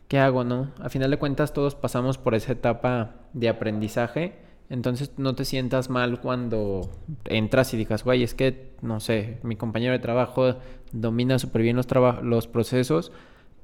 ¿qué 0.08 0.18
hago, 0.18 0.44
no? 0.44 0.70
A 0.80 0.88
final 0.88 1.10
de 1.10 1.18
cuentas 1.18 1.52
todos 1.52 1.74
pasamos 1.74 2.18
por 2.18 2.34
esa 2.34 2.52
etapa 2.52 3.16
de 3.32 3.48
aprendizaje, 3.48 4.36
entonces 4.70 5.12
no 5.18 5.34
te 5.34 5.44
sientas 5.44 5.90
mal 5.90 6.20
cuando 6.20 6.90
entras 7.24 7.74
y 7.74 7.76
digas, 7.76 8.04
güey, 8.04 8.22
es 8.22 8.34
que, 8.34 8.72
no 8.80 9.00
sé, 9.00 9.38
mi 9.42 9.56
compañero 9.56 9.92
de 9.92 9.98
trabajo 9.98 10.56
domina 10.92 11.38
súper 11.38 11.62
bien 11.62 11.76
los, 11.76 11.86
los 12.22 12.46
procesos, 12.46 13.12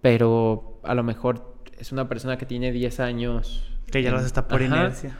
pero 0.03 0.81
a 0.83 0.95
lo 0.95 1.03
mejor 1.03 1.55
es 1.79 1.93
una 1.93 2.09
persona 2.09 2.37
que 2.37 2.47
tiene 2.47 2.73
10 2.73 3.01
años. 3.01 3.65
Que 3.91 4.03
ya 4.03 4.11
los 4.11 4.25
está 4.25 4.49
por 4.49 4.63
Ajá. 4.63 4.77
inercia. 4.77 5.17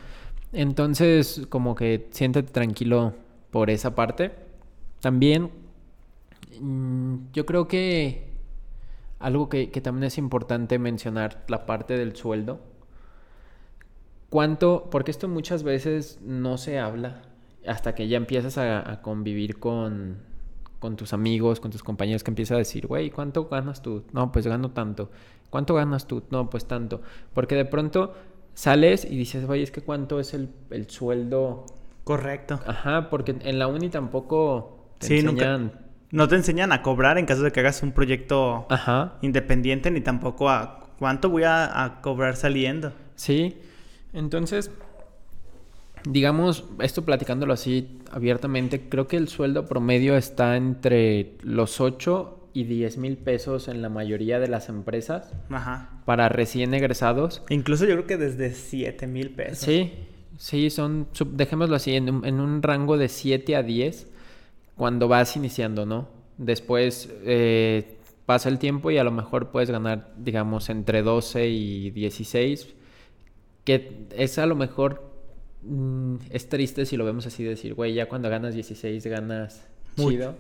Entonces, 0.53 1.47
como 1.49 1.75
que 1.75 2.09
siéntate 2.11 2.51
tranquilo 2.51 3.15
por 3.51 3.71
esa 3.71 3.95
parte. 3.95 4.33
También, 5.01 5.51
yo 7.33 7.47
creo 7.47 7.69
que 7.69 8.29
algo 9.19 9.49
que, 9.49 9.71
que 9.71 9.81
también 9.81 10.05
es 10.05 10.19
importante 10.19 10.79
mencionar, 10.79 11.45
la 11.49 11.67
parte 11.67 11.97
del 11.97 12.15
sueldo. 12.17 12.61
¿Cuánto? 14.31 14.89
Porque 14.91 15.11
esto 15.11 15.27
muchas 15.29 15.63
veces 15.63 16.21
no 16.23 16.59
se 16.59 16.79
habla 16.79 17.23
hasta 17.67 17.95
que 17.95 18.09
ya 18.09 18.17
empiezas 18.19 18.59
a, 18.59 18.91
a 18.91 19.01
convivir 19.03 19.59
con, 19.59 20.19
con 20.79 20.97
tus 20.97 21.13
amigos, 21.13 21.61
con 21.61 21.71
tus 21.71 21.83
compañeros, 21.83 22.23
que 22.25 22.31
empiezas 22.31 22.55
a 22.57 22.59
decir, 22.59 22.87
güey, 22.87 23.11
¿cuánto 23.11 23.49
ganas 23.49 23.83
tú? 23.83 24.05
No, 24.13 24.31
pues 24.31 24.47
gano 24.47 24.71
tanto. 24.71 25.11
¿Cuánto 25.51 25.75
ganas 25.75 26.07
tú? 26.07 26.23
No, 26.31 26.51
pues 26.51 26.67
tanto. 26.67 27.01
Porque 27.33 27.55
de 27.55 27.65
pronto 27.65 28.15
sales 28.55 29.07
y 29.07 29.17
dices, 29.17 29.47
güey, 29.47 29.63
es 29.63 29.71
que 29.71 29.81
cuánto 29.81 30.21
es 30.21 30.35
el, 30.35 30.51
el 30.71 30.91
sueldo. 30.91 31.65
Correcto. 32.05 32.61
Ajá, 32.67 33.09
porque 33.09 33.35
en 33.41 33.59
la 33.59 33.67
uni 33.67 33.89
tampoco 33.89 34.91
te 34.99 35.07
Sí, 35.07 35.23
nunca- 35.23 35.55
enseñan. 35.55 35.88
No 36.11 36.27
te 36.29 36.37
enseñan 36.37 36.73
a 36.73 36.83
cobrar 36.83 37.19
en 37.19 37.27
caso 37.27 37.43
de 37.43 37.53
que 37.53 37.61
hagas 37.61 37.83
un 37.83 37.93
proyecto 37.93 38.67
Ajá. 38.71 39.15
independiente, 39.21 39.91
ni 39.91 40.01
tampoco 40.01 40.49
a 40.49 40.89
cuánto 40.99 41.29
voy 41.29 41.43
a, 41.45 41.85
a 41.85 42.01
cobrar 42.01 42.37
saliendo. 42.37 42.93
Sí, 43.15 43.57
entonces, 44.13 44.71
digamos, 46.05 46.65
esto 46.81 47.05
platicándolo 47.05 47.53
así 47.53 47.99
abiertamente, 48.11 48.89
creo 48.89 49.07
que 49.07 49.17
el 49.17 49.29
sueldo 49.29 49.67
promedio 49.67 50.17
está 50.17 50.57
entre 50.57 51.33
los 51.43 51.81
8 51.81 52.49
y 52.55 52.65
10 52.65 52.97
mil 52.99 53.17
pesos 53.19 53.69
en 53.69 53.83
la 53.83 53.89
mayoría 53.89 54.41
de 54.41 54.49
las 54.49 54.69
empresas 54.69 55.33
Ajá. 55.51 55.91
para 56.07 56.29
recién 56.29 56.73
egresados. 56.75 57.43
Incluso 57.51 57.85
yo 57.85 57.95
creo 57.95 58.07
que 58.07 58.17
desde 58.17 58.53
7 58.55 59.07
mil 59.07 59.31
pesos. 59.31 59.59
Sí, 59.59 59.93
sí, 60.39 60.71
son, 60.71 61.07
dejémoslo 61.33 61.77
así, 61.77 61.95
en 61.95 62.09
un, 62.09 62.25
en 62.25 62.41
un 62.41 62.63
rango 62.63 62.97
de 62.97 63.09
7 63.09 63.55
a 63.57 63.63
10 63.63 64.07
cuando 64.79 65.09
vas 65.09 65.37
iniciando, 65.37 65.85
¿no? 65.85 66.09
Después 66.39 67.13
eh, 67.25 67.99
pasa 68.25 68.49
el 68.49 68.59
tiempo 68.59 68.91
y 68.91 68.97
a 68.97 69.05
lo 69.05 69.11
mejor 69.11 69.51
puedes 69.51 69.71
ganar, 69.71 70.15
digamos, 70.17 70.71
entre 70.71 71.03
12 71.03 71.49
y 71.49 71.91
16, 71.91 72.75
que 73.65 74.07
es 74.17 74.39
a 74.39 74.47
lo 74.47 74.55
mejor, 74.55 75.03
mm, 75.63 76.15
es 76.31 76.49
triste 76.49 76.87
si 76.87 76.97
lo 76.97 77.05
vemos 77.05 77.27
así, 77.27 77.43
decir, 77.43 77.75
güey, 77.75 77.93
ya 77.93 78.09
cuando 78.09 78.31
ganas 78.31 78.55
16 78.55 79.05
ganas 79.09 79.67
Mucho. 79.97 80.11
chido, 80.11 80.35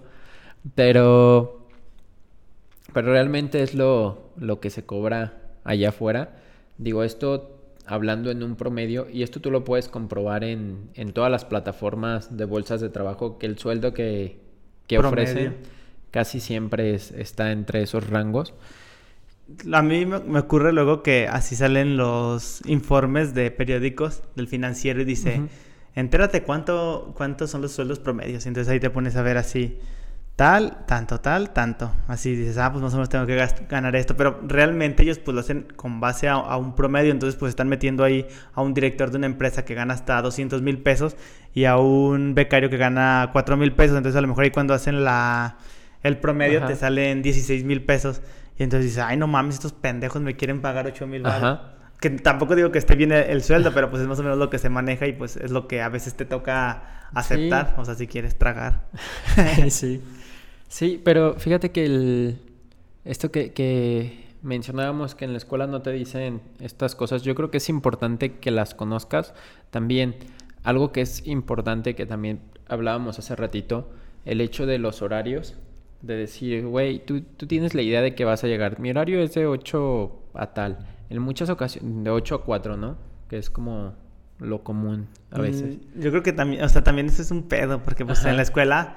pero, 0.76 1.66
pero 2.94 3.10
realmente 3.10 3.62
es 3.62 3.74
lo, 3.74 4.30
lo 4.36 4.60
que 4.60 4.70
se 4.70 4.86
cobra 4.86 5.56
allá 5.64 5.88
afuera. 5.88 6.36
Digo, 6.78 7.02
esto 7.02 7.57
hablando 7.88 8.30
en 8.30 8.42
un 8.42 8.56
promedio, 8.56 9.08
y 9.10 9.22
esto 9.22 9.40
tú 9.40 9.50
lo 9.50 9.64
puedes 9.64 9.88
comprobar 9.88 10.44
en, 10.44 10.90
en 10.94 11.12
todas 11.12 11.30
las 11.30 11.44
plataformas 11.44 12.36
de 12.36 12.44
bolsas 12.44 12.80
de 12.80 12.90
trabajo, 12.90 13.38
que 13.38 13.46
el 13.46 13.58
sueldo 13.58 13.94
que, 13.94 14.38
que 14.86 14.98
ofrecen 14.98 15.56
casi 16.10 16.40
siempre 16.40 16.94
es- 16.94 17.12
está 17.12 17.52
entre 17.52 17.82
esos 17.82 18.08
rangos. 18.08 18.54
A 19.72 19.82
mí 19.82 20.04
me, 20.04 20.38
ocurre 20.38 20.72
luego 20.74 21.02
que 21.02 21.26
así 21.26 21.56
salen 21.56 21.96
los 21.96 22.60
informes 22.66 23.32
de 23.34 23.50
periódicos 23.50 24.22
del 24.36 24.46
financiero 24.46 25.00
y 25.00 25.04
dice, 25.06 25.46
entérate 25.94 26.42
cuánto, 26.42 27.14
cuántos 27.16 27.50
son 27.50 27.62
los 27.62 27.72
sueldos 27.72 27.98
promedios. 27.98 28.44
Y 28.44 28.48
entonces 28.48 28.70
ahí 28.70 28.78
te 28.80 28.90
pones 28.90 29.16
a 29.16 29.22
ver 29.22 29.38
así, 29.38 29.78
tal, 30.38 30.86
tanto, 30.86 31.18
tal, 31.18 31.50
tanto. 31.50 31.90
Así 32.06 32.36
dices, 32.36 32.58
ah, 32.58 32.70
pues 32.70 32.80
más 32.80 32.92
o 32.92 32.96
menos 32.98 33.08
tengo 33.08 33.26
que 33.26 33.44
ganar 33.68 33.96
esto. 33.96 34.16
Pero 34.16 34.40
realmente 34.46 35.02
ellos 35.02 35.18
pues 35.18 35.34
lo 35.34 35.40
hacen 35.40 35.66
con 35.74 35.98
base 35.98 36.28
a, 36.28 36.34
a 36.34 36.56
un 36.56 36.76
promedio. 36.76 37.10
Entonces 37.10 37.36
pues 37.36 37.50
están 37.50 37.68
metiendo 37.68 38.04
ahí 38.04 38.24
a 38.54 38.62
un 38.62 38.72
director 38.72 39.10
de 39.10 39.16
una 39.16 39.26
empresa 39.26 39.64
que 39.64 39.74
gana 39.74 39.94
hasta 39.94 40.22
200 40.22 40.62
mil 40.62 40.78
pesos 40.78 41.16
y 41.54 41.64
a 41.64 41.76
un 41.76 42.36
becario 42.36 42.70
que 42.70 42.76
gana 42.76 43.30
4 43.32 43.56
mil 43.56 43.72
pesos. 43.72 43.96
Entonces 43.96 44.16
a 44.16 44.20
lo 44.20 44.28
mejor 44.28 44.44
ahí 44.44 44.52
cuando 44.52 44.74
hacen 44.74 45.02
la... 45.02 45.56
El 46.04 46.18
promedio 46.18 46.58
Ajá. 46.58 46.68
te 46.68 46.76
salen 46.76 47.20
16 47.20 47.64
mil 47.64 47.84
pesos. 47.84 48.22
Y 48.56 48.62
entonces 48.62 48.90
dices, 48.90 49.02
ay, 49.04 49.16
no 49.16 49.26
mames, 49.26 49.56
estos 49.56 49.72
pendejos 49.72 50.22
me 50.22 50.36
quieren 50.36 50.60
pagar 50.60 50.86
8 50.86 51.04
mil. 51.08 51.24
Que 51.98 52.10
tampoco 52.10 52.54
digo 52.54 52.70
que 52.70 52.78
esté 52.78 52.94
bien 52.94 53.10
el, 53.10 53.24
el 53.24 53.42
sueldo, 53.42 53.74
pero 53.74 53.90
pues 53.90 54.02
es 54.02 54.08
más 54.08 54.20
o 54.20 54.22
menos 54.22 54.38
lo 54.38 54.50
que 54.50 54.58
se 54.58 54.68
maneja 54.68 55.08
y 55.08 55.14
pues 55.14 55.36
es 55.36 55.50
lo 55.50 55.66
que 55.66 55.82
a 55.82 55.88
veces 55.88 56.14
te 56.14 56.24
toca 56.24 57.08
aceptar. 57.12 57.74
O 57.76 57.84
sea, 57.84 57.96
si 57.96 58.06
quieres 58.06 58.38
tragar. 58.38 58.84
sí. 59.70 60.00
Sí, 60.68 61.00
pero 61.02 61.34
fíjate 61.34 61.70
que 61.70 61.84
el, 61.84 62.38
esto 63.04 63.30
que, 63.30 63.52
que 63.52 64.26
mencionábamos 64.42 65.14
que 65.14 65.24
en 65.24 65.32
la 65.32 65.38
escuela 65.38 65.66
no 65.66 65.82
te 65.82 65.90
dicen 65.92 66.40
estas 66.60 66.94
cosas, 66.94 67.22
yo 67.22 67.34
creo 67.34 67.50
que 67.50 67.56
es 67.56 67.68
importante 67.68 68.36
que 68.36 68.50
las 68.50 68.74
conozcas. 68.74 69.34
También 69.70 70.14
algo 70.62 70.92
que 70.92 71.00
es 71.00 71.26
importante 71.26 71.94
que 71.94 72.06
también 72.06 72.40
hablábamos 72.68 73.18
hace 73.18 73.34
ratito, 73.34 73.90
el 74.24 74.40
hecho 74.40 74.66
de 74.66 74.78
los 74.78 75.00
horarios, 75.02 75.56
de 76.02 76.16
decir, 76.16 76.66
güey, 76.66 77.04
tú, 77.04 77.22
tú 77.22 77.46
tienes 77.46 77.74
la 77.74 77.82
idea 77.82 78.02
de 78.02 78.14
que 78.14 78.24
vas 78.24 78.44
a 78.44 78.46
llegar. 78.46 78.78
Mi 78.78 78.90
horario 78.90 79.20
es 79.20 79.34
de 79.34 79.46
8 79.46 80.12
a 80.34 80.52
tal. 80.52 80.78
En 81.10 81.20
muchas 81.22 81.48
ocasiones, 81.50 82.04
de 82.04 82.10
8 82.10 82.34
a 82.34 82.44
4, 82.44 82.76
¿no? 82.76 82.96
Que 83.28 83.38
es 83.38 83.50
como 83.50 83.94
lo 84.38 84.62
común 84.62 85.08
a 85.30 85.40
veces. 85.40 85.78
Mm, 85.96 86.00
Yo 86.00 86.10
creo 86.10 86.22
que 86.22 86.32
también, 86.32 86.62
o 86.62 86.68
sea, 86.68 86.84
también 86.84 87.06
eso 87.08 87.22
es 87.22 87.30
un 87.30 87.48
pedo, 87.48 87.82
porque 87.82 88.04
pues 88.04 88.20
Ajá. 88.20 88.30
en 88.30 88.36
la 88.36 88.42
escuela 88.42 88.96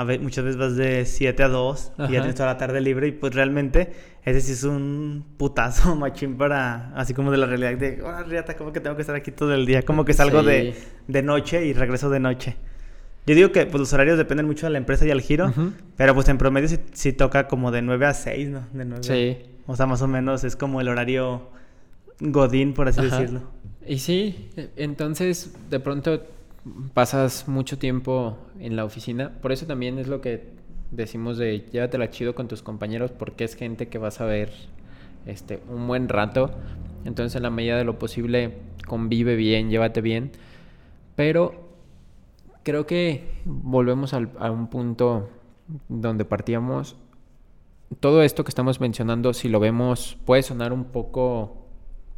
a 0.00 0.04
ve- 0.04 0.18
muchas 0.18 0.44
veces 0.44 0.58
vas 0.58 0.76
de 0.76 1.04
7 1.04 1.42
a 1.42 1.48
2 1.48 1.92
y 1.98 2.02
ya 2.02 2.08
tienes 2.08 2.34
toda 2.34 2.48
la 2.52 2.58
tarde 2.58 2.80
libre 2.80 3.08
y 3.08 3.12
pues 3.12 3.34
realmente 3.34 3.92
ese 4.24 4.40
sí 4.40 4.52
es 4.52 4.64
un 4.64 5.24
putazo 5.36 5.94
machín 5.96 6.36
para, 6.36 6.92
así 6.94 7.12
como 7.14 7.30
de 7.30 7.36
la 7.38 7.46
realidad 7.46 7.76
de, 7.76 8.02
oh, 8.02 8.22
riata, 8.24 8.56
como 8.56 8.72
que 8.72 8.80
tengo 8.80 8.96
que 8.96 9.02
estar 9.02 9.14
aquí 9.16 9.30
todo 9.30 9.54
el 9.54 9.66
día, 9.66 9.82
como 9.82 10.04
que 10.04 10.12
salgo 10.12 10.42
de, 10.42 10.72
Sí. 10.72 10.84
de 11.08 11.22
noche 11.22 11.64
y 11.66 11.72
regreso 11.72 12.08
de 12.10 12.20
noche. 12.20 12.56
Yo 13.26 13.34
digo 13.34 13.52
que 13.52 13.66
pues, 13.66 13.78
los 13.80 13.92
horarios 13.92 14.16
dependen 14.18 14.46
mucho 14.46 14.66
de 14.66 14.70
la 14.72 14.78
empresa 14.78 15.04
y 15.06 15.10
al 15.10 15.20
giro, 15.20 15.48
Ujú. 15.48 15.72
pero 15.96 16.14
pues 16.14 16.28
en 16.28 16.38
promedio 16.38 16.68
sí, 16.68 16.78
sí 16.92 17.12
toca 17.12 17.46
como 17.48 17.70
de 17.70 17.82
9 17.82 18.06
a 18.06 18.14
6, 18.14 18.48
¿no? 18.48 18.66
De 18.72 18.84
9 18.84 19.02
Sí. 19.04 19.38
O 19.66 19.76
sea, 19.76 19.86
más 19.86 20.00
o 20.02 20.08
menos 20.08 20.42
es 20.44 20.56
como 20.56 20.80
el 20.80 20.88
horario 20.88 21.50
godín, 22.20 22.72
por 22.74 22.88
así 22.88 23.00
Ajá. 23.00 23.18
decirlo. 23.20 23.42
Y 23.86 23.98
sí, 23.98 24.50
e- 24.56 24.70
entonces 24.76 25.54
de 25.70 25.80
pronto 25.80 26.22
pasas 26.94 27.48
mucho 27.48 27.78
tiempo 27.78 28.36
en 28.58 28.76
la 28.76 28.84
oficina. 28.84 29.32
Por 29.40 29.52
eso 29.52 29.66
también 29.66 29.98
es 29.98 30.08
lo 30.08 30.20
que 30.20 30.50
decimos 30.90 31.38
de 31.38 31.60
llévatela 31.72 32.10
chido 32.10 32.34
con 32.34 32.48
tus 32.48 32.62
compañeros 32.62 33.12
porque 33.12 33.44
es 33.44 33.54
gente 33.54 33.88
que 33.88 33.98
vas 33.98 34.20
a 34.20 34.24
ver 34.24 34.52
este, 35.26 35.60
un 35.68 35.86
buen 35.86 36.08
rato. 36.08 36.50
Entonces 37.04 37.36
en 37.36 37.42
la 37.44 37.50
medida 37.50 37.76
de 37.76 37.84
lo 37.84 37.98
posible 37.98 38.54
convive 38.86 39.36
bien, 39.36 39.70
llévate 39.70 40.00
bien. 40.00 40.32
Pero 41.16 41.68
creo 42.62 42.86
que 42.86 43.28
volvemos 43.44 44.12
al- 44.14 44.30
a 44.38 44.50
un 44.50 44.68
punto 44.68 45.30
donde 45.88 46.24
partíamos. 46.24 46.96
Todo 48.00 48.22
esto 48.22 48.44
que 48.44 48.50
estamos 48.50 48.80
mencionando, 48.80 49.32
si 49.32 49.48
lo 49.48 49.58
vemos, 49.60 50.16
puede 50.24 50.42
sonar 50.42 50.72
un 50.72 50.84
poco 50.84 51.56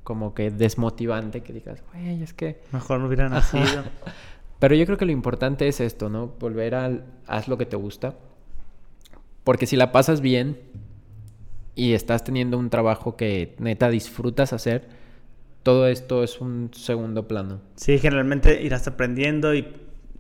como 0.03 0.35
que 0.35 0.51
desmotivante, 0.51 1.43
que 1.43 1.53
digas, 1.53 1.83
güey, 1.93 2.23
es 2.23 2.35
que... 2.35 2.61
Mejor 2.73 2.99
no 3.01 3.07
hubiera 3.07 3.29
nacido. 3.29 3.85
Pero 4.63 4.77
yo 4.77 4.87
creo 4.87 4.97
que 4.97 5.07
lo 5.07 5.11
importante 5.11 5.67
es 5.67 5.81
esto, 5.81 6.09
¿no? 6.09 6.29
Volver 6.39 6.77
al 6.77 7.05
haz 7.27 7.49
lo 7.49 7.59
que 7.59 7.67
te 7.67 7.75
gusta. 7.75 8.15
Porque 9.43 9.67
si 9.67 9.75
la 9.75 9.91
pasas 9.91 10.21
bien 10.21 10.57
y 11.75 11.95
estás 11.95 12.23
teniendo 12.23 12.57
un 12.59 12.71
trabajo 12.71 13.17
que 13.17 13.57
neta 13.59 13.91
disfrutas 13.91 14.53
hacer, 14.53 14.87
todo 15.65 15.89
esto 15.89 16.23
es 16.23 16.41
un 16.41 16.71
segundo 16.75 17.27
plano. 17.27 17.61
Sí, 17.75 17.99
generalmente 17.99 18.63
irás 18.63 18.87
aprendiendo 18.87 19.53
y 19.53 19.67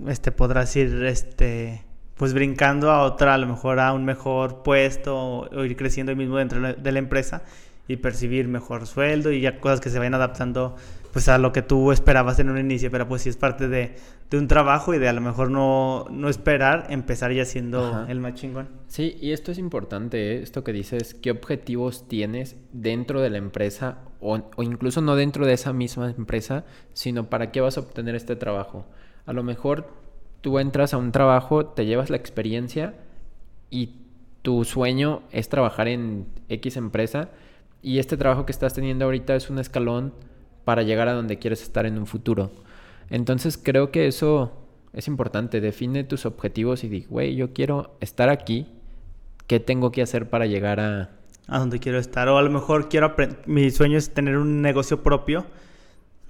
este 0.08 0.32
podrás 0.32 0.74
ir 0.74 1.04
este 1.04 1.84
pues 2.16 2.34
brincando 2.34 2.90
a 2.90 3.04
otra, 3.04 3.34
a 3.34 3.38
lo 3.38 3.46
mejor 3.46 3.78
a 3.78 3.92
un 3.92 4.04
mejor 4.04 4.64
puesto 4.64 5.16
o, 5.52 5.64
ir 5.64 5.76
creciendo 5.76 6.16
mismo 6.16 6.38
dentro 6.38 6.74
de 6.74 6.92
la 6.92 6.98
empresa 6.98 7.44
y 7.92 7.96
percibir 7.98 8.48
mejor 8.48 8.86
sueldo 8.86 9.32
y 9.32 9.40
ya 9.40 9.60
cosas 9.60 9.80
que 9.80 9.90
se 9.90 9.98
vayan 9.98 10.14
adaptando 10.14 10.76
pues 11.12 11.28
a 11.28 11.36
lo 11.36 11.52
que 11.52 11.60
tú 11.60 11.92
esperabas 11.92 12.38
en 12.38 12.48
un 12.48 12.58
inicio, 12.58 12.90
pero 12.90 13.06
pues 13.06 13.20
sí 13.20 13.28
es 13.28 13.36
parte 13.36 13.68
de, 13.68 13.96
de 14.30 14.38
un 14.38 14.48
trabajo 14.48 14.94
y 14.94 14.98
de 14.98 15.08
a 15.08 15.12
lo 15.12 15.20
mejor 15.20 15.50
no, 15.50 16.06
no 16.10 16.30
esperar 16.30 16.86
empezar 16.88 17.32
ya 17.32 17.44
siendo 17.44 17.84
Ajá. 17.84 18.06
el 18.08 18.18
más 18.18 18.34
chingón. 18.34 18.70
Sí, 18.86 19.18
y 19.20 19.32
esto 19.32 19.52
es 19.52 19.58
importante, 19.58 20.32
¿eh? 20.32 20.42
esto 20.42 20.64
que 20.64 20.72
dices, 20.72 21.12
qué 21.12 21.30
objetivos 21.30 22.08
tienes 22.08 22.56
dentro 22.72 23.20
de 23.20 23.28
la 23.28 23.36
empresa 23.36 23.98
o, 24.20 24.40
o 24.56 24.62
incluso 24.62 25.02
no 25.02 25.16
dentro 25.16 25.44
de 25.44 25.52
esa 25.52 25.74
misma 25.74 26.10
empresa, 26.10 26.64
sino 26.94 27.28
para 27.28 27.52
qué 27.52 27.60
vas 27.60 27.76
a 27.76 27.80
obtener 27.80 28.14
este 28.14 28.36
trabajo. 28.36 28.86
A 29.26 29.34
lo 29.34 29.42
mejor 29.42 29.92
tú 30.40 30.58
entras 30.58 30.94
a 30.94 30.96
un 30.96 31.12
trabajo, 31.12 31.66
te 31.66 31.84
llevas 31.84 32.08
la 32.08 32.16
experiencia 32.16 32.94
y 33.68 33.96
tu 34.40 34.64
sueño 34.64 35.22
es 35.30 35.50
trabajar 35.50 35.88
en 35.88 36.26
X 36.48 36.78
empresa 36.78 37.28
y 37.82 37.98
este 37.98 38.16
trabajo 38.16 38.46
que 38.46 38.52
estás 38.52 38.74
teniendo 38.74 39.04
ahorita 39.04 39.34
es 39.34 39.50
un 39.50 39.58
escalón 39.58 40.14
para 40.64 40.82
llegar 40.82 41.08
a 41.08 41.14
donde 41.14 41.38
quieres 41.38 41.62
estar 41.62 41.84
en 41.84 41.98
un 41.98 42.06
futuro. 42.06 42.52
Entonces 43.10 43.58
creo 43.58 43.90
que 43.90 44.06
eso 44.06 44.52
es 44.92 45.08
importante. 45.08 45.60
Define 45.60 46.04
tus 46.04 46.24
objetivos 46.24 46.84
y 46.84 46.88
di, 46.88 47.04
güey, 47.08 47.34
yo 47.34 47.52
quiero 47.52 47.96
estar 48.00 48.28
aquí. 48.28 48.68
¿Qué 49.46 49.58
tengo 49.60 49.90
que 49.90 50.02
hacer 50.02 50.30
para 50.30 50.46
llegar 50.46 50.80
a... 50.80 51.10
a 51.48 51.58
donde 51.58 51.80
quiero 51.80 51.98
estar. 51.98 52.28
O 52.28 52.38
a 52.38 52.42
lo 52.42 52.50
mejor 52.50 52.88
quiero. 52.88 53.14
Mi 53.46 53.70
sueño 53.70 53.98
es 53.98 54.14
tener 54.14 54.38
un 54.38 54.62
negocio 54.62 55.02
propio. 55.02 55.44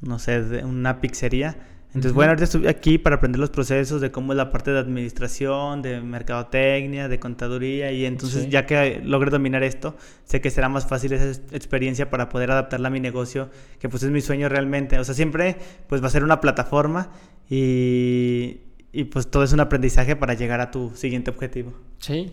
No 0.01 0.19
sé, 0.19 0.65
una 0.65 1.01
pizzería. 1.01 1.57
Entonces, 1.95 2.13
bueno, 2.15 2.31
ahorita 2.31 2.45
estoy 2.45 2.67
aquí 2.69 2.97
para 2.97 3.17
aprender 3.17 3.39
los 3.39 3.51
procesos 3.51 4.01
de 4.01 4.11
cómo 4.11 4.33
es 4.33 4.37
la 4.39 4.51
parte 4.51 4.71
de 4.71 4.79
administración, 4.79 5.83
de 5.83 6.01
mercadotecnia, 6.01 7.07
de 7.09 7.21
contaduría. 7.21 7.93
Y 7.93 8.07
entonces, 8.07 8.45
Sí. 8.45 8.49
ya 8.51 8.65
que 8.65 9.01
logre 9.05 9.31
dominar 9.31 9.63
esto, 9.63 9.95
sé 10.25 10.41
que 10.41 10.51
será 10.51 10.71
más 10.71 10.87
fácil 10.87 11.13
esa 11.13 11.29
ex- 11.29 11.43
experiencia 11.53 12.09
para 12.09 12.31
poder 12.31 12.51
adaptarla 12.51 12.89
a 12.89 12.91
mi 12.91 13.01
negocio, 13.01 13.51
que 13.79 13.91
pues 13.91 14.03
es 14.05 14.11
mi 14.11 14.23
sueño 14.23 14.49
realmente. 14.49 14.99
O 14.99 15.05
sea, 15.05 15.15
siempre 15.15 15.57
pues 15.87 16.03
va 16.03 16.07
a 16.07 16.11
ser 16.11 16.25
una 16.25 16.41
plataforma 16.41 17.11
y, 17.51 18.61
y 18.93 19.05
pues 19.05 19.31
todo 19.31 19.43
es 19.45 19.53
un 19.53 19.61
aprendizaje 19.61 20.17
para 20.17 20.33
llegar 20.35 20.61
a 20.63 20.71
tu 20.71 20.91
siguiente 20.95 21.31
objetivo. 21.31 21.75
Sí, 21.99 22.33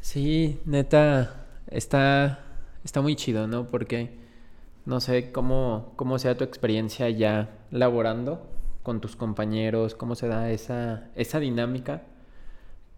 sí, 0.00 0.58
neta, 0.66 1.46
está, 1.68 2.40
está 2.84 3.00
muy 3.00 3.14
chido, 3.14 3.46
¿no? 3.46 3.66
Porque 3.68 4.10
no 4.86 4.98
sé 5.00 5.30
cómo, 5.30 5.92
cómo 5.94 6.18
sea 6.18 6.36
tu 6.36 6.42
experiencia 6.42 7.08
ya 7.10 7.50
laborando 7.70 8.50
con 8.82 9.00
tus 9.00 9.16
compañeros, 9.16 9.94
cómo 9.94 10.14
se 10.14 10.28
da 10.28 10.50
esa, 10.50 11.08
esa 11.14 11.40
dinámica. 11.40 12.02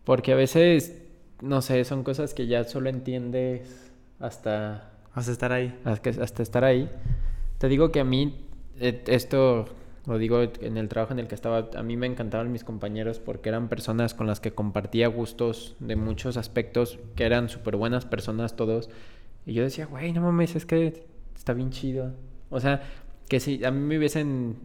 Porque 0.04 0.32
a 0.32 0.36
veces, 0.36 1.02
no 1.40 1.62
sé, 1.62 1.84
son 1.84 2.04
cosas 2.04 2.34
que 2.34 2.46
ya 2.46 2.64
solo 2.64 2.90
entiendes 2.90 3.92
hasta 4.20 4.90
Vas 5.14 5.28
a 5.28 5.32
estar 5.32 5.52
ahí. 5.52 5.78
hasta, 5.84 6.10
hasta 6.10 6.42
estar 6.42 6.64
ahí. 6.64 6.90
Te 7.58 7.68
digo 7.68 7.92
que 7.92 8.00
a 8.00 8.04
mí, 8.04 8.34
eh, 8.80 9.02
esto 9.06 9.66
lo 10.06 10.18
digo 10.18 10.42
en 10.42 10.76
el 10.76 10.88
trabajo 10.88 11.12
en 11.12 11.18
el 11.18 11.28
que 11.28 11.34
estaba, 11.34 11.70
a 11.74 11.82
mí 11.82 11.96
me 11.96 12.06
encantaban 12.06 12.52
mis 12.52 12.62
compañeros 12.62 13.20
porque 13.20 13.48
eran 13.48 13.68
personas 13.68 14.12
con 14.12 14.26
las 14.26 14.40
que 14.40 14.52
compartía 14.52 15.08
gustos 15.08 15.76
de 15.80 15.96
muchos 15.96 16.36
aspectos, 16.36 16.98
que 17.16 17.24
eran 17.24 17.48
súper 17.48 17.76
buenas 17.76 18.04
personas 18.04 18.56
todos. 18.56 18.90
Y 19.46 19.54
yo 19.54 19.62
decía, 19.62 19.86
güey, 19.86 20.12
no 20.12 20.20
mames, 20.20 20.56
es 20.56 20.66
que 20.66 21.06
está 21.34 21.54
bien 21.54 21.70
chido. 21.70 22.12
O 22.50 22.60
sea, 22.60 22.82
que 23.28 23.40
si 23.40 23.64
a 23.64 23.70
mí 23.70 23.80
me 23.80 23.98
hubiesen, 23.98 24.56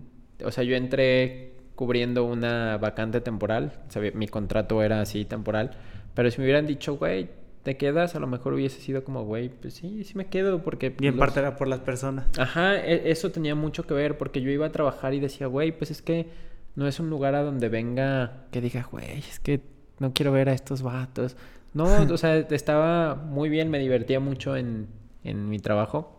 o 0.44 0.52
sea, 0.52 0.64
yo 0.64 0.76
entré 0.76 1.54
cubriendo 1.76 2.26
una 2.26 2.78
vacante 2.78 3.22
temporal, 3.22 3.72
sabía- 3.90 4.12
mi 4.14 4.28
contrato 4.28 4.82
era 4.84 5.02
así 5.02 5.26
temporal, 5.26 5.72
pero 6.14 6.30
si 6.32 6.40
me 6.40 6.46
hubieran 6.46 6.68
dicho, 6.68 6.98
güey, 6.98 7.30
te 7.64 7.78
quedas, 7.78 8.16
a 8.16 8.20
lo 8.20 8.28
mejor 8.28 8.54
hubiese 8.54 8.80
sido 8.82 9.04
como, 9.04 9.24
güey, 9.26 9.50
pues 9.50 9.76
sí, 9.76 10.04
sí 10.04 10.18
me 10.18 10.28
quedo 10.28 10.62
porque... 10.64 10.96
Y 11.00 11.08
en 11.08 11.16
los- 11.16 11.20
parte 11.20 11.40
era 11.40 11.56
por 11.56 11.68
las 11.68 11.80
personas. 11.80 12.26
Ajá, 12.38 12.78
e- 12.78 13.12
eso 13.12 13.32
tenía 13.32 13.56
mucho 13.56 13.84
que 13.86 13.94
ver 13.94 14.18
porque 14.18 14.42
yo 14.42 14.50
iba 14.50 14.66
a 14.66 14.72
trabajar 14.72 15.14
y 15.14 15.20
decía, 15.20 15.48
güey, 15.48 15.72
pues 15.78 15.92
es 15.92 16.02
que 16.02 16.28
no 16.76 16.88
es 16.88 17.00
un 17.00 17.10
lugar 17.10 17.36
a 17.36 17.44
donde 17.44 17.70
venga 17.70 18.46
que 18.52 18.62
diga, 18.62 18.88
güey, 18.92 19.20
es 19.20 19.40
que 19.40 19.62
no 20.00 20.14
quiero 20.14 20.32
ver 20.32 20.50
a 20.50 20.54
estos 20.54 20.82
vatos. 20.82 21.36
No, 21.74 21.84
o 22.12 22.18
sea, 22.18 22.38
estaba 22.38 23.16
muy 23.16 23.50
bien, 23.50 23.70
me 23.70 23.80
divertía 23.80 24.20
mucho 24.20 24.56
en, 24.58 24.88
en 25.24 25.50
mi 25.50 25.60
trabajo. 25.60 26.16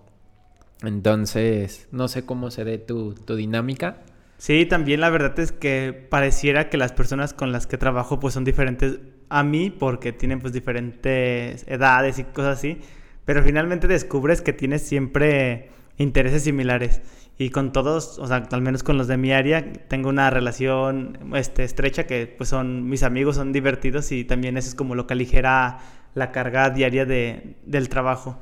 Entonces, 0.82 1.88
no 1.92 2.08
sé 2.08 2.24
cómo 2.24 2.50
se 2.50 2.64
dé 2.64 2.78
tu, 2.78 3.14
tu 3.14 3.36
dinámica. 3.36 3.98
Sí, 4.40 4.64
también 4.64 5.02
la 5.02 5.10
verdad 5.10 5.38
es 5.38 5.52
que 5.52 5.92
pareciera 5.92 6.70
que 6.70 6.78
las 6.78 6.92
personas 6.92 7.34
con 7.34 7.52
las 7.52 7.66
que 7.66 7.76
trabajo 7.76 8.18
pues 8.20 8.32
son 8.32 8.42
diferentes 8.42 8.98
a 9.28 9.42
mí 9.42 9.68
porque 9.68 10.14
tienen 10.14 10.40
pues 10.40 10.54
diferentes 10.54 11.66
edades 11.68 12.18
y 12.18 12.24
cosas 12.24 12.56
así, 12.56 12.78
pero 13.26 13.42
finalmente 13.42 13.86
descubres 13.86 14.40
que 14.40 14.54
tienes 14.54 14.80
siempre 14.80 15.68
intereses 15.98 16.42
similares 16.44 17.02
y 17.36 17.50
con 17.50 17.70
todos, 17.72 18.18
o 18.18 18.26
sea, 18.26 18.48
al 18.50 18.62
menos 18.62 18.82
con 18.82 18.96
los 18.96 19.08
de 19.08 19.18
mi 19.18 19.30
área, 19.30 19.74
tengo 19.88 20.08
una 20.08 20.30
relación 20.30 21.18
este, 21.34 21.64
estrecha 21.64 22.06
que 22.06 22.26
pues 22.26 22.48
son 22.48 22.88
mis 22.88 23.02
amigos, 23.02 23.36
son 23.36 23.52
divertidos 23.52 24.10
y 24.10 24.24
también 24.24 24.56
eso 24.56 24.70
es 24.70 24.74
como 24.74 24.94
lo 24.94 25.06
que 25.06 25.12
aligera 25.12 25.80
la 26.14 26.32
carga 26.32 26.70
diaria 26.70 27.04
de, 27.04 27.56
del 27.66 27.90
trabajo. 27.90 28.40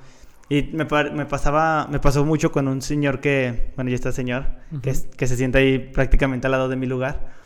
Y 0.50 0.62
me, 0.72 0.86
me 1.12 1.26
pasaba, 1.26 1.86
me 1.90 1.98
pasó 1.98 2.24
mucho 2.24 2.50
con 2.50 2.68
un 2.68 2.80
señor 2.80 3.20
que, 3.20 3.72
bueno, 3.76 3.90
ya 3.90 3.94
está 3.96 4.12
señor, 4.12 4.46
que, 4.82 4.90
es- 4.90 5.06
que 5.16 5.26
se 5.26 5.36
sienta 5.36 5.58
ahí 5.58 5.78
prácticamente 5.78 6.46
al 6.46 6.52
lado 6.52 6.68
de 6.68 6.76
mi 6.76 6.86
lugar. 6.86 7.36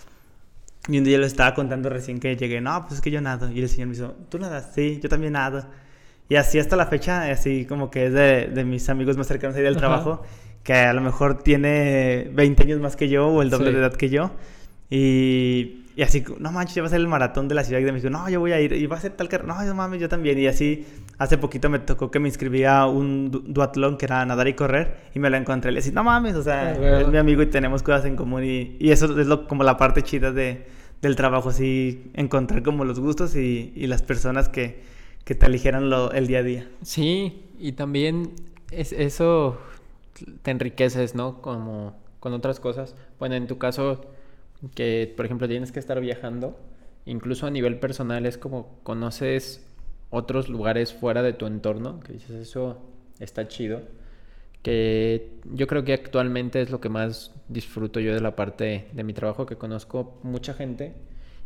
Y 0.88 0.98
un 0.98 1.04
día 1.04 1.18
le 1.18 1.26
estaba 1.26 1.54
contando 1.54 1.88
recién 1.88 2.20
que 2.20 2.36
llegué, 2.36 2.60
no, 2.60 2.80
pues 2.82 2.94
es 2.94 3.00
que 3.00 3.10
yo 3.10 3.20
nado. 3.20 3.50
Y 3.50 3.60
el 3.60 3.68
señor 3.68 3.88
me 3.88 3.94
dijo, 3.94 4.14
¿tú 4.28 4.38
nadas? 4.38 4.70
Sí, 4.74 5.00
yo 5.02 5.08
también 5.08 5.32
nado. 5.34 5.64
Y 6.28 6.36
así 6.36 6.58
hasta 6.58 6.76
la 6.76 6.86
fecha, 6.86 7.30
así 7.30 7.66
como 7.66 7.90
que 7.90 8.06
es 8.06 8.12
de, 8.12 8.46
de 8.46 8.64
mis 8.64 8.88
amigos 8.88 9.16
más 9.16 9.26
cercanos 9.26 9.56
ahí 9.56 9.62
del 9.62 9.76
trabajo, 9.76 10.22
que 10.62 10.74
a 10.74 10.92
lo 10.92 11.00
mejor 11.00 11.42
tiene 11.42 12.30
20 12.32 12.62
años 12.62 12.80
más 12.80 12.94
que 12.96 13.08
yo 13.08 13.26
o 13.28 13.42
el 13.42 13.50
doble 13.50 13.66
Sí. 13.68 13.72
de 13.74 13.78
edad 13.80 13.92
que 13.94 14.08
yo. 14.10 14.30
Y, 14.90 15.81
y 15.96 16.02
así, 16.02 16.24
no 16.38 16.50
manches, 16.52 16.74
ya 16.76 16.82
va 16.82 16.86
a 16.86 16.90
ser 16.90 17.00
el 17.00 17.08
maratón 17.08 17.48
de 17.48 17.54
la 17.54 17.64
Ciudad 17.64 17.82
de 17.82 17.92
México. 17.92 18.08
No, 18.10 18.28
yo 18.30 18.40
voy 18.40 18.52
a 18.52 18.60
ir. 18.60 18.72
Y 18.72 18.86
va 18.86 18.96
a 18.96 19.00
ser 19.00 19.12
tal 19.12 19.28
carrera. 19.28 19.54
No, 19.54 19.62
no 19.64 19.74
mames, 19.74 20.00
yo 20.00 20.08
también. 20.08 20.38
Y 20.38 20.46
así, 20.46 20.86
hace 21.18 21.36
poquito 21.38 21.68
me 21.68 21.78
tocó 21.78 22.10
que 22.10 22.18
me 22.18 22.28
inscribía 22.28 22.80
a 22.80 22.86
un 22.86 23.30
du- 23.30 23.42
duatlón 23.46 23.98
que 23.98 24.06
era 24.06 24.24
nadar 24.24 24.48
y 24.48 24.54
correr. 24.54 24.96
Y 25.14 25.18
me 25.18 25.28
lo 25.28 25.36
encontré. 25.36 25.70
Y 25.70 25.74
le 25.74 25.80
decía, 25.80 25.92
no 25.92 26.02
mames, 26.04 26.34
o 26.34 26.42
sea, 26.42 26.70
Ah, 26.74 26.80
huevo. 26.80 26.96
es 27.00 27.08
mi 27.08 27.18
amigo 27.18 27.42
y 27.42 27.46
tenemos 27.46 27.82
cosas 27.82 28.04
en 28.06 28.16
común. 28.16 28.42
Y, 28.44 28.76
y 28.80 28.90
eso 28.90 29.18
es 29.20 29.26
lo, 29.26 29.46
como 29.46 29.64
la 29.64 29.76
parte 29.76 30.02
chida 30.02 30.32
de, 30.32 30.66
del 31.02 31.14
trabajo, 31.16 31.50
así, 31.50 32.10
encontrar 32.14 32.62
como 32.62 32.84
los 32.84 32.98
gustos 32.98 33.36
y, 33.36 33.72
y 33.76 33.86
las 33.86 34.02
personas 34.02 34.48
que, 34.48 34.82
que 35.24 35.34
te 35.34 35.44
aligeran 35.46 35.90
lo, 35.90 36.10
el 36.12 36.26
día 36.26 36.38
a 36.38 36.42
día. 36.42 36.68
Sí, 36.82 37.42
y 37.58 37.72
también 37.72 38.30
es, 38.70 38.92
eso 38.92 39.58
te 40.42 40.50
enriqueces, 40.52 41.14
¿no? 41.14 41.42
Como 41.42 41.96
con 42.20 42.32
otras 42.32 42.60
cosas. 42.60 42.94
Bueno, 43.18 43.34
en 43.34 43.46
tu 43.46 43.58
caso, 43.58 44.00
que 44.74 45.12
por 45.16 45.26
ejemplo 45.26 45.48
tienes 45.48 45.72
que 45.72 45.80
estar 45.80 46.00
viajando, 46.00 46.58
incluso 47.04 47.46
a 47.46 47.50
nivel 47.50 47.78
personal 47.78 48.26
es 48.26 48.38
como 48.38 48.78
conoces 48.82 49.66
otros 50.10 50.48
lugares 50.48 50.92
fuera 50.92 51.22
de 51.22 51.32
tu 51.32 51.46
entorno, 51.46 52.00
que 52.00 52.12
dices 52.12 52.30
eso 52.32 52.78
está 53.18 53.48
chido, 53.48 53.82
que 54.62 55.30
yo 55.52 55.66
creo 55.66 55.84
que 55.84 55.92
actualmente 55.92 56.60
es 56.60 56.70
lo 56.70 56.80
que 56.80 56.88
más 56.88 57.34
disfruto 57.48 58.00
yo 58.00 58.14
de 58.14 58.20
la 58.20 58.36
parte 58.36 58.88
de 58.92 59.04
mi 59.04 59.12
trabajo, 59.12 59.46
que 59.46 59.56
conozco 59.56 60.18
mucha 60.22 60.54
gente 60.54 60.94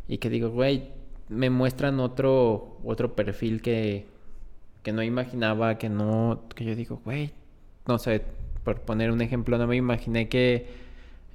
y 0.07 0.19
que 0.19 0.29
digo, 0.29 0.49
güey, 0.49 0.89
me 1.29 1.49
muestran 1.49 1.99
otro, 1.99 2.77
otro 2.83 3.15
perfil 3.15 3.61
que, 3.61 4.05
que 4.83 4.93
no 4.93 5.03
imaginaba, 5.03 5.77
que 5.77 5.89
no, 5.89 6.43
que 6.55 6.65
yo 6.65 6.75
digo, 6.75 7.01
güey, 7.03 7.31
no 7.87 7.97
sé, 7.97 8.21
por 8.63 8.81
poner 8.81 9.11
un 9.11 9.21
ejemplo, 9.21 9.57
no 9.57 9.67
me 9.67 9.75
imaginé 9.75 10.29
que 10.29 10.86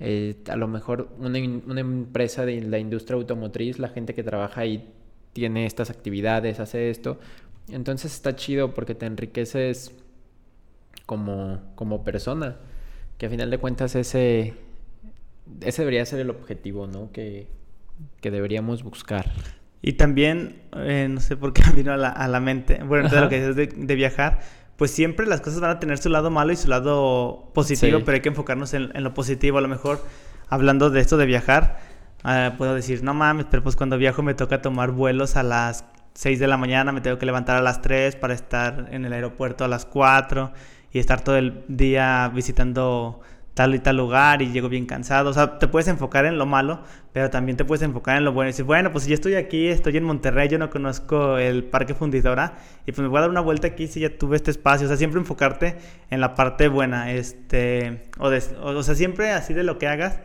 eh, 0.05 0.35
a 0.49 0.57
lo 0.57 0.67
mejor 0.67 1.11
una, 1.21 1.39
una 1.39 1.81
empresa 1.81 2.45
de 2.45 2.61
la 2.61 2.81
industria 2.81 3.15
automotriz, 3.15 3.79
la 3.79 3.89
gente 3.89 4.15
que 4.15 4.25
trabaja 4.25 4.63
ahí 4.63 4.93
tiene 5.33 5.65
estas 5.65 5.91
actividades, 5.91 6.59
hace 6.59 6.91
esto. 6.91 7.21
Entonces 7.69 8.13
está 8.13 8.35
chido 8.35 8.75
porque 8.75 8.97
te 8.97 9.07
enriqueces 9.07 9.93
como, 11.07 11.61
como 11.77 12.03
persona. 12.03 12.57
Que 13.17 13.27
a 13.27 13.31
final 13.31 13.49
de 13.51 13.59
cuentas 13.59 13.95
ese, 13.95 14.55
ese 15.61 15.83
debería 15.83 16.05
ser 16.05 16.19
el 16.19 16.31
objetivo, 16.31 16.89
¿no? 16.89 17.13
Que, 17.13 17.47
que 18.21 18.33
deberíamos 18.33 18.83
buscar. 18.83 19.31
Y 19.83 19.93
también, 19.93 20.63
eh, 20.79 21.07
no 21.09 21.21
sé 21.21 21.37
por 21.37 21.53
qué 21.53 21.63
vino 21.77 21.93
a 21.93 21.97
la, 21.97 22.09
a 22.09 22.27
la 22.27 22.41
mente, 22.41 22.83
bueno, 22.83 23.07
Ajá. 23.07 23.21
lo 23.21 23.29
que 23.29 23.37
dices 23.37 23.55
de, 23.55 23.69
de 23.69 23.95
viajar, 23.95 24.41
pues 24.83 24.91
siempre 24.91 25.29
las 25.29 25.41
cosas 25.41 25.61
van 25.61 25.71
a 25.71 25.79
tener 25.79 25.97
su 25.99 26.09
lado 26.09 26.29
malo 26.29 26.51
y 26.53 26.57
su 26.57 26.67
lado 26.67 27.53
positivo, 27.55 27.99
Sí. 27.99 28.03
pero 28.05 28.17
hay 28.17 28.21
que 28.21 28.31
enfocarnos 28.31 28.75
en, 28.75 28.91
en 28.97 29.05
lo 29.05 29.15
positivo. 29.15 29.59
A 29.59 29.61
lo 29.61 29.69
mejor, 29.69 30.05
hablando 30.49 30.91
de 30.91 31.01
esto 31.01 31.17
de 31.17 31.25
viajar, 31.25 31.79
ah, 32.25 32.55
puedo 32.59 32.75
decir, 32.75 33.01
no 33.05 33.15
mames, 33.15 33.47
pero 33.49 33.63
pues 33.63 33.77
cuando 33.77 33.97
viajo 33.97 34.25
me 34.25 34.35
toca 34.35 34.61
tomar 34.61 34.91
vuelos 34.91 35.37
a 35.37 35.45
las 35.45 35.85
6 36.15 36.41
de 36.41 36.49
la 36.49 36.57
mañana, 36.57 36.91
me 36.91 37.01
tengo 37.01 37.17
que 37.17 37.27
levantar 37.27 37.55
a 37.57 37.61
las 37.61 37.81
3 37.81 38.17
para 38.17 38.35
estar 38.35 38.89
en 38.91 39.05
el 39.05 39.13
aeropuerto 39.13 39.65
a 39.65 39.69
las 39.69 39.85
4 39.87 40.51
y 40.91 40.99
estar 40.99 41.21
todo 41.21 41.37
el 41.37 41.63
día 41.69 42.29
visitando 42.35 43.21
tal 43.55 43.75
y 43.75 43.79
tal 43.81 43.97
lugar 43.99 44.41
y 44.43 44.51
llego 44.53 44.69
bien 44.69 44.87
cansado. 44.87 45.31
O 45.31 45.33
sea, 45.33 45.59
te 45.59 45.69
puedes 45.69 45.89
enfocar 45.89 46.25
en 46.25 46.39
lo 46.39 46.47
malo, 46.47 46.83
pero 47.13 47.29
también 47.31 47.57
te 47.57 47.65
puedes 47.65 47.83
enfocar 47.83 48.17
en 48.17 48.25
lo 48.25 48.33
bueno. 48.33 48.49
Y 48.49 48.53
decir, 48.53 48.65
bueno, 48.65 48.93
pues 48.93 49.05
si 49.05 49.11
ya 49.11 49.15
estoy 49.15 49.35
aquí, 49.35 49.69
estoy 49.69 49.97
en 49.97 50.05
Monterrey, 50.05 50.49
yo 50.49 50.59
no 50.59 50.71
conozco 50.71 51.39
el 51.39 51.65
Parque 51.65 51.95
Fundidora 51.95 52.59
y 52.87 52.93
pues 52.93 52.99
me 53.01 53.09
voy 53.09 53.19
a 53.19 53.21
dar 53.23 53.31
una 53.31 53.41
vuelta 53.41 53.67
aquí 53.69 53.87
si 53.89 54.01
ya 54.01 54.17
tuve 54.17 54.37
este 54.37 54.51
espacio. 54.51 54.87
O 54.87 54.89
sea, 54.89 54.97
siempre 54.97 55.21
enfocarte 55.21 55.77
en 56.11 56.21
la 56.21 56.35
parte 56.35 56.69
buena. 56.69 57.13
Este, 57.13 58.05
o, 58.19 58.31
de- 58.31 58.43
o, 58.63 58.71
o 58.71 58.83
sea, 58.83 58.95
siempre 58.95 59.31
así 59.33 59.55
de 59.55 59.65
lo 59.65 59.79
que 59.79 59.87
hagas, 59.89 60.21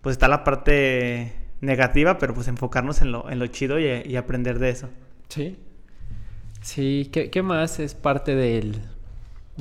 pues 0.00 0.14
está 0.14 0.28
la 0.28 0.44
parte 0.44 1.34
negativa, 1.60 2.18
pero 2.18 2.32
pues 2.34 2.48
enfocarnos 2.48 3.02
en 3.02 3.12
lo, 3.12 3.30
en 3.30 3.38
lo 3.38 3.46
chido 3.48 3.78
y, 3.78 3.84
y 4.06 4.16
aprender 4.16 4.58
de 4.58 4.70
eso. 4.70 4.88
Sí. 5.28 5.58
Sí, 6.62 7.08
¿qué, 7.12 7.30
qué 7.30 7.42
más 7.42 7.80
es 7.80 7.94
parte 7.94 8.34
del, 8.34 8.82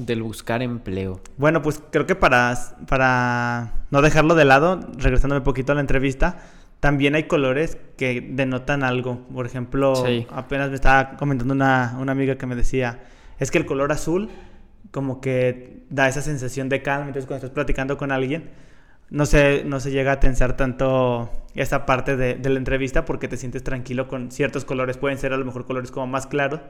del 0.06 0.24
buscar 0.24 0.62
empleo? 0.62 1.22
Bueno, 1.38 1.62
pues 1.62 1.82
creo 1.92 2.06
que 2.06 2.16
para, 2.16 2.58
para 2.88 3.74
no 3.92 4.02
dejarlo 4.02 4.36
de 4.36 4.46
lado, 4.46 4.80
regresándome 4.98 5.40
un 5.40 5.44
poquito 5.44 5.72
a 5.72 5.76
la 5.76 5.82
entrevista, 5.82 6.38
también 6.80 7.16
hay 7.16 7.24
colores 7.24 7.78
que 7.98 8.22
denotan 8.22 8.84
algo. 8.84 9.20
Por 9.34 9.46
ejemplo, 9.46 9.96
Sí. 9.96 10.26
apenas 10.32 10.70
me 10.70 10.76
estaba 10.76 11.18
comentando 11.18 11.54
una, 11.54 11.96
una 12.00 12.12
amiga 12.14 12.36
que 12.38 12.46
me 12.46 12.56
decía, 12.56 13.00
es 13.40 13.52
que 13.52 13.58
el 13.58 13.66
color 13.66 13.92
azul 13.92 14.30
como 14.92 15.22
que 15.22 15.84
da 15.90 16.08
esa 16.08 16.22
sensación 16.22 16.70
de 16.70 16.82
calma. 16.82 17.08
Entonces 17.08 17.28
cuando 17.28 17.46
estás 17.46 17.54
platicando 17.54 17.98
con 17.98 18.12
alguien, 18.12 18.50
no 19.10 19.26
se, 19.26 19.64
no 19.66 19.80
se 19.80 19.92
llega 19.92 20.14
a 20.14 20.20
tensar 20.20 20.56
tanto 20.56 21.30
esa 21.56 21.86
parte 21.86 22.16
de, 22.16 22.36
de 22.36 22.50
la 22.50 22.58
entrevista 22.60 23.06
porque 23.06 23.28
te 23.28 23.38
sientes 23.38 23.64
tranquilo 23.64 24.08
con 24.08 24.32
ciertos 24.32 24.66
colores. 24.66 24.98
Pueden 24.98 25.18
ser 25.18 25.34
a 25.34 25.38
lo 25.38 25.46
mejor 25.46 25.66
colores 25.66 25.92
como 25.92 26.08
más 26.08 26.28
claros. 26.28 26.62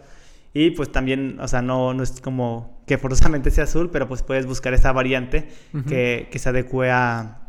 Y 0.53 0.71
pues 0.71 0.91
también, 0.91 1.37
o 1.39 1.47
sea, 1.47 1.61
no, 1.61 1.93
no 1.93 2.03
es 2.03 2.21
como 2.21 2.81
que 2.87 2.97
forzosamente 2.97 3.51
sea 3.51 3.65
azul, 3.65 3.89
pero 3.91 4.07
pues 4.07 4.23
puedes 4.23 4.45
buscar 4.45 4.73
esa 4.73 4.91
variante 4.91 5.49
Ujú. 5.73 5.85
que, 5.85 6.27
que 6.31 6.39
se 6.39 6.49
adecue 6.49 6.89
a, 6.91 7.39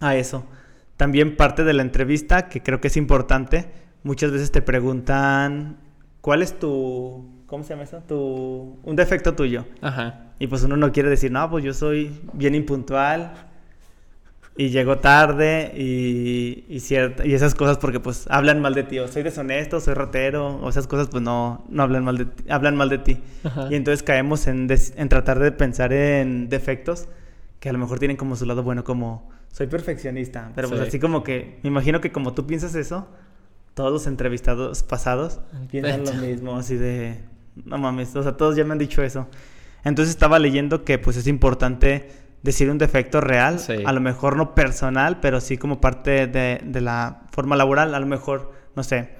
a 0.00 0.16
eso. 0.16 0.44
También 0.96 1.36
parte 1.36 1.64
de 1.64 1.72
la 1.72 1.82
entrevista, 1.82 2.48
que 2.48 2.62
creo 2.62 2.80
que 2.80 2.88
es 2.88 2.96
importante, 2.96 3.70
muchas 4.02 4.30
veces 4.32 4.52
te 4.52 4.60
preguntan, 4.60 5.78
¿cuál 6.20 6.42
es 6.42 6.58
tu, 6.58 7.42
¿cómo 7.46 7.64
se 7.64 7.70
llama 7.70 7.84
eso? 7.84 8.02
Tu, 8.06 8.78
un 8.82 8.96
defecto 8.96 9.34
tuyo. 9.34 9.64
Ajá. 9.80 10.32
Y 10.38 10.46
pues 10.46 10.62
uno 10.62 10.76
no 10.76 10.92
quiere 10.92 11.08
decir, 11.08 11.32
no, 11.32 11.48
pues 11.50 11.64
yo 11.64 11.72
soy 11.72 12.20
bien 12.34 12.54
impuntual 12.54 13.32
y 14.56 14.68
llego 14.68 14.98
tarde 14.98 15.72
y, 15.76 16.64
y, 16.68 16.80
cierta- 16.80 17.26
y 17.26 17.32
esas 17.34 17.54
cosas 17.54 17.78
porque 17.78 18.00
pues 18.00 18.26
hablan 18.28 18.60
mal 18.60 18.74
de 18.74 18.82
ti, 18.82 18.98
o 18.98 19.08
soy 19.08 19.22
deshonesto, 19.22 19.80
soy 19.80 19.94
ratero, 19.94 20.56
o 20.56 20.68
esas 20.68 20.86
cosas 20.86 21.08
pues 21.08 21.22
no, 21.22 21.64
no 21.70 21.82
hablan 21.82 22.04
mal 22.04 22.18
de 22.18 22.24
ti, 22.26 22.44
hablan 22.50 22.76
mal 22.76 22.88
de 22.90 22.98
ti. 22.98 23.18
Ajá. 23.44 23.68
Y 23.70 23.74
entonces 23.76 24.02
caemos 24.02 24.46
en, 24.46 24.66
des- 24.66 24.92
en 24.96 25.08
tratar 25.08 25.38
de 25.38 25.52
pensar 25.52 25.92
en 25.92 26.48
defectos 26.50 27.08
que 27.60 27.68
a 27.70 27.72
lo 27.72 27.78
mejor 27.78 27.98
tienen 27.98 28.16
como 28.16 28.36
su 28.36 28.44
lado 28.44 28.62
bueno, 28.62 28.84
como 28.84 29.30
soy 29.50 29.68
perfeccionista, 29.68 30.50
pero 30.54 30.68
pues 30.68 30.80
Sí. 30.82 30.86
así 30.88 30.98
como 30.98 31.22
que, 31.22 31.58
me 31.62 31.68
imagino 31.68 32.00
que 32.00 32.10
como 32.12 32.34
tú 32.34 32.46
piensas 32.46 32.74
eso, 32.74 33.06
todos 33.74 33.90
los 33.92 34.06
entrevistados 34.06 34.82
pasados 34.82 35.40
piensan 35.70 36.04
lo 36.04 36.12
mismo, 36.14 36.56
así 36.56 36.76
de, 36.76 37.20
no 37.64 37.78
mames, 37.78 38.14
o 38.16 38.22
sea, 38.22 38.36
todos 38.36 38.54
ya 38.56 38.64
me 38.64 38.72
han 38.72 38.78
dicho 38.78 39.02
eso. 39.02 39.28
Entonces 39.84 40.14
estaba 40.14 40.38
leyendo 40.38 40.84
que 40.84 40.98
pues 40.98 41.16
es 41.16 41.26
importante 41.26 42.08
decir 42.42 42.70
un 42.70 42.78
defecto 42.78 43.20
real, 43.20 43.58
Sí. 43.58 43.74
a 43.84 43.92
lo 43.92 44.00
mejor 44.00 44.36
no 44.36 44.54
personal, 44.54 45.20
pero 45.20 45.40
sí 45.40 45.56
como 45.58 45.80
parte 45.80 46.26
de, 46.26 46.60
de 46.64 46.80
la 46.80 47.22
forma 47.30 47.56
laboral, 47.56 47.94
a 47.94 48.00
lo 48.00 48.06
mejor, 48.06 48.52
no 48.74 48.82
sé, 48.82 49.10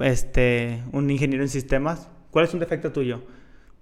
este, 0.00 0.82
un 0.92 1.10
ingeniero 1.10 1.42
en 1.42 1.48
sistemas, 1.50 2.08
¿cuál 2.30 2.44
es 2.46 2.54
un 2.54 2.60
defecto 2.60 2.92
tuyo? 2.92 3.22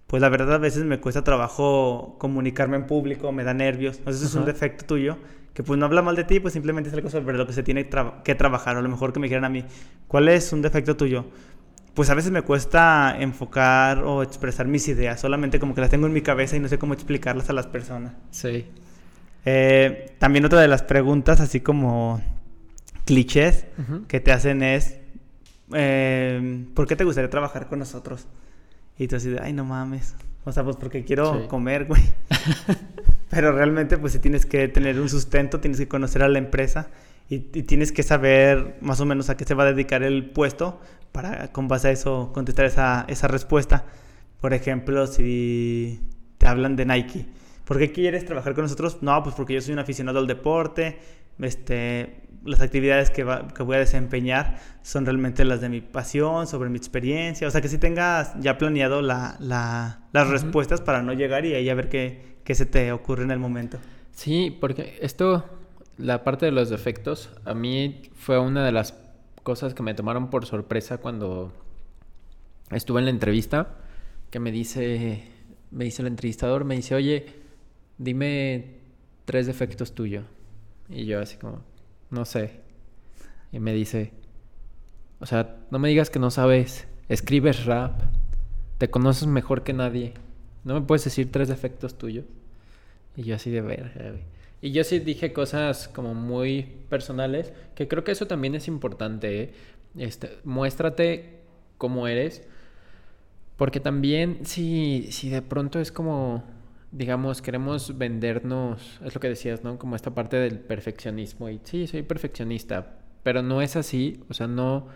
Pues 0.06 0.20
la 0.20 0.28
verdad 0.28 0.54
a 0.54 0.58
veces 0.58 0.84
me 0.84 1.00
cuesta 1.00 1.24
trabajo 1.24 2.16
comunicarme 2.18 2.76
en 2.76 2.86
público, 2.86 3.32
me 3.32 3.44
da 3.44 3.54
nervios, 3.54 3.98
entonces 3.98 4.22
es 4.22 4.34
un 4.34 4.44
defecto 4.44 4.84
tuyo 4.84 5.16
que 5.54 5.62
pues 5.62 5.78
no 5.78 5.84
habla 5.86 6.00
mal 6.02 6.16
de 6.16 6.24
ti, 6.24 6.40
pues 6.40 6.54
simplemente 6.54 6.88
es 6.88 6.94
algo 6.94 7.10
sobre 7.10 7.36
lo 7.36 7.46
que 7.46 7.52
se 7.52 7.62
tiene 7.62 7.88
tra- 7.88 8.22
que 8.22 8.34
trabajar, 8.34 8.76
o 8.76 8.78
a 8.78 8.82
lo 8.82 8.88
mejor 8.88 9.12
que 9.12 9.20
me 9.20 9.26
dijeran 9.26 9.44
a 9.44 9.48
mí, 9.50 9.64
¿cuál 10.08 10.28
es 10.28 10.52
un 10.52 10.62
defecto 10.62 10.96
tuyo? 10.96 11.26
Pues 11.94 12.08
a 12.08 12.14
veces 12.14 12.30
me 12.32 12.40
cuesta 12.42 13.14
enfocar 13.18 13.98
o 14.04 14.22
expresar 14.22 14.66
mis 14.66 14.88
ideas, 14.88 15.20
solamente 15.20 15.60
como 15.60 15.74
que 15.74 15.82
las 15.82 15.90
tengo 15.90 16.06
en 16.06 16.12
mi 16.14 16.22
cabeza 16.22 16.56
y 16.56 16.60
no 16.60 16.68
sé 16.68 16.78
cómo 16.78 16.94
explicarlas 16.94 17.50
a 17.50 17.52
las 17.52 17.66
personas. 17.66 18.14
Sí. 18.30 18.66
Eh, 19.44 20.14
también 20.18 20.44
otra 20.44 20.60
de 20.60 20.68
las 20.68 20.82
preguntas, 20.82 21.40
así 21.40 21.60
como 21.60 22.22
clichés, 23.04 23.66
Ujú. 23.78 24.06
que 24.06 24.20
te 24.20 24.32
hacen 24.32 24.62
es, 24.62 24.96
eh, 25.74 26.64
¿por 26.74 26.86
qué 26.86 26.96
te 26.96 27.04
gustaría 27.04 27.28
trabajar 27.28 27.66
con 27.68 27.78
nosotros? 27.80 28.26
Y 28.98 29.08
tú 29.08 29.16
así 29.16 29.28
de, 29.30 29.40
ay, 29.40 29.52
no 29.52 29.64
mames. 29.64 30.14
O 30.44 30.52
sea, 30.52 30.64
pues 30.64 30.76
porque 30.76 31.04
quiero 31.04 31.42
Sí. 31.42 31.48
comer, 31.48 31.84
güey. 31.86 32.02
Pero 33.30 33.52
realmente, 33.52 33.96
pues 33.98 34.12
si 34.12 34.18
tienes 34.18 34.46
que 34.46 34.68
tener 34.68 34.98
un 35.00 35.08
sustento, 35.08 35.60
tienes 35.60 35.78
que 35.78 35.88
conocer 35.88 36.22
a 36.22 36.28
la 36.28 36.38
empresa 36.38 36.88
y, 37.28 37.36
y 37.36 37.62
tienes 37.62 37.92
que 37.92 38.02
saber 38.02 38.76
más 38.80 39.00
o 39.00 39.04
menos 39.06 39.30
a 39.30 39.36
qué 39.36 39.44
se 39.44 39.54
va 39.54 39.64
a 39.64 39.66
dedicar 39.72 40.02
el 40.02 40.26
puesto 40.30 40.80
para, 41.12 41.52
con 41.52 41.68
base 41.68 41.88
a 41.88 41.90
eso, 41.90 42.30
contestar 42.32 42.64
esa, 42.66 43.04
esa 43.08 43.28
respuesta. 43.28 43.84
Por 44.40 44.54
ejemplo, 44.54 45.06
si 45.06 46.00
te 46.38 46.46
hablan 46.46 46.74
de 46.76 46.86
Nike, 46.86 47.26
¿por 47.64 47.78
qué 47.78 47.92
quieres 47.92 48.24
trabajar 48.24 48.54
con 48.54 48.64
nosotros? 48.64 48.98
No, 49.02 49.22
pues 49.22 49.34
porque 49.34 49.54
yo 49.54 49.60
soy 49.60 49.72
un 49.74 49.78
aficionado 49.78 50.18
al 50.18 50.26
deporte, 50.26 50.98
este, 51.38 52.22
las 52.44 52.60
actividades 52.60 53.10
que, 53.10 53.24
va- 53.24 53.48
que 53.48 53.62
voy 53.62 53.76
a 53.76 53.78
desempeñar 53.80 54.58
son 54.82 55.04
realmente 55.04 55.44
las 55.44 55.60
de 55.60 55.68
mi 55.68 55.80
pasión, 55.80 56.46
sobre 56.46 56.70
mi 56.70 56.76
experiencia, 56.76 57.46
o 57.46 57.50
sea 57.50 57.60
que 57.60 57.68
si 57.68 57.78
tengas 57.78 58.34
ya 58.40 58.58
planeado 58.58 59.00
la, 59.02 59.36
la- 59.38 60.00
las 60.12 60.28
respuestas 60.28 60.80
para 60.80 61.02
no 61.02 61.12
llegar 61.12 61.44
y 61.46 61.54
ahí 61.54 61.68
a 61.70 61.74
ver 61.74 61.88
qué, 61.88 62.36
qué 62.44 62.54
se 62.54 62.66
te 62.66 62.90
ocurre 62.92 63.22
en 63.24 63.30
el 63.30 63.38
momento. 63.38 63.78
Sí, 64.10 64.56
porque 64.60 64.98
esto, 65.00 65.44
la 65.98 66.24
parte 66.24 66.46
de 66.46 66.52
los 66.52 66.68
defectos, 66.68 67.30
a 67.44 67.54
mí 67.54 68.02
fue 68.14 68.38
una 68.38 68.64
de 68.64 68.72
las 68.72 68.92
cosas 69.42 69.74
que 69.74 69.82
me 69.82 69.94
tomaron 69.94 70.30
por 70.30 70.46
sorpresa 70.46 70.98
cuando 70.98 71.52
estuve 72.70 73.00
en 73.00 73.06
la 73.06 73.10
entrevista, 73.10 73.76
que 74.30 74.40
me 74.40 74.50
dice, 74.50 75.24
me 75.70 75.84
dice 75.84 76.02
el 76.02 76.08
entrevistador, 76.08 76.64
me 76.64 76.76
dice, 76.76 76.94
oye, 76.94 77.26
dime 77.98 78.78
tres 79.24 79.46
defectos 79.46 79.94
tuyos. 79.94 80.24
Y 80.88 81.06
yo 81.06 81.20
así 81.20 81.36
como, 81.36 81.62
no 82.10 82.24
sé. 82.24 82.60
Y 83.52 83.60
me 83.60 83.72
dice, 83.72 84.12
o 85.20 85.26
sea, 85.26 85.58
no 85.70 85.78
me 85.78 85.88
digas 85.88 86.10
que 86.10 86.18
no 86.18 86.30
sabes, 86.30 86.86
escribes 87.08 87.64
rap, 87.64 88.00
te 88.78 88.90
conoces 88.90 89.28
mejor 89.28 89.62
que 89.62 89.72
nadie. 89.72 90.14
¿No 90.64 90.74
me 90.74 90.80
puedes 90.80 91.04
decir 91.04 91.30
tres 91.30 91.48
defectos 91.48 91.98
tuyos? 91.98 92.24
Y 93.16 93.24
yo 93.24 93.36
así 93.36 93.50
de 93.50 93.60
güey. 93.60 93.78
Y 94.62 94.70
yo 94.70 94.84
sí 94.84 95.00
dije 95.00 95.32
cosas 95.32 95.88
como 95.88 96.14
muy 96.14 96.62
personales, 96.88 97.52
que 97.74 97.88
creo 97.88 98.04
que 98.04 98.12
eso 98.12 98.26
también 98.26 98.54
es 98.54 98.68
importante, 98.68 99.42
¿eh? 99.42 99.52
Este, 99.98 100.38
muéstrate 100.44 101.40
cómo 101.78 102.06
eres, 102.06 102.46
porque 103.56 103.80
también 103.80 104.46
si, 104.46 105.08
si 105.10 105.28
de 105.30 105.42
pronto 105.42 105.80
es 105.80 105.90
como, 105.90 106.44
digamos, 106.92 107.42
queremos 107.42 107.98
vendernos, 107.98 109.00
es 109.04 109.14
lo 109.14 109.20
que 109.20 109.28
decías, 109.28 109.64
¿no? 109.64 109.78
Como 109.78 109.96
esta 109.96 110.14
parte 110.14 110.36
del 110.36 110.60
perfeccionismo, 110.60 111.48
y 111.48 111.60
sí, 111.64 111.88
soy 111.88 112.02
perfeccionista, 112.02 112.98
pero 113.24 113.42
no 113.42 113.62
es 113.62 113.74
así, 113.74 114.20
o 114.30 114.34
sea, 114.34 114.46
no, 114.46 114.86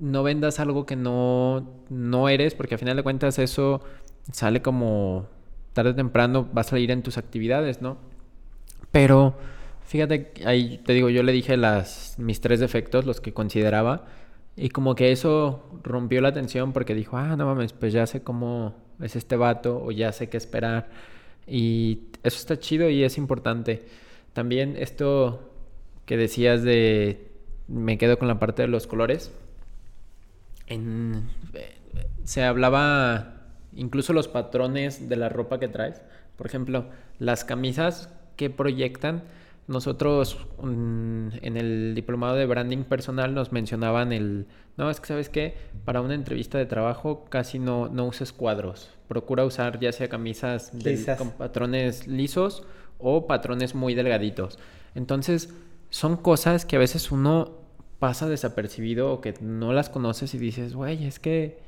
no 0.00 0.24
vendas 0.24 0.58
algo 0.58 0.84
que 0.84 0.96
no, 0.96 1.84
no 1.90 2.28
eres, 2.28 2.54
porque 2.56 2.74
a 2.74 2.78
final 2.78 2.96
de 2.96 3.04
cuentas 3.04 3.38
eso 3.38 3.82
sale 4.32 4.62
como 4.62 5.28
tarde 5.74 5.90
o 5.90 5.94
temprano 5.94 6.48
va 6.56 6.62
a 6.62 6.64
salir 6.64 6.90
en 6.90 7.02
tus 7.02 7.18
actividades, 7.18 7.80
¿no? 7.80 7.98
Pero 8.94 9.34
fíjate, 9.86 10.32
ahí 10.46 10.78
te 10.86 10.92
digo, 10.92 11.10
yo 11.10 11.24
le 11.24 11.32
dije 11.32 11.56
las, 11.56 12.14
mis 12.16 12.40
tres 12.40 12.60
defectos, 12.60 13.04
los 13.06 13.20
que 13.20 13.34
consideraba, 13.34 14.06
y 14.54 14.68
como 14.68 14.94
que 14.94 15.10
eso 15.10 15.68
rompió 15.82 16.20
la 16.20 16.32
tensión 16.32 16.72
porque 16.72 16.94
dijo, 16.94 17.16
ah, 17.16 17.34
no 17.34 17.44
mames, 17.44 17.72
pues 17.72 17.92
ya 17.92 18.06
sé 18.06 18.22
cómo 18.22 18.76
es 19.00 19.16
este 19.16 19.34
vato 19.34 19.82
o 19.84 19.90
ya 19.90 20.12
sé 20.12 20.28
qué 20.28 20.36
esperar. 20.36 20.90
Y 21.44 22.02
eso 22.22 22.38
está 22.38 22.60
chido 22.60 22.88
y 22.88 23.02
es 23.02 23.18
importante. 23.18 23.84
También 24.32 24.76
esto 24.78 25.50
que 26.06 26.16
decías 26.16 26.62
de, 26.62 27.32
me 27.66 27.98
quedo 27.98 28.16
con 28.16 28.28
la 28.28 28.38
parte 28.38 28.62
de 28.62 28.68
los 28.68 28.86
colores. 28.86 29.32
En, 30.68 31.30
eh, 31.54 31.74
se 32.22 32.44
hablaba 32.44 33.42
incluso 33.74 34.12
los 34.12 34.28
patrones 34.28 35.08
de 35.08 35.16
la 35.16 35.30
ropa 35.30 35.58
que 35.58 35.66
traes. 35.66 36.00
Por 36.36 36.46
ejemplo, 36.46 36.86
las 37.18 37.44
camisas 37.44 38.08
que 38.36 38.50
proyectan. 38.50 39.24
Nosotros 39.66 40.46
mm, 40.62 41.28
en 41.40 41.56
el 41.56 41.94
diplomado 41.94 42.36
de 42.36 42.46
branding 42.46 42.84
personal 42.84 43.34
nos 43.34 43.52
mencionaban 43.52 44.12
el, 44.12 44.46
no, 44.76 44.90
es 44.90 45.00
que 45.00 45.06
sabes 45.06 45.28
qué, 45.28 45.54
para 45.84 46.00
una 46.00 46.14
entrevista 46.14 46.58
de 46.58 46.66
trabajo 46.66 47.24
casi 47.28 47.58
no, 47.58 47.88
no 47.88 48.06
uses 48.06 48.32
cuadros. 48.32 48.90
Procura 49.08 49.44
usar 49.44 49.78
ya 49.80 49.92
sea 49.92 50.08
camisas 50.08 50.72
con 51.16 51.30
patrones 51.30 52.06
lisos 52.06 52.64
o 52.98 53.26
patrones 53.26 53.74
muy 53.74 53.94
delgaditos. 53.94 54.58
Entonces, 54.94 55.54
son 55.90 56.16
cosas 56.16 56.66
que 56.66 56.76
a 56.76 56.78
veces 56.78 57.12
uno 57.12 57.52
pasa 57.98 58.28
desapercibido 58.28 59.12
o 59.12 59.20
que 59.20 59.34
no 59.40 59.72
las 59.72 59.88
conoces 59.88 60.34
y 60.34 60.38
dices, 60.38 60.74
güey, 60.74 61.06
es 61.06 61.18
que, 61.18 61.58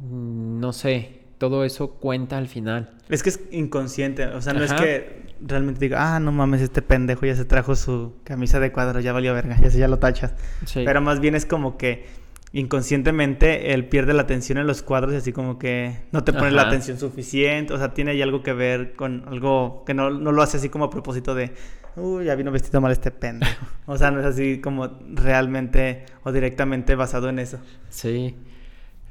mm, 0.00 0.60
no 0.60 0.72
sé, 0.72 1.20
todo 1.38 1.64
eso 1.64 1.92
cuenta 1.92 2.38
al 2.38 2.48
final. 2.48 2.90
Es 3.08 3.22
que 3.22 3.30
es 3.30 3.40
inconsciente, 3.50 4.26
o 4.26 4.40
sea, 4.42 4.52
no 4.52 4.62
es 4.62 4.72
que 4.72 5.25
realmente 5.40 5.80
diga, 5.80 6.14
ah, 6.16 6.20
no 6.20 6.32
mames, 6.32 6.60
este 6.62 6.82
pendejo 6.82 7.26
ya 7.26 7.34
se 7.36 7.44
trajo 7.44 7.74
su 7.76 8.14
camisa 8.24 8.60
de 8.60 8.72
cuadro, 8.72 9.00
ya 9.00 9.12
valió 9.12 9.34
verga, 9.34 9.56
ya, 9.60 9.70
se- 9.70 9.78
ya 9.78 9.88
lo 9.88 9.98
tachas. 9.98 10.34
Sí. 10.64 10.82
Pero 10.84 11.00
más 11.00 11.20
bien 11.20 11.34
es 11.34 11.46
como 11.46 11.76
que 11.76 12.06
inconscientemente 12.52 13.74
él 13.74 13.86
pierde 13.88 14.14
la 14.14 14.22
atención 14.22 14.58
en 14.58 14.66
los 14.66 14.82
cuadros 14.82 15.12
y 15.12 15.16
así 15.16 15.32
como 15.32 15.58
que 15.58 15.98
no 16.12 16.24
te 16.24 16.32
pone 16.32 16.50
la 16.50 16.62
atención 16.62 16.98
suficiente, 16.98 17.72
o 17.74 17.78
sea, 17.78 17.92
tiene 17.94 18.12
ahí 18.12 18.22
algo 18.22 18.42
que 18.42 18.52
ver 18.52 18.94
con 18.94 19.24
algo 19.28 19.84
que 19.86 19.94
no, 19.94 20.10
no 20.10 20.32
lo 20.32 20.42
hace 20.42 20.56
así 20.56 20.68
como 20.68 20.86
a 20.86 20.90
propósito 20.90 21.34
de, 21.34 21.52
uy, 21.96 22.24
ya 22.24 22.34
vino 22.34 22.50
vestido 22.50 22.80
mal 22.80 22.92
este 22.92 23.10
pendejo. 23.10 23.66
O 23.86 23.96
sea, 23.96 24.10
no 24.10 24.18
es 24.20 24.26
así 24.26 24.60
como 24.60 24.98
realmente 25.14 26.06
o 26.24 26.32
directamente 26.32 26.94
basado 26.96 27.28
en 27.28 27.38
eso. 27.38 27.58
Sí. 27.88 28.34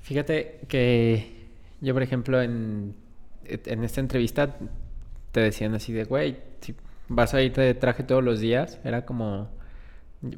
Fíjate 0.01 0.59
que 0.67 1.47
yo, 1.81 1.93
por 1.93 2.03
ejemplo, 2.03 2.41
en, 2.41 2.93
en 3.45 3.83
esta 3.83 4.01
entrevista 4.01 4.57
te 5.35 5.41
decían 5.41 5.75
así 5.75 5.91
de, 5.91 6.05
güey, 6.05 6.37
si 6.61 6.75
vas 7.09 7.33
a 7.33 7.41
irte 7.41 7.59
de 7.59 7.73
traje 7.73 8.03
todos 8.03 8.23
los 8.23 8.39
días, 8.39 8.79
era 8.85 9.05
como... 9.05 9.49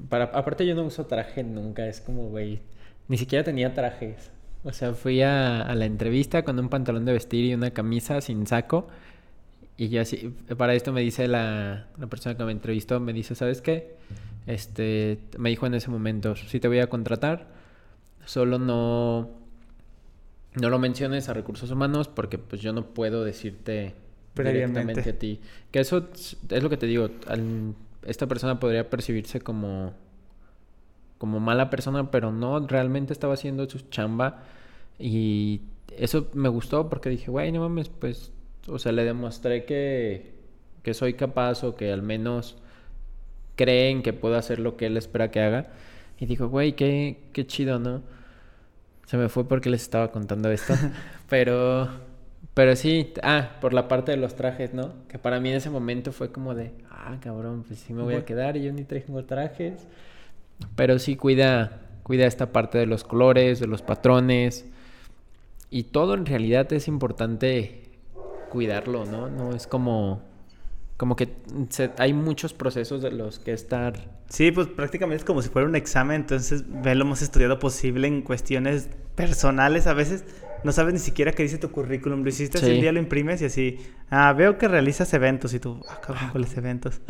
Para, 0.09 0.25
aparte 0.25 0.65
yo 0.65 0.73
no 0.73 0.81
uso 0.85 1.05
traje 1.05 1.43
nunca, 1.43 1.85
es 1.85 2.01
como, 2.01 2.29
güey, 2.29 2.61
ni 3.07 3.15
siquiera 3.15 3.43
tenía 3.45 3.75
trajes. 3.75 4.31
O 4.63 4.73
sea, 4.73 4.95
fui 4.95 5.21
a, 5.21 5.61
a 5.61 5.75
la 5.75 5.85
entrevista 5.85 6.41
con 6.41 6.57
un 6.57 6.69
pantalón 6.69 7.05
de 7.05 7.13
vestir 7.13 7.45
y 7.45 7.53
una 7.53 7.69
camisa 7.69 8.21
sin 8.21 8.47
saco. 8.47 8.87
Y 9.77 9.89
yo 9.89 10.01
así, 10.01 10.33
para 10.57 10.73
esto 10.73 10.91
me 10.91 11.01
dice 11.01 11.27
la, 11.27 11.85
la 11.95 12.07
persona 12.07 12.35
que 12.35 12.43
me 12.43 12.51
entrevistó, 12.51 12.99
me 12.99 13.13
dice, 13.13 13.35
¿sabes 13.35 13.61
qué? 13.61 13.95
Este, 14.47 15.19
me 15.37 15.49
dijo 15.49 15.67
en 15.67 15.75
ese 15.75 15.91
momento, 15.91 16.35
sí 16.35 16.59
te 16.59 16.67
voy 16.67 16.79
a 16.79 16.87
contratar, 16.87 17.49
solo 18.25 18.57
no, 18.57 19.29
no 20.55 20.69
lo 20.71 20.79
menciones 20.79 21.29
a 21.29 21.35
recursos 21.35 21.69
humanos 21.69 22.07
porque 22.07 22.39
pues 22.39 22.63
yo 22.63 22.73
no 22.73 22.87
puedo 22.95 23.23
decirte. 23.23 24.06
Directamente 24.45 25.09
a 25.09 25.19
ti. 25.19 25.39
Que 25.71 25.79
eso 25.79 26.07
es 26.13 26.37
lo 26.63 26.69
que 26.69 26.77
te 26.77 26.85
digo, 26.85 27.09
al- 27.27 27.73
esta 28.05 28.27
persona 28.27 28.59
podría 28.59 28.89
percibirse 28.89 29.41
como, 29.41 29.93
como 31.17 31.39
mala 31.39 31.69
persona, 31.69 32.11
pero 32.11 32.31
no, 32.31 32.59
realmente 32.67 33.13
estaba 33.13 33.33
haciendo 33.33 33.67
su 33.69 33.79
chamba 33.89 34.43
y 34.99 35.61
eso 35.97 36.27
me 36.33 36.49
gustó 36.49 36.89
porque 36.89 37.09
dije, 37.09 37.31
güey, 37.31 37.51
no 37.51 37.61
mames, 37.61 37.89
pues, 37.89 38.31
o 38.67 38.79
sea, 38.79 38.91
le 38.91 39.03
demostré 39.03 39.65
que, 39.65 40.33
que 40.83 40.93
soy 40.93 41.13
capaz 41.15 41.63
o 41.63 41.75
que 41.75 41.91
al 41.91 42.01
menos 42.01 42.57
creen 43.55 44.03
que 44.03 44.13
puedo 44.13 44.37
hacer 44.37 44.59
lo 44.59 44.77
que 44.77 44.85
él 44.85 44.97
espera 44.97 45.31
que 45.31 45.41
haga. 45.41 45.67
Y 46.19 46.25
digo, 46.27 46.47
güey, 46.49 46.73
qué, 46.73 47.19
qué 47.33 47.45
chido, 47.47 47.79
¿no? 47.79 48.01
Se 49.05 49.17
me 49.17 49.29
fue 49.29 49.47
porque 49.47 49.69
les 49.69 49.81
estaba 49.81 50.11
contando 50.11 50.51
esto. 50.51 50.73
pero, 51.29 51.89
pero 52.57 52.75
sí, 52.75 53.13
ah, 53.21 53.51
por 53.61 53.71
la 53.71 53.87
parte 53.87 54.09
de 54.11 54.17
los 54.17 54.35
trajes, 54.35 54.73
¿no? 54.73 54.91
Que 55.09 55.19
para 55.19 55.39
mí 55.39 55.49
en 55.49 55.57
ese 55.57 55.69
momento 55.69 56.11
fue 56.11 56.31
como 56.31 56.55
de, 56.55 56.71
ah, 56.89 57.15
cabrón, 57.21 57.63
pues 57.67 57.77
sí 57.77 57.93
me 57.93 58.01
voy 58.01 58.15
a 58.15 58.25
quedar 58.25 58.57
y 58.57 58.63
yo 58.63 58.73
ni 58.73 58.83
tengo 58.83 59.23
trajes. 59.25 59.85
Pero 60.75 60.97
sí 60.97 61.15
cuida, 61.15 61.81
cuida 62.01 62.25
esta 62.25 62.51
parte 62.51 62.79
de 62.79 62.87
los 62.87 63.03
colores, 63.03 63.59
de 63.59 63.67
los 63.67 63.83
patrones. 63.83 64.65
Y 65.69 65.83
todo 65.83 66.15
en 66.15 66.25
realidad 66.25 66.73
es 66.73 66.87
importante 66.87 67.83
cuidarlo, 68.49 69.05
¿no? 69.05 69.29
No 69.29 69.55
es 69.55 69.67
como, 69.67 70.23
como 70.97 71.15
que 71.15 71.29
se- 71.69 71.91
hay 71.99 72.13
muchos 72.13 72.55
procesos 72.55 73.03
de 73.03 73.11
los 73.11 73.37
que 73.37 73.53
estar 73.53 73.93
Sí, 74.29 74.51
pues 74.51 74.65
prácticamente 74.65 75.17
es 75.21 75.25
como 75.25 75.43
si 75.43 75.49
fuera 75.49 75.67
un 75.67 75.75
examen, 75.75 76.21
entonces 76.21 76.63
ve 76.67 76.95
lo 76.95 77.05
más 77.05 77.21
estudiado 77.21 77.59
posible 77.59 78.07
en 78.07 78.23
cuestiones 78.23 78.89
personales. 79.15 79.85
A 79.85 79.93
veces 79.93 80.25
no 80.63 80.71
sabes 80.71 80.93
ni 80.93 80.99
siquiera 80.99 81.31
qué 81.31 81.43
dice 81.43 81.57
tu 81.57 81.71
currículum. 81.71 82.23
Lo 82.23 82.29
hiciste 82.29 82.57
así 82.57 82.67
Sí. 82.67 82.73
un 82.75 82.81
día, 82.81 82.91
lo 82.91 82.99
imprimes 82.99 83.41
y 83.41 83.45
así, 83.45 83.77
ah, 84.09 84.33
veo 84.33 84.57
que 84.57 84.67
realizas 84.67 85.13
eventos 85.13 85.53
y 85.53 85.59
tú, 85.59 85.81
ah, 85.89 85.99
cabrón, 86.05 86.29
¿cuáles 86.31 86.55
eventos? 86.57 87.01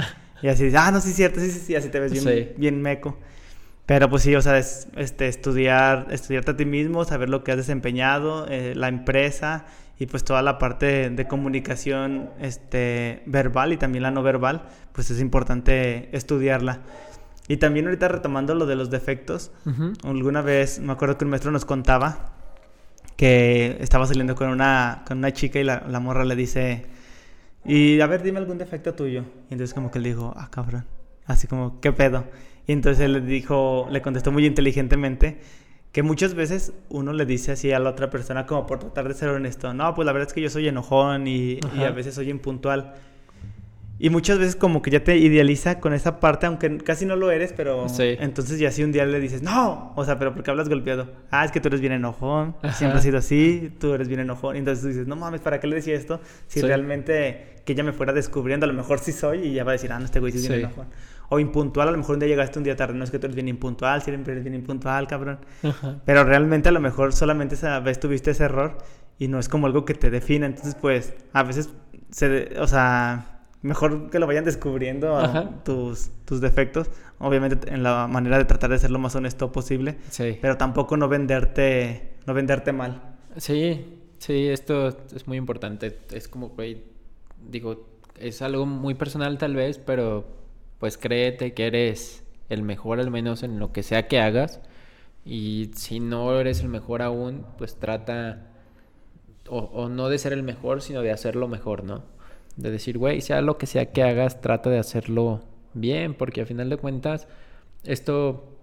Y 0.41 0.47
así, 0.49 0.69
ah, 0.75 0.91
no, 0.91 1.01
sí, 1.01 1.13
cierto, 1.13 1.39
sí, 1.39 1.49
sí, 1.51 1.59
sí, 1.59 1.75
así 1.75 1.89
te 1.89 1.99
ves 1.99 2.11
bien, 2.11 2.23
Sí. 2.23 2.49
bien 2.57 2.81
meco. 2.81 3.17
Pero 3.85 4.09
pues 4.09 4.23
sí, 4.23 4.35
o 4.35 4.41
sea, 4.41 4.57
es 4.57 4.87
este, 4.97 5.27
estudiar, 5.29 6.07
estudiarte 6.11 6.51
a 6.51 6.57
ti 6.57 6.65
mismo, 6.65 7.05
saber 7.05 7.29
lo 7.29 7.43
que 7.43 7.51
has 7.53 7.57
desempeñado, 7.57 8.45
eh, 8.49 8.73
la 8.75 8.89
empresa 8.89 9.65
y 9.97 10.05
pues 10.07 10.23
toda 10.25 10.41
la 10.41 10.57
parte 10.59 11.09
de 11.09 11.27
comunicación 11.27 12.29
este, 12.39 13.23
verbal 13.25 13.71
y 13.73 13.77
también 13.77 14.03
la 14.03 14.11
no 14.11 14.21
verbal, 14.23 14.63
pues 14.91 15.09
es 15.09 15.21
importante 15.21 16.09
estudiarla. 16.15 16.81
Y 17.47 17.57
también 17.57 17.85
ahorita 17.85 18.09
retomando 18.09 18.53
lo 18.55 18.65
de 18.65 18.75
los 18.75 18.89
defectos, 18.89 19.51
alguna 20.03 20.41
vez 20.41 20.79
me 20.79 20.91
acuerdo 20.91 21.17
que 21.17 21.23
un 21.23 21.29
maestro 21.31 21.49
nos 21.51 21.63
contaba 21.63 22.33
que 23.17 23.77
estaba 23.81 24.05
saliendo 24.07 24.35
con 24.35 24.47
una, 24.49 25.03
con 25.05 25.17
una 25.17 25.33
chica 25.33 25.59
y 25.59 25.63
la, 25.63 25.83
la 25.89 25.99
morra 25.99 26.23
le 26.23 26.35
dice, 26.35 26.85
y 27.65 27.99
a 27.99 28.07
ver, 28.07 28.23
dime 28.23 28.39
algún 28.39 28.57
defecto 28.57 28.93
tuyo. 28.93 29.25
Y 29.49 29.53
entonces 29.53 29.73
como 29.73 29.91
que 29.91 29.97
él 29.97 30.05
dijo, 30.05 30.33
ah, 30.37 30.49
cabrón, 30.49 30.85
así 31.25 31.47
como, 31.47 31.81
¿qué 31.81 31.91
pedo? 31.91 32.23
Y 32.67 32.71
entonces 32.71 33.03
él 33.03 33.13
le 33.13 33.21
dijo, 33.21 33.87
le 33.91 34.01
contestó 34.01 34.31
muy 34.31 34.45
inteligentemente 34.45 35.39
que 35.91 36.03
muchas 36.03 36.35
veces 36.35 36.73
uno 36.89 37.11
le 37.11 37.25
dice 37.25 37.53
así 37.53 37.71
a 37.71 37.79
la 37.79 37.89
otra 37.89 38.09
persona 38.09 38.45
como 38.45 38.67
por 38.67 38.79
tratar 38.79 39.07
de 39.07 39.15
ser 39.15 39.29
honesto, 39.29 39.73
no, 39.73 39.95
pues 39.95 40.05
la 40.05 40.11
verdad 40.11 40.27
es 40.27 40.33
que 40.33 40.41
yo 40.41 40.49
soy 40.49 40.67
enojón 40.67 41.27
y, 41.27 41.59
y 41.75 41.83
a 41.83 41.91
veces 41.91 42.13
soy 42.15 42.29
impuntual. 42.29 42.93
Y 43.99 44.09
muchas 44.11 44.37
veces 44.37 44.55
como 44.55 44.81
que 44.83 44.91
ya 44.91 45.03
te 45.03 45.17
idealiza 45.17 45.79
con 45.79 45.93
esa 45.93 46.19
parte, 46.19 46.45
aunque 46.45 46.77
casi 46.77 47.05
no 47.05 47.15
lo 47.15 47.31
eres, 47.31 47.51
pero 47.51 47.89
Sí. 47.89 48.15
entonces 48.19 48.59
ya 48.59 48.69
si 48.71 48.83
un 48.83 48.91
día 48.91 49.05
le 49.05 49.19
dices, 49.19 49.41
no, 49.41 49.93
o 49.95 50.05
sea, 50.05 50.19
pero 50.19 50.33
porque 50.35 50.51
hablas 50.51 50.69
golpeado. 50.69 51.11
Ah, 51.31 51.43
es 51.45 51.51
que 51.51 51.59
tú 51.59 51.67
eres 51.69 51.81
bien 51.81 51.93
enojón, 51.93 52.55
Ajá. 52.61 52.73
siempre 52.73 52.97
has 52.99 53.03
sido 53.03 53.17
así, 53.17 53.73
tú 53.79 53.93
eres 53.93 54.07
bien 54.07 54.19
enojón. 54.19 54.55
Y 54.55 54.59
entonces 54.59 54.83
tú 54.83 54.89
dices, 54.89 55.07
no 55.07 55.15
mames, 55.15 55.41
¿para 55.41 55.59
qué 55.59 55.65
le 55.67 55.75
decía 55.77 55.95
esto? 55.95 56.21
Si 56.47 56.59
Sí. 56.59 56.65
realmente 56.67 57.55
que 57.65 57.73
ella 57.73 57.83
me 57.83 57.91
fuera 57.91 58.13
descubriendo, 58.13 58.65
a 58.65 58.67
lo 58.67 58.73
mejor 58.75 58.99
sí 58.99 59.11
soy 59.11 59.39
y 59.47 59.53
ya 59.53 59.63
va 59.63 59.71
a 59.71 59.73
decir, 59.73 59.91
ah, 59.91 59.99
no, 59.99 60.05
este 60.05 60.19
güey 60.19 60.31
sí 60.31 60.37
es 60.37 60.47
bien 60.47 60.59
Sí. 60.59 60.65
enojón. 60.65 60.87
O 61.29 61.39
impuntual, 61.39 61.87
a 61.89 61.91
lo 61.91 61.97
mejor 61.97 62.13
un 62.13 62.19
día 62.19 62.29
llegaste 62.29 62.57
un 62.59 62.63
día 62.63 62.75
tarde, 62.75 62.93
no 62.93 63.03
es 63.03 63.11
que 63.11 63.19
tú 63.19 63.25
eres 63.25 63.35
bien 63.35 63.47
impuntual, 63.49 64.01
siempre 64.03 64.31
eres 64.33 64.43
bien 64.45 64.53
impuntual, 64.55 65.07
cabrón. 65.07 65.39
Ajá. 65.63 65.97
Pero 66.05 66.23
realmente 66.23 66.69
a 66.69 66.71
lo 66.71 66.79
mejor 66.79 67.11
solamente 67.13 67.55
esa 67.55 67.79
vez 67.81 67.99
tuviste 67.99 68.31
ese 68.31 68.43
error 68.45 68.77
y 69.19 69.27
no 69.27 69.39
es 69.39 69.49
como 69.49 69.65
algo 69.67 69.83
que 69.83 69.93
te 69.95 70.09
define. 70.09 70.45
Entonces, 70.45 70.75
pues, 70.75 71.13
a 71.33 71.43
veces, 71.43 71.69
se, 72.11 72.29
de- 72.29 72.59
o 72.61 72.67
sea, 72.67 73.36
mejor 73.61 74.09
que 74.09 74.19
lo 74.19 74.27
vayan 74.27 74.45
descubriendo 74.45 75.19
tus, 75.63 76.09
tus 76.25 76.41
defectos. 76.41 76.89
Obviamente 77.19 77.73
en 77.73 77.83
la 77.83 78.07
manera 78.07 78.37
de 78.37 78.45
tratar 78.45 78.69
de 78.69 78.79
ser 78.79 78.91
lo 78.91 78.99
más 78.99 79.15
honesto 79.15 79.51
posible. 79.51 79.97
Sí. 80.09 80.37
Pero 80.41 80.57
tampoco 80.57 80.97
no 80.97 81.07
venderte, 81.07 82.15
no 82.25 82.33
venderte 82.33 82.71
mal. 82.71 83.01
Sí, 83.37 83.99
sí, 84.19 84.47
esto 84.47 84.89
es 85.15 85.27
muy 85.27 85.37
importante. 85.37 85.99
Es 86.11 86.27
como, 86.27 86.49
güey, 86.49 86.83
digo, 87.49 87.87
es 88.19 88.41
algo 88.41 88.65
muy 88.65 88.93
personal 88.93 89.37
tal 89.37 89.55
vez, 89.55 89.79
pero 89.79 90.25
pues 90.79 90.97
créete 90.97 91.53
que 91.53 91.67
eres 91.67 92.23
el 92.49 92.63
mejor 92.63 92.99
al 92.99 93.11
menos 93.11 93.43
en 93.43 93.59
lo 93.59 93.71
que 93.71 93.83
sea 93.83 94.07
que 94.07 94.19
hagas. 94.19 94.61
Y 95.25 95.71
si 95.75 95.99
no 95.99 96.39
eres 96.39 96.61
el 96.61 96.69
mejor 96.69 97.01
aún, 97.01 97.45
pues 97.57 97.75
trata, 97.75 98.47
o, 99.49 99.57
o 99.57 99.89
no 99.89 100.07
de 100.07 100.17
ser 100.19 100.31
el 100.31 100.43
mejor, 100.43 100.81
sino 100.81 101.01
de 101.01 101.11
hacerlo 101.11 101.47
mejor, 101.47 101.83
¿no? 101.83 102.03
De 102.57 102.71
decir, 102.71 102.97
güey, 102.97 103.21
sea 103.21 103.41
lo 103.41 103.57
que 103.57 103.67
sea 103.67 103.91
que 103.91 104.03
hagas, 104.03 104.41
trata 104.41 104.69
de 104.69 104.79
hacerlo 104.79 105.43
bien, 105.73 106.13
porque 106.13 106.41
al 106.41 106.47
final 106.47 106.69
de 106.69 106.77
cuentas, 106.77 107.27
esto 107.83 108.57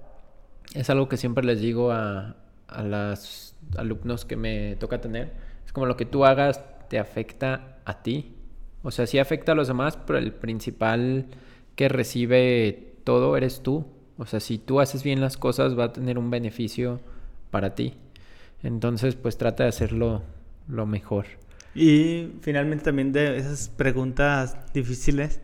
es 0.74 0.90
algo 0.90 1.08
que 1.08 1.16
siempre 1.16 1.44
les 1.44 1.60
digo 1.60 1.92
a, 1.92 2.36
a 2.68 2.82
los 2.82 3.54
alumnos 3.76 4.24
que 4.24 4.36
me 4.36 4.76
toca 4.76 5.00
tener. 5.00 5.32
Es 5.64 5.72
como 5.72 5.86
lo 5.86 5.96
que 5.96 6.06
tú 6.06 6.24
hagas 6.24 6.62
te 6.88 6.98
afecta 6.98 7.78
a 7.84 8.02
ti. 8.02 8.34
O 8.82 8.90
sea, 8.90 9.06
sí 9.06 9.18
afecta 9.18 9.52
a 9.52 9.54
los 9.54 9.68
demás, 9.68 9.96
pero 10.06 10.18
el 10.18 10.32
principal 10.32 11.26
que 11.76 11.88
recibe 11.88 12.96
todo 13.04 13.36
eres 13.36 13.62
tú. 13.62 13.86
O 14.18 14.26
sea, 14.26 14.40
si 14.40 14.58
tú 14.58 14.80
haces 14.80 15.02
bien 15.02 15.20
las 15.20 15.36
cosas 15.36 15.78
va 15.78 15.84
a 15.84 15.92
tener 15.92 16.18
un 16.18 16.30
beneficio 16.30 17.00
para 17.50 17.74
ti. 17.74 17.94
Entonces, 18.62 19.14
pues 19.16 19.36
trata 19.36 19.64
de 19.64 19.70
hacerlo 19.70 20.22
lo 20.68 20.86
mejor. 20.86 21.26
Y 21.74 22.34
finalmente 22.42 22.84
también 22.84 23.12
de 23.12 23.36
esas 23.38 23.68
preguntas 23.68 24.56
difíciles 24.72 25.40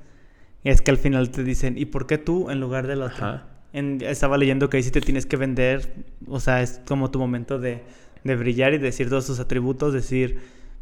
es 0.65 0.83
que 0.83 0.91
al 0.91 0.99
final 0.99 1.31
te 1.31 1.45
dicen, 1.45 1.79
¿y 1.79 1.87
por 1.87 2.07
qué 2.07 2.19
tú 2.19 2.51
en 2.51 2.61
lugar 2.61 2.87
del 2.87 3.03
otro? 3.03 3.27
Ajá. 3.27 3.47
En- 3.73 4.01
estaba 4.03 4.37
leyendo 4.39 4.69
que 4.71 4.79
ahí 4.79 4.83
sí 4.83 4.91
te 4.91 5.01
tienes 5.03 5.27
que 5.27 5.37
vender, 5.37 5.95
o 6.27 6.41
sea, 6.41 6.63
es 6.63 6.81
como 6.87 7.11
tu 7.11 7.19
momento 7.19 7.59
de, 7.59 7.83
de 8.25 8.37
brillar 8.37 8.75
y 8.75 8.79
decir 8.79 9.09
todos 9.09 9.27
tus 9.27 9.41
atributos, 9.41 9.93
decir, 9.93 10.39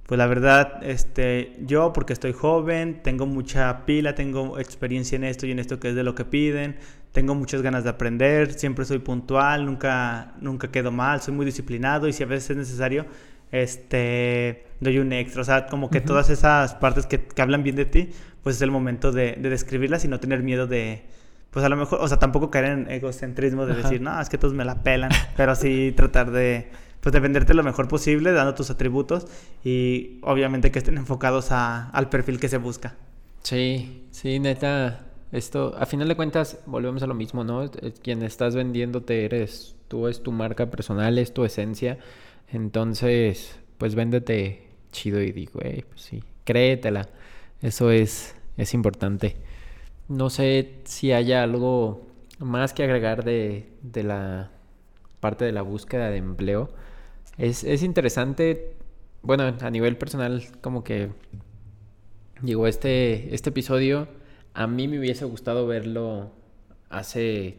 pues 0.06 0.18
la 0.18 0.26
verdad, 0.26 0.82
este, 0.82 1.56
yo 1.66 1.92
porque 1.92 2.14
estoy 2.14 2.32
joven, 2.32 3.02
tengo 3.02 3.26
mucha 3.26 3.84
pila, 3.86 4.14
tengo 4.14 4.58
experiencia 4.58 5.16
en 5.16 5.24
esto 5.24 5.46
y 5.46 5.52
en 5.52 5.58
esto 5.58 5.78
que 5.80 5.90
es 5.90 5.94
de 5.94 6.02
lo 6.02 6.14
que 6.14 6.24
piden, 6.24 6.76
tengo 7.12 7.34
muchas 7.34 7.62
ganas 7.62 7.84
de 7.84 7.90
aprender, 7.90 8.54
siempre 8.54 8.84
soy 8.86 9.00
puntual, 9.00 9.66
nunca, 9.66 10.34
nunca 10.40 10.70
quedo 10.70 10.90
mal, 10.92 11.20
soy 11.20 11.34
muy 11.34 11.44
disciplinado 11.46 12.08
y 12.08 12.12
si 12.14 12.22
a 12.22 12.26
veces 12.26 12.50
es 12.50 12.56
necesario, 12.56 13.06
este, 13.52 14.64
doy 14.80 14.98
un 14.98 15.12
extra, 15.12 15.42
o 15.42 15.44
sea, 15.44 15.66
como 15.66 15.90
que 15.90 16.00
todas 16.00 16.30
esas 16.30 16.74
partes 16.74 17.06
que, 17.06 17.20
que 17.24 17.42
hablan 17.42 17.62
bien 17.62 17.76
de 17.76 17.84
ti, 17.84 18.10
pues 18.42 18.56
es 18.56 18.62
el 18.62 18.70
momento 18.70 19.12
de, 19.12 19.32
de 19.32 19.50
describirlas 19.50 20.04
y 20.04 20.08
no 20.08 20.20
tener 20.20 20.42
miedo 20.42 20.66
de, 20.66 21.02
pues 21.50 21.64
a 21.64 21.68
lo 21.68 21.76
mejor, 21.76 22.00
o 22.00 22.08
sea, 22.08 22.18
tampoco 22.18 22.50
caer 22.50 22.66
en 22.66 22.90
egocentrismo 22.90 23.66
de 23.66 23.72
Ajá. 23.72 23.82
decir, 23.82 24.00
no, 24.00 24.20
es 24.20 24.28
que 24.28 24.38
todos 24.38 24.54
me 24.54 24.64
la 24.64 24.82
pelan, 24.82 25.10
pero 25.36 25.54
sí 25.54 25.92
tratar 25.96 26.30
de, 26.30 26.68
pues 27.00 27.12
de 27.12 27.20
venderte 27.20 27.54
lo 27.54 27.62
mejor 27.62 27.88
posible, 27.88 28.32
dando 28.32 28.54
tus 28.54 28.70
atributos 28.70 29.26
y 29.64 30.18
obviamente 30.22 30.70
que 30.70 30.78
estén 30.78 30.96
enfocados 30.98 31.50
a- 31.52 31.88
al 31.90 32.08
perfil 32.08 32.38
que 32.40 32.48
se 32.48 32.58
busca. 32.58 32.96
Sí, 33.42 34.04
sí, 34.10 34.38
neta. 34.38 35.04
Esto, 35.30 35.74
a 35.78 35.84
final 35.86 36.08
de 36.08 36.16
cuentas, 36.16 36.58
volvemos 36.66 37.02
a 37.02 37.06
lo 37.06 37.14
mismo, 37.14 37.44
¿no? 37.44 37.64
Eh, 37.64 37.70
Quien 38.02 38.22
estás 38.22 38.54
vendiéndote 38.54 39.24
eres 39.26 39.76
tú, 39.88 40.08
es 40.08 40.22
tu 40.22 40.32
marca 40.32 40.70
personal, 40.70 41.18
es 41.18 41.34
tu 41.34 41.44
esencia. 41.44 41.98
Entonces, 42.52 43.58
pues 43.78 43.94
véndete 43.94 44.68
chido 44.92 45.20
y 45.22 45.32
digo, 45.32 45.60
eh, 45.62 45.84
pues 45.88 46.02
sí, 46.02 46.22
créetela. 46.44 47.08
Eso 47.62 47.90
es, 47.90 48.34
es 48.56 48.74
importante. 48.74 49.36
No 50.08 50.30
sé 50.30 50.80
si 50.84 51.12
haya 51.12 51.42
algo 51.42 52.06
más 52.38 52.72
que 52.72 52.84
agregar 52.84 53.24
de, 53.24 53.68
de 53.82 54.02
la 54.04 54.50
parte 55.20 55.44
de 55.44 55.52
la 55.52 55.62
búsqueda 55.62 56.10
de 56.10 56.18
empleo. 56.18 56.70
Es, 57.36 57.64
es 57.64 57.82
interesante, 57.82 58.76
bueno, 59.22 59.54
a 59.60 59.70
nivel 59.70 59.96
personal, 59.98 60.44
como 60.62 60.84
que 60.84 61.10
Digo, 62.40 62.68
este, 62.68 63.34
este 63.34 63.50
episodio 63.50 64.06
a 64.54 64.66
mí 64.66 64.86
me 64.86 64.98
hubiese 64.98 65.24
gustado 65.24 65.66
verlo 65.66 66.30
hace 66.88 67.56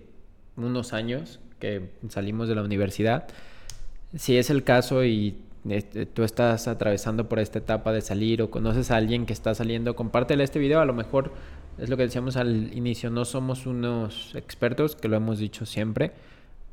unos 0.55 0.93
años 0.93 1.39
que 1.59 1.91
salimos 2.07 2.47
de 2.47 2.55
la 2.55 2.63
universidad. 2.63 3.27
Si 4.15 4.37
es 4.37 4.49
el 4.49 4.63
caso 4.63 5.03
y 5.05 5.37
este, 5.69 6.05
tú 6.05 6.23
estás 6.23 6.67
atravesando 6.67 7.29
por 7.29 7.39
esta 7.39 7.59
etapa 7.59 7.91
de 7.93 8.01
salir 8.01 8.41
o 8.41 8.49
conoces 8.49 8.91
a 8.91 8.95
alguien 8.97 9.25
que 9.25 9.33
está 9.33 9.53
saliendo, 9.53 9.95
compártele 9.95 10.43
este 10.43 10.59
video. 10.59 10.79
A 10.79 10.85
lo 10.85 10.93
mejor 10.93 11.31
es 11.77 11.89
lo 11.89 11.97
que 11.97 12.03
decíamos 12.03 12.35
al 12.35 12.75
inicio, 12.75 13.09
no 13.09 13.25
somos 13.25 13.65
unos 13.65 14.33
expertos, 14.35 14.95
que 14.95 15.07
lo 15.07 15.17
hemos 15.17 15.37
dicho 15.39 15.65
siempre, 15.65 16.11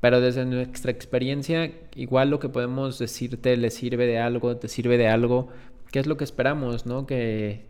pero 0.01 0.21
desde 0.21 0.45
nuestra 0.45 0.91
experiencia, 0.91 1.73
igual 1.95 2.31
lo 2.31 2.41
que 2.41 2.49
podemos 2.49 2.99
decirte 2.99 3.57
le 3.57 3.71
sirve 3.71 4.07
de 4.07 4.19
algo, 4.19 4.57
te 4.57 4.69
sirve 4.69 4.97
de 4.99 5.09
algo, 5.09 5.49
que 5.93 6.01
es 6.01 6.07
lo 6.07 6.17
que 6.17 6.25
esperamos, 6.25 6.87
¿no? 6.87 7.07
Que, 7.07 7.67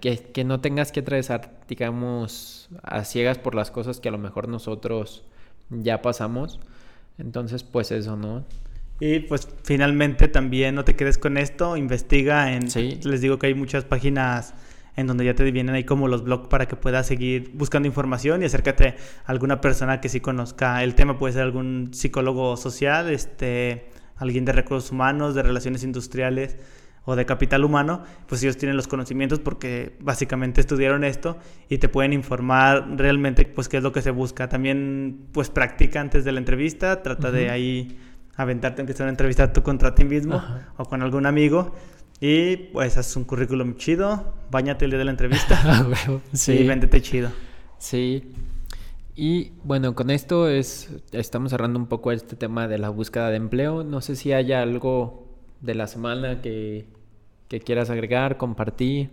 que, 0.00 0.16
que 0.18 0.44
no 0.44 0.60
tengas 0.60 0.92
que 0.92 1.00
atravesar, 1.00 1.60
digamos, 1.68 2.68
a 2.82 3.04
ciegas 3.04 3.38
por 3.38 3.54
las 3.54 3.70
cosas 3.70 4.00
que 4.00 4.08
a 4.08 4.12
lo 4.12 4.18
mejor 4.18 4.48
nosotros 4.48 5.24
ya 5.70 6.02
pasamos. 6.02 6.58
Entonces, 7.18 7.64
pues 7.64 7.90
eso, 7.92 8.16
¿no? 8.16 8.44
Y 9.00 9.20
pues 9.20 9.48
finalmente 9.62 10.28
también 10.28 10.74
no 10.74 10.84
te 10.84 10.96
quedes 10.96 11.18
con 11.18 11.36
esto, 11.36 11.76
investiga 11.76 12.52
en... 12.52 12.70
Sí. 12.70 12.98
Les 13.04 13.20
digo 13.20 13.38
que 13.38 13.46
hay 13.46 13.54
muchas 13.54 13.84
páginas 13.84 14.54
en 14.96 15.06
donde 15.06 15.24
ya 15.24 15.34
te 15.34 15.48
vienen 15.52 15.76
ahí 15.76 15.84
como 15.84 16.08
los 16.08 16.24
blogs 16.24 16.48
para 16.48 16.66
que 16.66 16.74
puedas 16.74 17.06
seguir 17.06 17.52
buscando 17.54 17.86
información 17.86 18.42
y 18.42 18.46
acércate 18.46 18.96
a 19.24 19.30
alguna 19.30 19.60
persona 19.60 20.00
que 20.00 20.08
sí 20.08 20.18
conozca 20.18 20.82
el 20.82 20.96
tema, 20.96 21.16
puede 21.16 21.34
ser 21.34 21.42
algún 21.42 21.90
psicólogo 21.92 22.56
social, 22.56 23.08
este, 23.08 23.90
alguien 24.16 24.44
de 24.44 24.50
recursos 24.50 24.90
humanos, 24.90 25.36
de 25.36 25.44
relaciones 25.44 25.84
industriales 25.84 26.56
o 27.04 27.14
de 27.14 27.24
capital 27.24 27.64
humano, 27.64 28.02
pues 28.26 28.42
ellos 28.42 28.56
tienen 28.56 28.76
los 28.76 28.88
conocimientos 28.88 29.38
porque 29.38 29.96
básicamente 30.00 30.60
estudiaron 30.60 31.04
esto 31.04 31.38
y 31.68 31.78
te 31.78 31.88
pueden 31.88 32.12
informar 32.12 32.88
realmente 32.96 33.44
pues 33.44 33.68
qué 33.68 33.76
es 33.76 33.84
lo 33.84 33.92
que 33.92 34.02
se 34.02 34.10
busca. 34.10 34.48
También 34.48 35.28
pues 35.30 35.48
practica 35.48 36.00
antes 36.00 36.24
de 36.24 36.32
la 36.32 36.40
entrevista, 36.40 37.04
trata 37.04 37.30
de 37.30 37.50
ahí 37.50 37.96
aventarte 38.38 38.80
aunque 38.80 38.94
sea 38.94 39.04
una 39.04 39.10
entrevista 39.10 39.52
tú 39.52 39.62
contra 39.62 39.94
ti 39.94 40.04
mismo 40.04 40.36
Ajá. 40.36 40.72
o 40.78 40.84
con 40.86 41.02
algún 41.02 41.26
amigo 41.26 41.74
y 42.20 42.56
pues 42.56 42.96
haz 42.96 43.14
un 43.16 43.24
currículum 43.24 43.76
chido, 43.76 44.34
bañate 44.50 44.86
el 44.86 44.90
día 44.92 44.98
de 44.98 45.04
la 45.04 45.10
entrevista 45.10 45.60
Ah, 45.64 45.86
huevo. 45.86 46.20
y 46.48 46.66
véndete 46.66 47.00
chido. 47.02 47.30
Sí. 47.78 48.32
Y 49.14 49.52
bueno, 49.64 49.94
con 49.94 50.10
esto 50.10 50.48
es 50.48 50.90
estamos 51.12 51.50
cerrando 51.50 51.78
un 51.78 51.86
poco 51.86 52.10
este 52.12 52.34
tema 52.36 52.66
de 52.68 52.78
la 52.78 52.88
búsqueda 52.88 53.30
de 53.30 53.36
empleo. 53.36 53.84
No 53.84 54.00
sé 54.00 54.16
si 54.16 54.32
haya 54.32 54.62
algo 54.62 55.28
de 55.60 55.74
la 55.74 55.86
semana 55.88 56.40
que, 56.40 56.86
que 57.48 57.60
quieras 57.60 57.90
agregar, 57.90 58.36
compartir. 58.36 59.10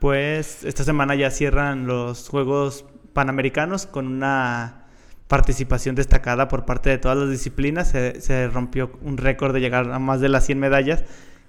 Pues 0.00 0.64
esta 0.64 0.84
semana 0.84 1.14
ya 1.16 1.30
cierran 1.30 1.86
los 1.86 2.28
Juegos 2.28 2.84
Panamericanos 3.12 3.86
con 3.86 4.06
una 4.06 4.86
participación 5.28 5.94
destacada 5.94 6.48
por 6.48 6.64
parte 6.64 6.90
de 6.90 6.98
todas 6.98 7.16
las 7.18 7.30
disciplinas. 7.30 7.88
Se, 7.90 8.20
se 8.20 8.48
rompió 8.48 8.90
un 9.02 9.16
récord 9.18 9.52
de 9.54 9.60
llegar 9.60 9.90
a 9.92 9.98
más 9.98 10.20
de 10.20 10.28
las 10.28 10.44
100 10.46 10.58
medallas, 10.58 11.04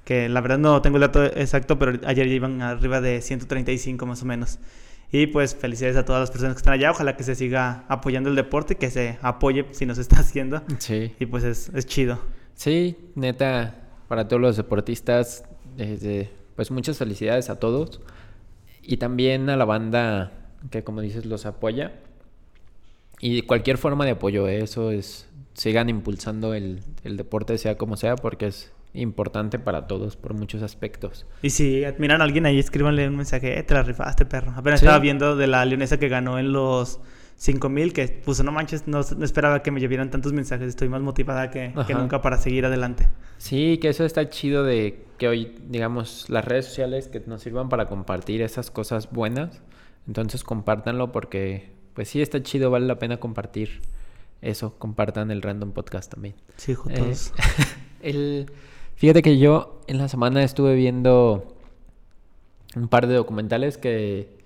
que 0.06 0.30
la 0.30 0.42
verdad 0.42 0.58
no 0.60 0.82
tengo 0.82 0.98
el 0.98 1.02
dato 1.02 1.24
exacto, 1.26 1.80
pero 1.80 1.94
ayer 2.06 2.28
ya 2.28 2.34
iban 2.34 2.62
arriba 2.62 3.02
de 3.02 3.22
135 3.22 4.06
más 4.06 4.22
o 4.22 4.26
menos. 4.26 4.60
Y 5.12 5.26
pues 5.28 5.56
felicidades 5.56 5.98
a 5.98 6.06
todas 6.06 6.20
las 6.22 6.30
personas 6.30 6.54
que 6.56 6.60
están 6.60 6.74
allá. 6.74 6.92
Ojalá 6.92 7.18
que 7.18 7.24
se 7.24 7.34
siga 7.34 7.84
apoyando 7.88 8.30
el 8.30 8.36
deporte, 8.36 8.76
que 8.76 8.92
se 8.92 9.18
apoye 9.24 9.66
si 9.72 9.86
no 9.88 9.96
se 9.96 10.02
está 10.02 10.20
haciendo. 10.20 10.62
Sí. 10.78 11.16
Y 11.20 11.26
pues 11.26 11.44
es, 11.44 11.70
es 11.74 11.86
chido. 11.88 12.20
Sí, 12.54 12.96
neta, 13.16 13.76
para 14.08 14.28
todos 14.28 14.42
los 14.42 14.58
deportistas, 14.58 15.46
desde- 15.78 16.30
pues 16.56 16.70
muchas 16.72 16.98
felicidades 16.98 17.50
a 17.50 17.58
todos. 17.60 18.02
Y 18.84 18.98
también 18.98 19.50
a 19.50 19.56
la 19.56 19.66
banda 19.66 20.32
que, 20.70 20.84
como 20.84 21.00
dices, 21.02 21.26
los 21.26 21.46
apoya. 21.46 21.94
Y 23.22 23.41
cualquier 23.43 23.78
forma 23.78 24.05
de 24.05 24.11
apoyo, 24.11 24.47
¿eh? 24.47 24.61
eso 24.61 24.91
es, 24.91 25.28
sigan 25.53 25.89
impulsando 25.89 26.53
el, 26.53 26.82
el 27.03 27.17
deporte, 27.17 27.57
sea 27.57 27.78
como 27.78 27.97
sea, 27.97 28.15
porque 28.15 28.47
es 28.47 28.72
importante 28.93 29.59
para 29.59 29.88
todos 29.88 30.15
por 30.15 30.34
muchos 30.34 30.61
aspectos. 30.63 31.26
Y 31.41 31.51
si 31.51 31.84
admiran 31.84 32.22
a 32.22 32.24
alguien 32.24 32.45
ahí, 32.45 32.57
escríbanle 32.59 33.07
un 33.07 33.17
mensaje, 33.17 33.59
eh, 33.59 33.63
te 33.63 33.74
la 33.74 33.84
rifaste, 33.84 34.26
perro. 34.26 34.53
Apenas 34.55 34.80
Sí. 34.80 34.86
estaba 34.86 34.99
viendo 34.99 35.36
de 35.36 35.47
la 35.47 35.63
leonesa 35.65 35.99
que 35.99 36.07
ganó 36.07 36.39
en 36.39 36.53
los 36.53 36.99
5000, 37.36 37.93
que 37.93 38.07
puso, 38.07 38.43
no 38.43 38.51
manches, 38.51 38.88
no, 38.88 39.01
no 39.17 39.26
esperaba 39.26 39.61
que 39.63 39.72
me 39.72 39.80
llovieran 39.80 40.09
tantos 40.09 40.34
mensajes, 40.34 40.67
estoy 40.67 40.89
más 40.89 41.01
motivada 41.01 41.51
que, 41.51 41.74
que 41.88 41.93
nunca 41.93 42.22
para 42.22 42.38
seguir 42.38 42.65
adelante. 42.65 43.07
Sí, 43.38 43.78
que 43.78 43.89
eso 43.89 44.03
está 44.05 44.30
chido 44.30 44.63
de 44.63 45.05
que 45.17 45.28
hoy, 45.28 45.55
digamos, 45.70 46.26
las 46.30 46.43
redes 46.45 46.65
sociales 46.65 47.07
que 47.07 47.22
nos 47.28 47.41
sirvan 47.41 47.70
para 47.70 47.86
compartir 47.86 48.41
esas 48.41 48.72
cosas 48.72 49.09
buenas. 49.11 49.61
Entonces 50.07 50.43
compártanlo 50.43 51.11
porque, 51.11 51.70
pues 51.94 52.10
sí, 52.10 52.22
está 52.22 52.42
chido, 52.42 52.72
vale 52.72 52.86
la 52.88 53.00
pena 53.00 53.18
compartir 53.18 53.82
eso. 54.42 54.76
Compartan 54.78 55.32
el 55.32 55.42
Random 55.42 55.72
Podcast 55.72 56.12
también. 56.12 56.36
Sí, 56.58 56.74
hijo, 56.74 56.90
Eh, 56.90 57.14
el, 58.02 58.52
fíjate 58.96 59.22
que 59.22 59.38
yo 59.38 59.82
en 59.88 59.98
la 59.98 60.08
semana 60.08 60.44
estuve 60.44 60.76
viendo 60.76 61.56
un 62.76 62.88
par 62.88 63.08
de 63.08 63.16
documentales 63.16 63.78
que 63.78 64.38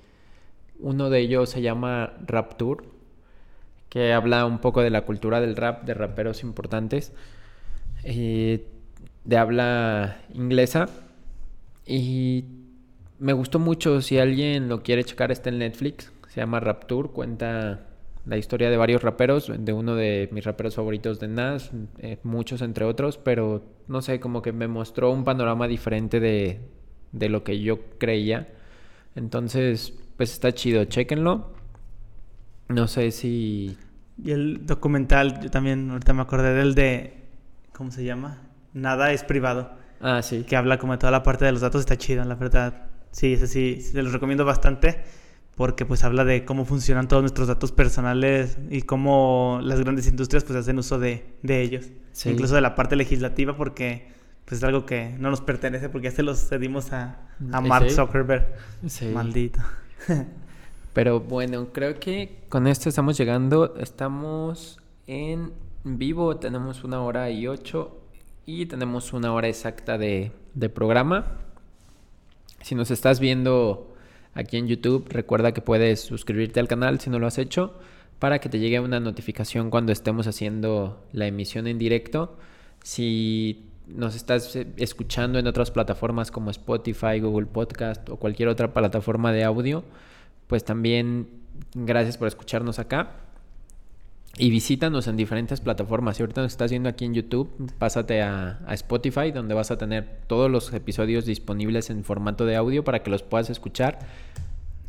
uno 0.79 1.09
de 1.09 1.19
ellos 1.19 1.49
se 1.49 1.61
llama 1.61 2.13
Rap 2.25 2.57
Tour, 2.57 2.85
que 3.89 4.13
habla 4.13 4.45
un 4.45 4.59
poco 4.59 4.81
de 4.81 4.89
la 4.89 5.01
cultura 5.01 5.39
del 5.39 5.55
rap, 5.55 5.83
de 5.83 5.93
raperos 5.93 6.43
importantes, 6.43 7.13
eh, 8.03 8.65
de 9.23 9.37
habla 9.37 10.21
inglesa. 10.33 10.89
Y 11.85 12.45
me 13.19 13.33
gustó 13.33 13.59
mucho, 13.59 14.01
si 14.01 14.17
alguien 14.17 14.67
lo 14.67 14.83
quiere 14.83 15.03
checar, 15.03 15.31
está 15.31 15.49
en 15.49 15.59
Netflix, 15.59 16.11
se 16.33 16.41
llama 16.41 16.59
Rap 16.59 16.85
Tour, 16.85 17.11
cuenta 17.11 17.81
la 18.25 18.37
historia 18.37 18.71
de 18.71 18.77
varios 18.77 19.03
raperos, 19.03 19.51
de 19.55 19.71
uno 19.71 19.95
de 19.95 20.29
mis 20.31 20.43
raperos 20.43 20.73
favoritos 20.73 21.19
de 21.19 21.27
Nas, 21.27 21.69
eh, 21.99 22.17
muchos 22.23 22.63
entre 22.63 22.85
otros, 22.85 23.19
pero 23.19 23.63
no 23.87 24.01
sé, 24.01 24.19
como 24.19 24.41
que 24.41 24.51
me 24.51 24.67
mostró 24.67 25.11
un 25.11 25.25
panorama 25.25 25.67
diferente 25.67 26.19
de, 26.19 26.59
de 27.11 27.29
lo 27.29 27.43
que 27.43 27.59
yo 27.59 27.81
creía. 27.99 28.47
Entonces, 29.15 29.93
pues 30.17 30.31
está 30.31 30.51
chido, 30.53 30.85
chéquenlo. 30.85 31.51
No 32.69 32.87
sé 32.87 33.11
si... 33.11 33.77
Y 34.23 34.31
el 34.31 34.65
documental, 34.65 35.39
yo 35.39 35.51
también 35.51 35.91
ahorita 35.91 36.13
me 36.13 36.23
acordé 36.23 36.53
del 36.55 36.73
de, 36.73 37.13
¿cómo 37.73 37.91
se 37.91 38.03
llama? 38.03 38.41
Nada 38.73 39.11
es 39.11 39.23
privado, 39.23 39.73
Ah, 40.01 40.23
sí. 40.23 40.45
que 40.45 40.55
habla 40.55 40.79
como 40.79 40.93
de 40.93 40.97
toda 40.97 41.11
la 41.11 41.21
parte 41.21 41.45
de 41.45 41.51
los 41.51 41.61
datos, 41.61 41.81
está 41.81 41.95
chido, 41.95 42.23
la 42.23 42.33
verdad. 42.35 42.87
Sí, 43.11 43.33
ese 43.33 43.45
sí, 43.45 43.81
se 43.81 44.01
los 44.01 44.13
recomiendo 44.13 44.45
bastante 44.45 45.03
porque 45.55 45.85
pues 45.85 46.03
habla 46.03 46.25
de 46.25 46.45
cómo 46.45 46.65
funcionan 46.65 47.07
todos 47.07 47.21
nuestros 47.21 47.47
datos 47.47 47.71
personales 47.71 48.57
y 48.69 48.83
cómo 48.83 49.59
las 49.61 49.79
grandes 49.79 50.07
industrias 50.07 50.43
pues 50.43 50.57
hacen 50.57 50.79
uso 50.79 50.99
de, 50.99 51.25
de 51.43 51.61
ellos. 51.61 51.89
Sí. 52.11 52.29
Incluso 52.29 52.55
de 52.55 52.61
la 52.61 52.75
parte 52.75 52.95
legislativa 52.95 53.55
porque 53.55 54.07
pues 54.45 54.59
es 54.59 54.63
algo 54.63 54.85
que 54.85 55.15
no 55.19 55.29
nos 55.29 55.41
pertenece 55.41 55.89
porque 55.89 56.09
ya 56.09 56.15
se 56.15 56.23
los 56.23 56.47
cedimos 56.47 56.91
a, 56.91 57.27
a 57.51 57.61
Mark 57.61 57.89
sí. 57.89 57.95
Zuckerberg. 57.95 58.47
Sí. 58.87 59.05
Maldito. 59.07 59.59
Pero 60.93 61.19
bueno, 61.19 61.69
creo 61.71 61.99
que 61.99 62.43
con 62.49 62.67
esto 62.67 62.89
estamos 62.89 63.17
llegando. 63.17 63.75
Estamos 63.77 64.79
en 65.07 65.51
vivo, 65.83 66.37
tenemos 66.37 66.83
una 66.83 67.01
hora 67.01 67.29
y 67.29 67.47
ocho 67.47 67.99
y 68.45 68.65
tenemos 68.65 69.13
una 69.13 69.33
hora 69.33 69.47
exacta 69.47 69.97
de, 69.97 70.31
de 70.53 70.69
programa. 70.69 71.39
Si 72.61 72.75
nos 72.75 72.91
estás 72.91 73.19
viendo 73.19 73.92
aquí 74.33 74.57
en 74.57 74.67
YouTube, 74.67 75.07
recuerda 75.09 75.53
que 75.53 75.61
puedes 75.61 76.01
suscribirte 76.01 76.59
al 76.59 76.67
canal 76.67 76.99
si 76.99 77.09
no 77.09 77.19
lo 77.19 77.27
has 77.27 77.37
hecho 77.37 77.79
para 78.19 78.39
que 78.39 78.47
te 78.49 78.59
llegue 78.59 78.79
una 78.79 78.99
notificación 78.99 79.69
cuando 79.69 79.91
estemos 79.91 80.27
haciendo 80.27 81.03
la 81.11 81.27
emisión 81.27 81.67
en 81.67 81.77
directo. 81.77 82.37
Si 82.81 83.65
nos 83.87 84.15
estás 84.15 84.55
eh, 84.55 84.67
escuchando 84.77 85.39
en 85.39 85.47
otras 85.47 85.71
plataformas 85.71 86.31
como 86.31 86.49
Spotify, 86.49 87.19
Google 87.19 87.47
Podcast 87.47 88.07
o 88.09 88.17
cualquier 88.17 88.47
otra 88.47 88.73
plataforma 88.73 89.33
de 89.33 89.43
audio, 89.43 89.83
pues 90.47 90.63
también 90.63 91.27
gracias 91.73 92.17
por 92.17 92.29
escucharnos 92.29 92.79
acá. 92.79 93.11
Y 94.37 94.49
visítanos 94.49 95.07
en 95.07 95.15
diferentes 95.15 95.61
plataformas. 95.61 96.17
Si 96.17 96.23
ahorita 96.23 96.41
nos 96.41 96.51
estás 96.53 96.71
viendo 96.71 96.89
aquí 96.89 97.05
en 97.05 97.13
YouTube, 97.13 97.49
pásate 97.77 98.21
a, 98.23 98.59
a 98.65 98.73
Spotify, 98.73 99.31
donde 99.31 99.53
vas 99.53 99.69
a 99.69 99.77
tener 99.77 100.21
todos 100.27 100.49
los 100.49 100.73
episodios 100.73 101.25
disponibles 101.25 101.91
en 101.91 102.03
formato 102.03 102.45
de 102.45 102.55
audio 102.55 102.83
para 102.83 103.03
que 103.03 103.11
los 103.11 103.21
puedas 103.21 103.51
escuchar. 103.51 103.99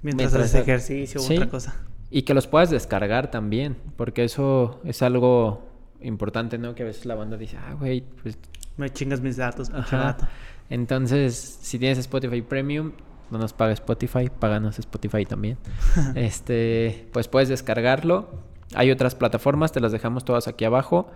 Mientras, 0.02 0.32
Mientras 0.32 0.34
haces 0.44 0.54
ha- 0.54 0.60
ejercicio 0.60 1.20
u 1.20 1.24
Sí. 1.24 1.34
otra 1.36 1.48
cosa. 1.50 1.76
Y 2.10 2.22
que 2.22 2.32
los 2.32 2.46
puedas 2.46 2.70
descargar 2.70 3.30
también, 3.30 3.76
porque 3.96 4.24
eso 4.24 4.80
es 4.84 5.02
algo 5.02 5.68
importante, 6.00 6.56
¿no? 6.58 6.74
Que 6.74 6.82
a 6.84 6.86
veces 6.86 7.04
la 7.04 7.14
banda 7.14 7.36
dice, 7.36 7.56
ah, 7.58 7.74
güey, 7.74 8.02
pues... 8.22 8.38
Me 8.78 8.88
chingas 8.90 9.20
mis 9.20 9.36
datos, 9.36 9.68
pinche 9.68 9.82
ajá". 9.96 10.04
vato. 10.04 10.26
Entonces, 10.70 11.58
si 11.60 11.78
tienes 11.78 11.98
Spotify 11.98 12.40
Premium, 12.40 12.92
no 13.30 13.38
nos 13.38 13.52
paga 13.52 13.72
Spotify, 13.74 14.30
páganos 14.38 14.78
Spotify 14.78 15.26
también. 15.26 15.58
este, 16.14 17.08
pues 17.12 17.28
puedes 17.28 17.48
descargarlo. 17.50 18.28
Hay 18.74 18.90
otras 18.90 19.14
plataformas, 19.14 19.72
te 19.72 19.80
las 19.80 19.92
dejamos 19.92 20.24
todas 20.24 20.48
aquí 20.48 20.64
abajo. 20.64 21.10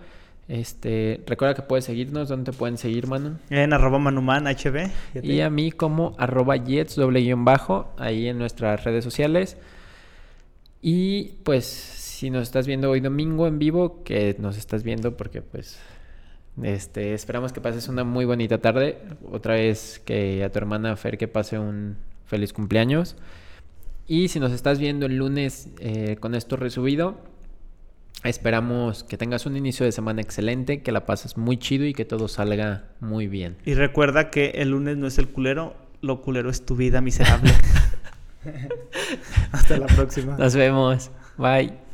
Este, 0.47 1.23
recuerda 1.27 1.53
que 1.53 1.61
puedes 1.61 1.85
seguirnos, 1.85 2.27
¿dónde 2.29 2.51
te 2.51 2.57
pueden 2.57 2.77
seguir, 2.77 3.05
Manu? 3.07 3.37
En 3.49 3.71
arroba 3.73 3.99
manuman 3.99 4.45
hb. 4.47 4.89
te- 5.13 5.25
Y 5.27 5.41
a 5.41 5.49
mí 5.49 5.71
como 5.71 6.15
arroba 6.17 6.55
jets 6.57 6.95
doble 6.95 7.21
guion 7.21 7.45
bajo 7.45 7.93
ahí 7.97 8.27
en 8.27 8.37
nuestras 8.39 8.83
redes 8.83 9.03
sociales. 9.03 9.57
Y 10.81 11.33
pues 11.43 11.65
si 11.65 12.29
nos 12.29 12.43
estás 12.43 12.65
viendo 12.65 12.89
hoy 12.89 12.99
domingo 13.01 13.47
en 13.47 13.59
vivo, 13.59 14.03
que 14.03 14.35
nos 14.39 14.57
estás 14.57 14.83
viendo 14.83 15.15
porque 15.17 15.41
pues 15.41 15.79
este 16.63 17.13
esperamos 17.13 17.53
que 17.53 17.61
pases 17.61 17.87
una 17.87 18.03
muy 18.03 18.25
bonita 18.25 18.57
tarde. 18.59 18.97
Otra 19.31 19.53
vez 19.55 20.01
que 20.03 20.43
a 20.43 20.51
tu 20.51 20.57
hermana 20.57 20.95
Fer 20.95 21.17
que 21.17 21.27
pase 21.27 21.59
un 21.59 21.97
feliz 22.25 22.53
cumpleaños. 22.53 23.15
Y 24.07 24.29
si 24.29 24.39
nos 24.39 24.51
estás 24.51 24.79
viendo 24.79 25.05
el 25.05 25.17
lunes 25.17 25.69
eh, 25.79 26.17
con 26.19 26.33
esto 26.33 26.55
resubido, 26.55 27.17
esperamos 28.23 29.03
que 29.03 29.17
tengas 29.17 29.45
un 29.45 29.55
inicio 29.55 29.85
de 29.85 29.91
semana 29.91 30.21
excelente, 30.21 30.81
que 30.81 30.91
la 30.91 31.05
pases 31.05 31.37
muy 31.37 31.57
chido 31.57 31.85
y 31.85 31.93
que 31.93 32.05
todo 32.05 32.27
salga 32.27 32.85
muy 32.99 33.27
bien. 33.27 33.57
Y 33.65 33.73
recuerda 33.73 34.29
que 34.29 34.51
el 34.55 34.69
lunes 34.69 34.97
no 34.97 35.07
es 35.07 35.17
el 35.17 35.29
culero, 35.29 35.75
lo 36.01 36.21
culero 36.21 36.49
es 36.49 36.65
tu 36.65 36.75
vida 36.75 37.01
miserable. 37.01 37.51
Hasta 39.51 39.77
la 39.77 39.87
próxima. 39.87 40.37
Nos 40.37 40.55
vemos. 40.55 41.11
Bye. 41.37 41.88